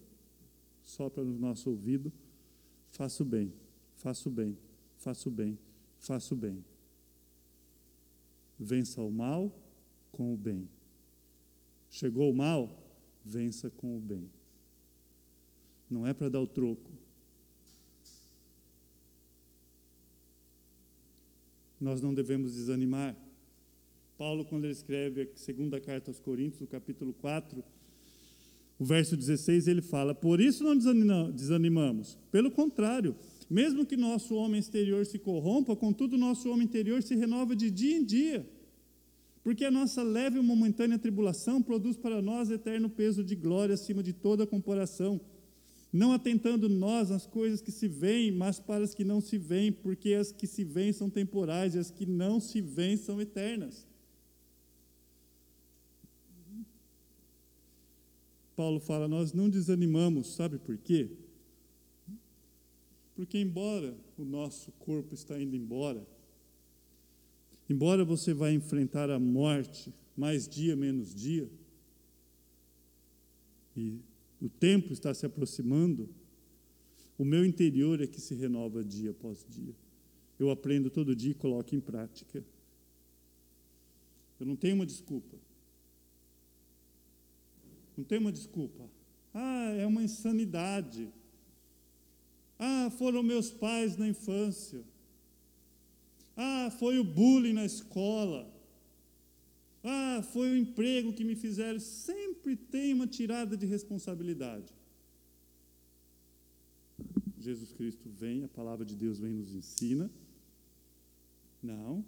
sopra 0.81 1.23
no 1.23 1.37
nosso 1.37 1.69
ouvido, 1.69 2.11
faça 2.91 3.23
o 3.23 3.25
bem, 3.25 3.51
faça 4.01 4.27
o 4.27 4.31
bem, 4.31 4.57
faça 4.97 5.29
o 5.29 5.31
bem, 5.31 5.59
faça 5.99 6.33
o 6.33 6.37
bem. 6.37 6.65
Vença 8.59 9.01
o 9.01 9.11
mal 9.11 9.51
com 10.11 10.33
o 10.33 10.37
bem. 10.37 10.67
Chegou 11.89 12.31
o 12.31 12.35
mal, 12.35 12.83
vença 13.23 13.69
com 13.69 13.95
o 13.97 13.99
bem. 13.99 14.29
Não 15.89 16.07
é 16.07 16.13
para 16.13 16.29
dar 16.29 16.41
o 16.41 16.47
troco. 16.47 16.91
Nós 21.79 22.01
não 22.01 22.13
devemos 22.13 22.53
desanimar. 22.53 23.15
Paulo, 24.17 24.45
quando 24.45 24.65
ele 24.65 24.73
escreve 24.73 25.23
a 25.23 25.27
segunda 25.37 25.79
carta 25.79 26.09
aos 26.09 26.19
Coríntios, 26.19 26.61
no 26.61 26.67
capítulo 26.67 27.13
4, 27.13 27.63
o 28.79 28.85
verso 28.85 29.15
16, 29.15 29.67
ele 29.67 29.81
fala: 29.81 30.15
Por 30.15 30.39
isso 30.39 30.63
não 30.63 31.31
desanimamos. 31.31 32.17
Pelo 32.31 32.49
contrário, 32.51 33.15
mesmo 33.51 33.85
que 33.85 33.97
nosso 33.97 34.33
homem 34.35 34.61
exterior 34.61 35.05
se 35.05 35.19
corrompa, 35.19 35.75
contudo, 35.75 36.17
nosso 36.17 36.49
homem 36.49 36.63
interior 36.63 37.03
se 37.03 37.15
renova 37.15 37.53
de 37.53 37.69
dia 37.69 37.97
em 37.97 38.05
dia. 38.05 38.49
Porque 39.43 39.65
a 39.65 39.69
nossa 39.69 40.01
leve 40.01 40.39
e 40.39 40.41
momentânea 40.41 40.97
tribulação 40.97 41.61
produz 41.61 41.97
para 41.97 42.21
nós 42.21 42.49
eterno 42.49 42.89
peso 42.89 43.25
de 43.25 43.35
glória 43.35 43.73
acima 43.73 44.01
de 44.01 44.13
toda 44.13 44.47
comparação, 44.47 45.19
não 45.91 46.13
atentando 46.13 46.69
nós 46.69 47.11
às 47.11 47.27
coisas 47.27 47.59
que 47.59 47.73
se 47.73 47.89
veem, 47.89 48.31
mas 48.31 48.57
para 48.57 48.85
as 48.85 48.95
que 48.95 49.03
não 49.03 49.19
se 49.19 49.37
veem, 49.37 49.69
porque 49.69 50.13
as 50.13 50.31
que 50.31 50.47
se 50.47 50.63
veem 50.63 50.93
são 50.93 51.09
temporais 51.09 51.75
e 51.75 51.79
as 51.79 51.91
que 51.91 52.05
não 52.05 52.39
se 52.39 52.61
veem 52.61 52.95
são 52.95 53.19
eternas. 53.19 53.85
Paulo 58.55 58.79
fala, 58.79 59.09
nós 59.09 59.33
não 59.33 59.49
desanimamos, 59.49 60.35
sabe 60.35 60.57
por 60.57 60.77
quê? 60.77 61.09
Porque 63.15 63.37
embora 63.37 63.95
o 64.17 64.23
nosso 64.23 64.71
corpo 64.73 65.13
está 65.13 65.39
indo 65.39 65.55
embora, 65.55 66.05
embora 67.69 68.03
você 68.03 68.33
vá 68.33 68.51
enfrentar 68.51 69.09
a 69.09 69.19
morte 69.19 69.93
mais 70.15 70.47
dia 70.47 70.75
menos 70.75 71.13
dia, 71.13 71.49
e 73.75 73.99
o 74.41 74.49
tempo 74.49 74.91
está 74.91 75.13
se 75.13 75.25
aproximando, 75.25 76.09
o 77.17 77.23
meu 77.23 77.45
interior 77.45 78.01
é 78.01 78.07
que 78.07 78.19
se 78.19 78.33
renova 78.33 78.83
dia 78.83 79.11
após 79.11 79.45
dia. 79.47 79.75
Eu 80.39 80.49
aprendo 80.49 80.89
todo 80.89 81.15
dia 81.15 81.31
e 81.31 81.35
coloco 81.35 81.75
em 81.75 81.79
prática. 81.79 82.43
Eu 84.39 84.45
não 84.47 84.55
tenho 84.55 84.73
uma 84.73 84.85
desculpa. 84.87 85.37
Não 87.95 88.03
tem 88.03 88.17
uma 88.17 88.31
desculpa. 88.31 88.89
Ah, 89.33 89.69
é 89.77 89.85
uma 89.85 90.01
insanidade. 90.01 91.07
Ah, 92.63 92.91
foram 92.91 93.23
meus 93.23 93.49
pais 93.49 93.97
na 93.97 94.07
infância. 94.07 94.83
Ah, 96.37 96.69
foi 96.79 96.99
o 96.99 97.03
bullying 97.03 97.53
na 97.53 97.65
escola. 97.65 98.41
Ah, 99.83 100.21
foi 100.31 100.51
o 100.51 100.57
emprego 100.57 101.11
que 101.11 101.23
me 101.23 101.35
fizeram. 101.35 101.79
Sempre 101.79 102.55
tem 102.55 102.93
uma 102.93 103.07
tirada 103.07 103.57
de 103.57 103.65
responsabilidade. 103.65 104.71
Jesus 107.39 107.71
Cristo 107.71 108.07
vem, 108.07 108.43
a 108.43 108.47
palavra 108.47 108.85
de 108.85 108.95
Deus 108.95 109.17
vem 109.17 109.33
nos 109.33 109.55
ensina. 109.55 110.11
Não. 111.63 112.05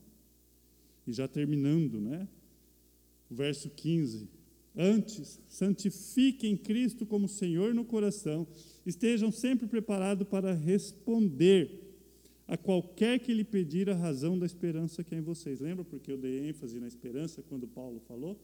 E 1.07 1.11
já 1.11 1.27
terminando, 1.27 1.99
né? 1.99 2.27
O 3.27 3.33
verso 3.33 3.71
15 3.71 4.29
Antes, 4.75 5.39
santifiquem 5.47 6.57
Cristo 6.57 7.05
como 7.05 7.27
Senhor 7.27 7.75
no 7.75 7.85
coração, 7.85 8.47
estejam 8.85 9.31
sempre 9.31 9.67
preparados 9.67 10.27
para 10.27 10.53
responder 10.53 11.81
a 12.47 12.57
qualquer 12.57 13.19
que 13.19 13.33
lhe 13.33 13.43
pedir 13.43 13.89
a 13.89 13.95
razão 13.95 14.37
da 14.37 14.45
esperança 14.45 15.03
que 15.03 15.15
é 15.15 15.17
em 15.17 15.21
vocês. 15.21 15.59
Lembra 15.59 15.83
porque 15.83 16.11
eu 16.11 16.17
dei 16.17 16.49
ênfase 16.49 16.79
na 16.79 16.87
esperança 16.87 17.41
quando 17.41 17.67
Paulo 17.67 17.99
falou? 18.07 18.37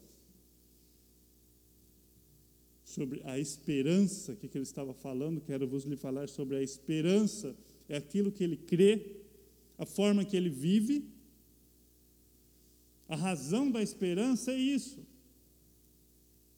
Sobre 2.84 3.22
a 3.26 3.38
esperança, 3.38 4.36
que, 4.36 4.48
que 4.48 4.58
ele 4.58 4.64
estava 4.64 4.94
falando, 4.94 5.42
quero 5.42 5.68
vos 5.68 5.84
lhe 5.84 5.96
falar 5.96 6.28
sobre 6.30 6.56
a 6.56 6.64
esperança, 6.64 7.56
é 7.88 7.98
aquilo 7.98 8.32
que 8.32 8.44
ele 8.44 8.58
crê, 8.58 9.18
a 9.78 9.86
forma 9.86 10.26
que 10.26 10.36
ele 10.36 10.50
vive. 10.50 11.06
A 13.08 13.16
razão 13.16 13.70
da 13.70 13.82
esperança 13.82 14.52
é 14.52 14.58
isso 14.58 15.08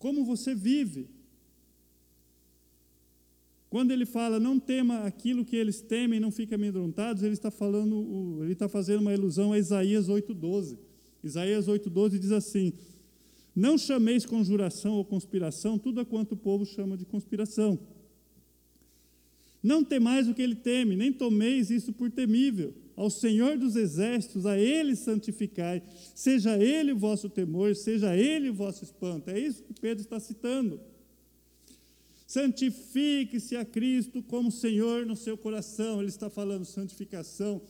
como 0.01 0.25
você 0.25 0.55
vive. 0.55 1.07
Quando 3.71 3.91
ele 3.91 4.05
fala, 4.05 4.37
não 4.37 4.59
tema 4.59 5.05
aquilo 5.05 5.45
que 5.45 5.55
eles 5.55 5.79
temem, 5.79 6.19
não 6.19 6.29
fiquem 6.29 6.55
amedrontados, 6.55 7.23
ele 7.23 7.31
está 7.31 7.49
falando, 7.49 8.39
ele 8.43 8.51
está 8.51 8.67
fazendo 8.67 8.99
uma 8.99 9.13
ilusão 9.13 9.53
a 9.53 9.57
Isaías 9.57 10.09
8,12. 10.09 10.77
Isaías 11.23 11.67
8,12 11.67 12.19
diz 12.19 12.33
assim: 12.33 12.73
Não 13.55 13.77
chameis 13.77 14.25
conjuração 14.25 14.95
ou 14.95 15.05
conspiração, 15.05 15.79
tudo 15.79 16.01
a 16.01 16.05
quanto 16.05 16.33
o 16.33 16.37
povo 16.37 16.65
chama 16.65 16.97
de 16.97 17.05
conspiração. 17.05 17.79
Não 19.63 19.85
temais 19.85 20.27
o 20.27 20.33
que 20.33 20.41
ele 20.41 20.55
teme, 20.55 20.97
nem 20.97 21.13
tomeis 21.13 21.71
isso 21.71 21.93
por 21.93 22.11
temível 22.11 22.73
ao 22.93 23.09
Senhor 23.09 23.57
dos 23.57 23.77
exércitos, 23.77 24.45
a 24.45 24.57
Ele 24.57 24.95
santificai, 24.95 25.81
seja 26.13 26.57
Ele 26.57 26.91
o 26.91 26.97
vosso 26.97 27.29
temor, 27.29 27.75
seja 27.75 28.15
Ele 28.17 28.49
o 28.49 28.53
vosso 28.53 28.83
espanto. 28.83 29.29
É 29.29 29.39
isso 29.39 29.63
que 29.63 29.73
Pedro 29.79 30.03
está 30.03 30.19
citando. 30.19 30.79
Santifique-se 32.31 33.57
a 33.57 33.65
Cristo 33.65 34.23
como 34.23 34.49
Senhor 34.49 35.05
no 35.05 35.17
seu 35.17 35.37
coração. 35.37 35.99
Ele 35.99 36.07
está 36.07 36.29
falando 36.29 36.63
santificação 36.63 37.61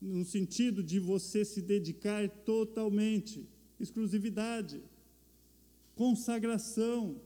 no 0.00 0.24
sentido 0.24 0.82
de 0.82 0.98
você 0.98 1.44
se 1.44 1.60
dedicar 1.60 2.26
totalmente, 2.26 3.46
exclusividade, 3.78 4.82
consagração. 5.94 7.20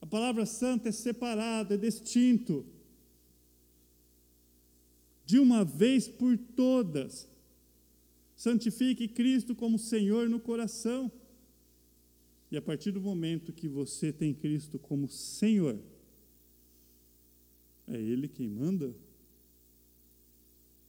A 0.00 0.06
palavra 0.06 0.44
santa 0.44 0.88
é 0.88 0.92
separado, 0.92 1.74
é 1.74 1.76
distinto 1.76 2.66
de 5.24 5.38
uma 5.38 5.64
vez 5.64 6.08
por 6.08 6.36
todas. 6.36 7.28
Santifique 8.34 9.06
Cristo 9.06 9.54
como 9.54 9.78
Senhor 9.78 10.28
no 10.28 10.40
coração. 10.40 11.08
E 12.50 12.56
a 12.56 12.62
partir 12.62 12.90
do 12.90 13.00
momento 13.00 13.52
que 13.52 13.68
você 13.68 14.12
tem 14.12 14.34
Cristo 14.34 14.78
como 14.78 15.08
Senhor, 15.08 15.78
é 17.86 17.96
Ele 17.96 18.26
quem 18.26 18.48
manda. 18.48 18.94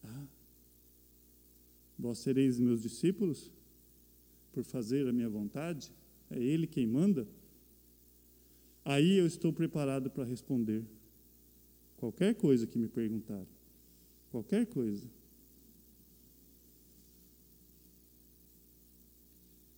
Ah, 0.03 0.25
vós 1.97 2.17
sereis 2.17 2.59
meus 2.59 2.81
discípulos 2.81 3.51
por 4.51 4.63
fazer 4.63 5.07
a 5.07 5.13
minha 5.13 5.29
vontade? 5.29 5.93
É 6.31 6.39
Ele 6.39 6.65
quem 6.65 6.87
manda? 6.87 7.27
Aí 8.83 9.17
eu 9.17 9.27
estou 9.27 9.53
preparado 9.53 10.09
para 10.09 10.23
responder 10.23 10.83
qualquer 11.97 12.33
coisa 12.33 12.65
que 12.65 12.79
me 12.79 12.87
perguntarem. 12.87 13.47
Qualquer 14.31 14.65
coisa. 14.65 15.07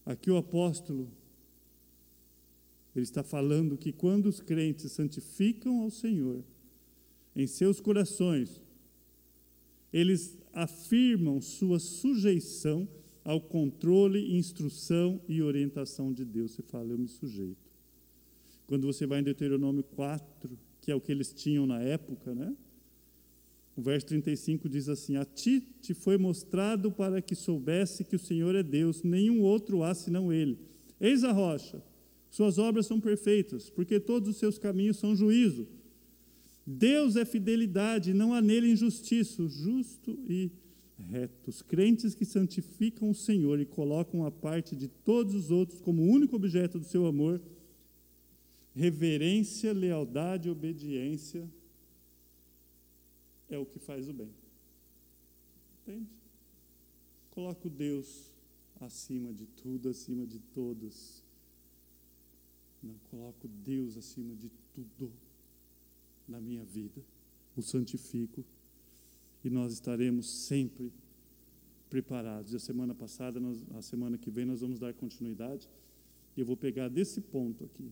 Aqui 0.06 0.32
o 0.32 0.38
apóstolo 0.38 1.12
ele 2.96 3.04
está 3.04 3.24
falando 3.24 3.78
que 3.78 3.92
quando 3.92 4.28
os 4.28 4.40
crentes 4.40 4.92
santificam 4.92 5.82
ao 5.82 5.90
Senhor 5.90 6.44
em 7.36 7.48
seus 7.48 7.80
corações, 7.80 8.62
eles 9.92 10.38
afirmam 10.54 11.42
sua 11.42 11.80
sujeição 11.80 12.88
ao 13.24 13.40
controle, 13.40 14.36
instrução 14.36 15.22
e 15.28 15.42
orientação 15.42 16.12
de 16.12 16.24
Deus. 16.26 16.52
Você 16.52 16.62
fala, 16.62 16.92
eu 16.92 16.98
me 16.98 17.08
sujeito. 17.08 17.72
Quando 18.68 18.86
você 18.86 19.06
vai 19.06 19.20
em 19.20 19.24
Deuteronômio 19.24 19.84
4, 19.84 20.58
que 20.82 20.92
é 20.92 20.96
o 20.96 21.02
que 21.02 21.12
eles 21.12 21.34
tinham 21.34 21.66
na 21.66 21.82
época, 21.82 22.36
né? 22.36 22.56
O 23.76 23.82
verso 23.82 24.06
35 24.08 24.70
diz 24.70 24.88
assim: 24.88 25.16
A 25.16 25.26
ti 25.26 25.62
te 25.82 25.94
foi 25.94 26.18
mostrado 26.18 26.92
para 26.92 27.22
que 27.22 27.34
soubesse 27.34 28.04
que 28.04 28.16
o 28.16 28.20
Senhor 28.20 28.54
é 28.56 28.62
Deus, 28.62 29.02
nenhum 29.02 29.42
outro 29.42 29.84
há 29.84 29.94
senão 29.96 30.32
Ele. 30.32 30.60
Eis 31.00 31.24
a 31.24 31.32
rocha, 31.32 31.82
suas 32.34 32.58
obras 32.58 32.88
são 32.88 33.00
perfeitas, 33.00 33.70
porque 33.70 34.00
todos 34.00 34.28
os 34.28 34.38
seus 34.38 34.58
caminhos 34.58 34.98
são 34.98 35.16
juízo. 35.16 35.68
Deus 36.66 37.16
é 37.16 37.24
fidelidade, 37.26 38.12
não 38.12 38.34
há 38.34 38.42
nele 38.42 38.72
injustiça, 38.72 39.48
justo 39.48 40.18
e 40.28 40.50
reto. 40.98 41.52
Os 41.52 41.62
crentes 41.62 42.16
que 42.16 42.26
santificam 42.26 43.12
o 43.12 43.14
Senhor 43.14 43.60
e 43.60 43.68
colocam 43.68 44.26
a 44.26 44.32
parte 44.32 44.76
de 44.76 44.88
todos 44.88 45.36
os 45.36 45.52
outros 45.52 45.80
como 45.80 46.02
único 46.02 46.36
objeto 46.36 46.80
do 46.80 46.86
seu 46.86 47.06
amor, 47.06 47.40
reverência, 48.74 49.72
lealdade 49.72 50.50
obediência 50.50 51.48
é 53.48 53.60
o 53.60 53.66
que 53.68 53.78
faz 53.78 54.10
o 54.10 54.14
bem. 54.14 54.32
Entende? 55.84 56.10
Coloco 57.30 57.70
Deus 57.70 58.34
acima 58.82 59.32
de 59.32 59.46
tudo, 59.46 59.90
acima 59.90 60.26
de 60.26 60.40
todos. 60.40 61.23
Não 62.84 62.96
coloco 63.10 63.48
Deus 63.48 63.98
acima 63.98 64.36
de 64.36 64.52
tudo 64.74 65.12
na 66.28 66.40
minha 66.40 66.64
vida. 66.64 67.02
O 67.56 67.62
santifico 67.62 68.44
e 69.44 69.50
nós 69.50 69.74
estaremos 69.74 70.30
sempre 70.30 70.92
preparados. 71.90 72.54
E 72.54 72.56
a 72.56 72.60
semana 72.60 72.94
passada, 72.94 73.40
nós, 73.40 73.64
a 73.76 73.82
semana 73.82 74.18
que 74.18 74.30
vem, 74.30 74.46
nós 74.46 74.62
vamos 74.62 74.80
dar 74.80 74.94
continuidade. 74.94 75.70
E 76.36 76.42
eu 76.42 76.46
vou 76.46 76.58
pegar 76.58 76.90
desse 76.90 77.22
ponto 77.22 77.64
aqui. 77.64 77.92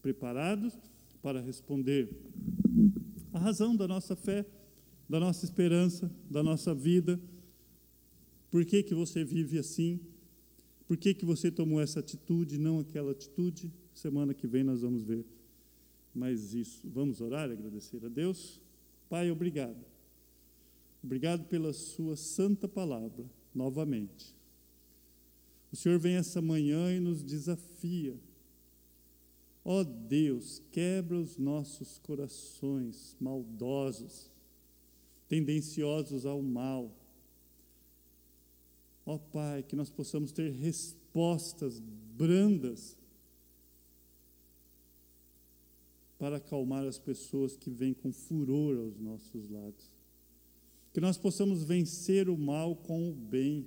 Preparados 0.00 0.76
para 1.22 1.40
responder 1.40 2.08
a 3.32 3.38
razão 3.38 3.76
da 3.76 3.86
nossa 3.86 4.16
fé 4.16 4.44
da 5.12 5.20
nossa 5.20 5.44
esperança, 5.44 6.10
da 6.30 6.42
nossa 6.42 6.74
vida. 6.74 7.20
Por 8.50 8.64
que, 8.64 8.82
que 8.82 8.94
você 8.94 9.22
vive 9.22 9.58
assim? 9.58 10.00
Por 10.88 10.96
que, 10.96 11.12
que 11.12 11.26
você 11.26 11.50
tomou 11.50 11.82
essa 11.82 12.00
atitude, 12.00 12.56
não 12.56 12.80
aquela 12.80 13.12
atitude? 13.12 13.70
Semana 13.94 14.34
que 14.34 14.46
vem 14.46 14.64
nós 14.64 14.82
vamos 14.82 15.02
ver 15.02 15.24
mais 16.14 16.54
isso. 16.54 16.88
Vamos 16.88 17.20
orar 17.20 17.48
e 17.50 17.52
agradecer 17.52 18.04
a 18.04 18.08
Deus? 18.08 18.60
Pai, 19.08 19.30
obrigado. 19.30 19.84
Obrigado 21.02 21.44
pela 21.44 21.72
Sua 21.72 22.16
santa 22.16 22.68
palavra, 22.68 23.24
novamente. 23.54 24.34
O 25.72 25.76
Senhor 25.76 25.98
vem 25.98 26.16
essa 26.16 26.40
manhã 26.40 26.94
e 26.94 27.00
nos 27.00 27.22
desafia. 27.22 28.14
Ó 29.64 29.80
oh 29.80 29.84
Deus, 29.84 30.60
quebra 30.70 31.16
os 31.16 31.38
nossos 31.38 31.98
corações 31.98 33.16
maldosos 33.20 34.30
tendenciosos 35.32 36.26
ao 36.26 36.42
mal. 36.42 36.94
Ó 39.06 39.16
Pai, 39.16 39.62
que 39.62 39.74
nós 39.74 39.90
possamos 39.90 40.30
ter 40.30 40.50
respostas 40.50 41.80
brandas 41.80 42.98
para 46.22 46.36
acalmar 46.36 46.84
as 46.84 47.00
pessoas 47.00 47.56
que 47.56 47.68
vêm 47.68 47.92
com 47.92 48.12
furor 48.12 48.78
aos 48.78 48.96
nossos 48.96 49.50
lados. 49.50 49.90
Que 50.92 51.00
nós 51.00 51.18
possamos 51.18 51.64
vencer 51.64 52.28
o 52.28 52.38
mal 52.38 52.76
com 52.76 53.10
o 53.10 53.12
bem. 53.12 53.66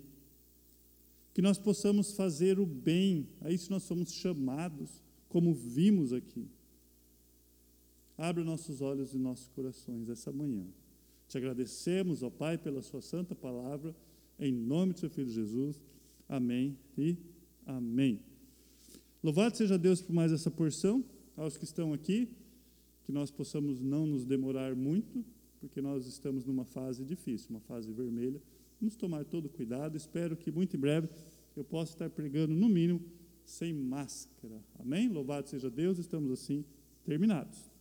Que 1.33 1.41
nós 1.41 1.59
possamos 1.59 2.13
fazer 2.13 2.57
o 2.57 2.65
bem, 2.65 3.27
a 3.41 3.51
isso 3.51 3.69
nós 3.69 3.83
somos 3.83 4.13
chamados, 4.13 5.03
como 5.27 5.53
vimos 5.53 6.13
aqui. 6.13 6.47
Abra 8.17 8.41
nossos 8.41 8.79
olhos 8.79 9.13
e 9.13 9.17
nossos 9.17 9.49
corações 9.49 10.07
essa 10.07 10.31
manhã. 10.31 10.65
Te 11.27 11.37
agradecemos, 11.37 12.23
ó 12.23 12.29
Pai, 12.29 12.57
pela 12.57 12.81
Sua 12.81 13.01
santa 13.01 13.35
palavra, 13.35 13.93
em 14.39 14.53
nome 14.53 14.93
do 14.93 14.99
Seu 14.99 15.09
Filho 15.09 15.29
Jesus. 15.29 15.81
Amém 16.29 16.77
e 16.97 17.17
amém. 17.65 18.21
Louvado 19.21 19.57
seja 19.57 19.77
Deus 19.77 20.01
por 20.01 20.13
mais 20.13 20.31
essa 20.31 20.49
porção. 20.49 21.03
Aos 21.35 21.57
que 21.57 21.65
estão 21.65 21.91
aqui, 21.91 22.29
que 23.05 23.11
nós 23.11 23.29
possamos 23.29 23.79
não 23.79 24.05
nos 24.05 24.25
demorar 24.25 24.75
muito, 24.75 25.23
porque 25.59 25.79
nós 25.79 26.07
estamos 26.07 26.43
numa 26.43 26.65
fase 26.65 27.05
difícil, 27.05 27.51
uma 27.51 27.59
fase 27.61 27.91
vermelha. 27.91 28.41
Vamos 28.81 28.95
tomar 28.95 29.23
todo 29.23 29.47
cuidado. 29.47 29.95
Espero 29.95 30.35
que 30.35 30.51
muito 30.51 30.75
em 30.75 30.79
breve 30.79 31.07
eu 31.55 31.63
possa 31.63 31.93
estar 31.93 32.09
pregando, 32.09 32.53
no 32.53 32.67
mínimo, 32.67 33.01
sem 33.45 33.71
máscara. 33.71 34.59
Amém? 34.79 35.07
Louvado 35.07 35.47
seja 35.47 35.69
Deus, 35.69 35.99
estamos 35.99 36.31
assim 36.31 36.65
terminados. 37.03 37.74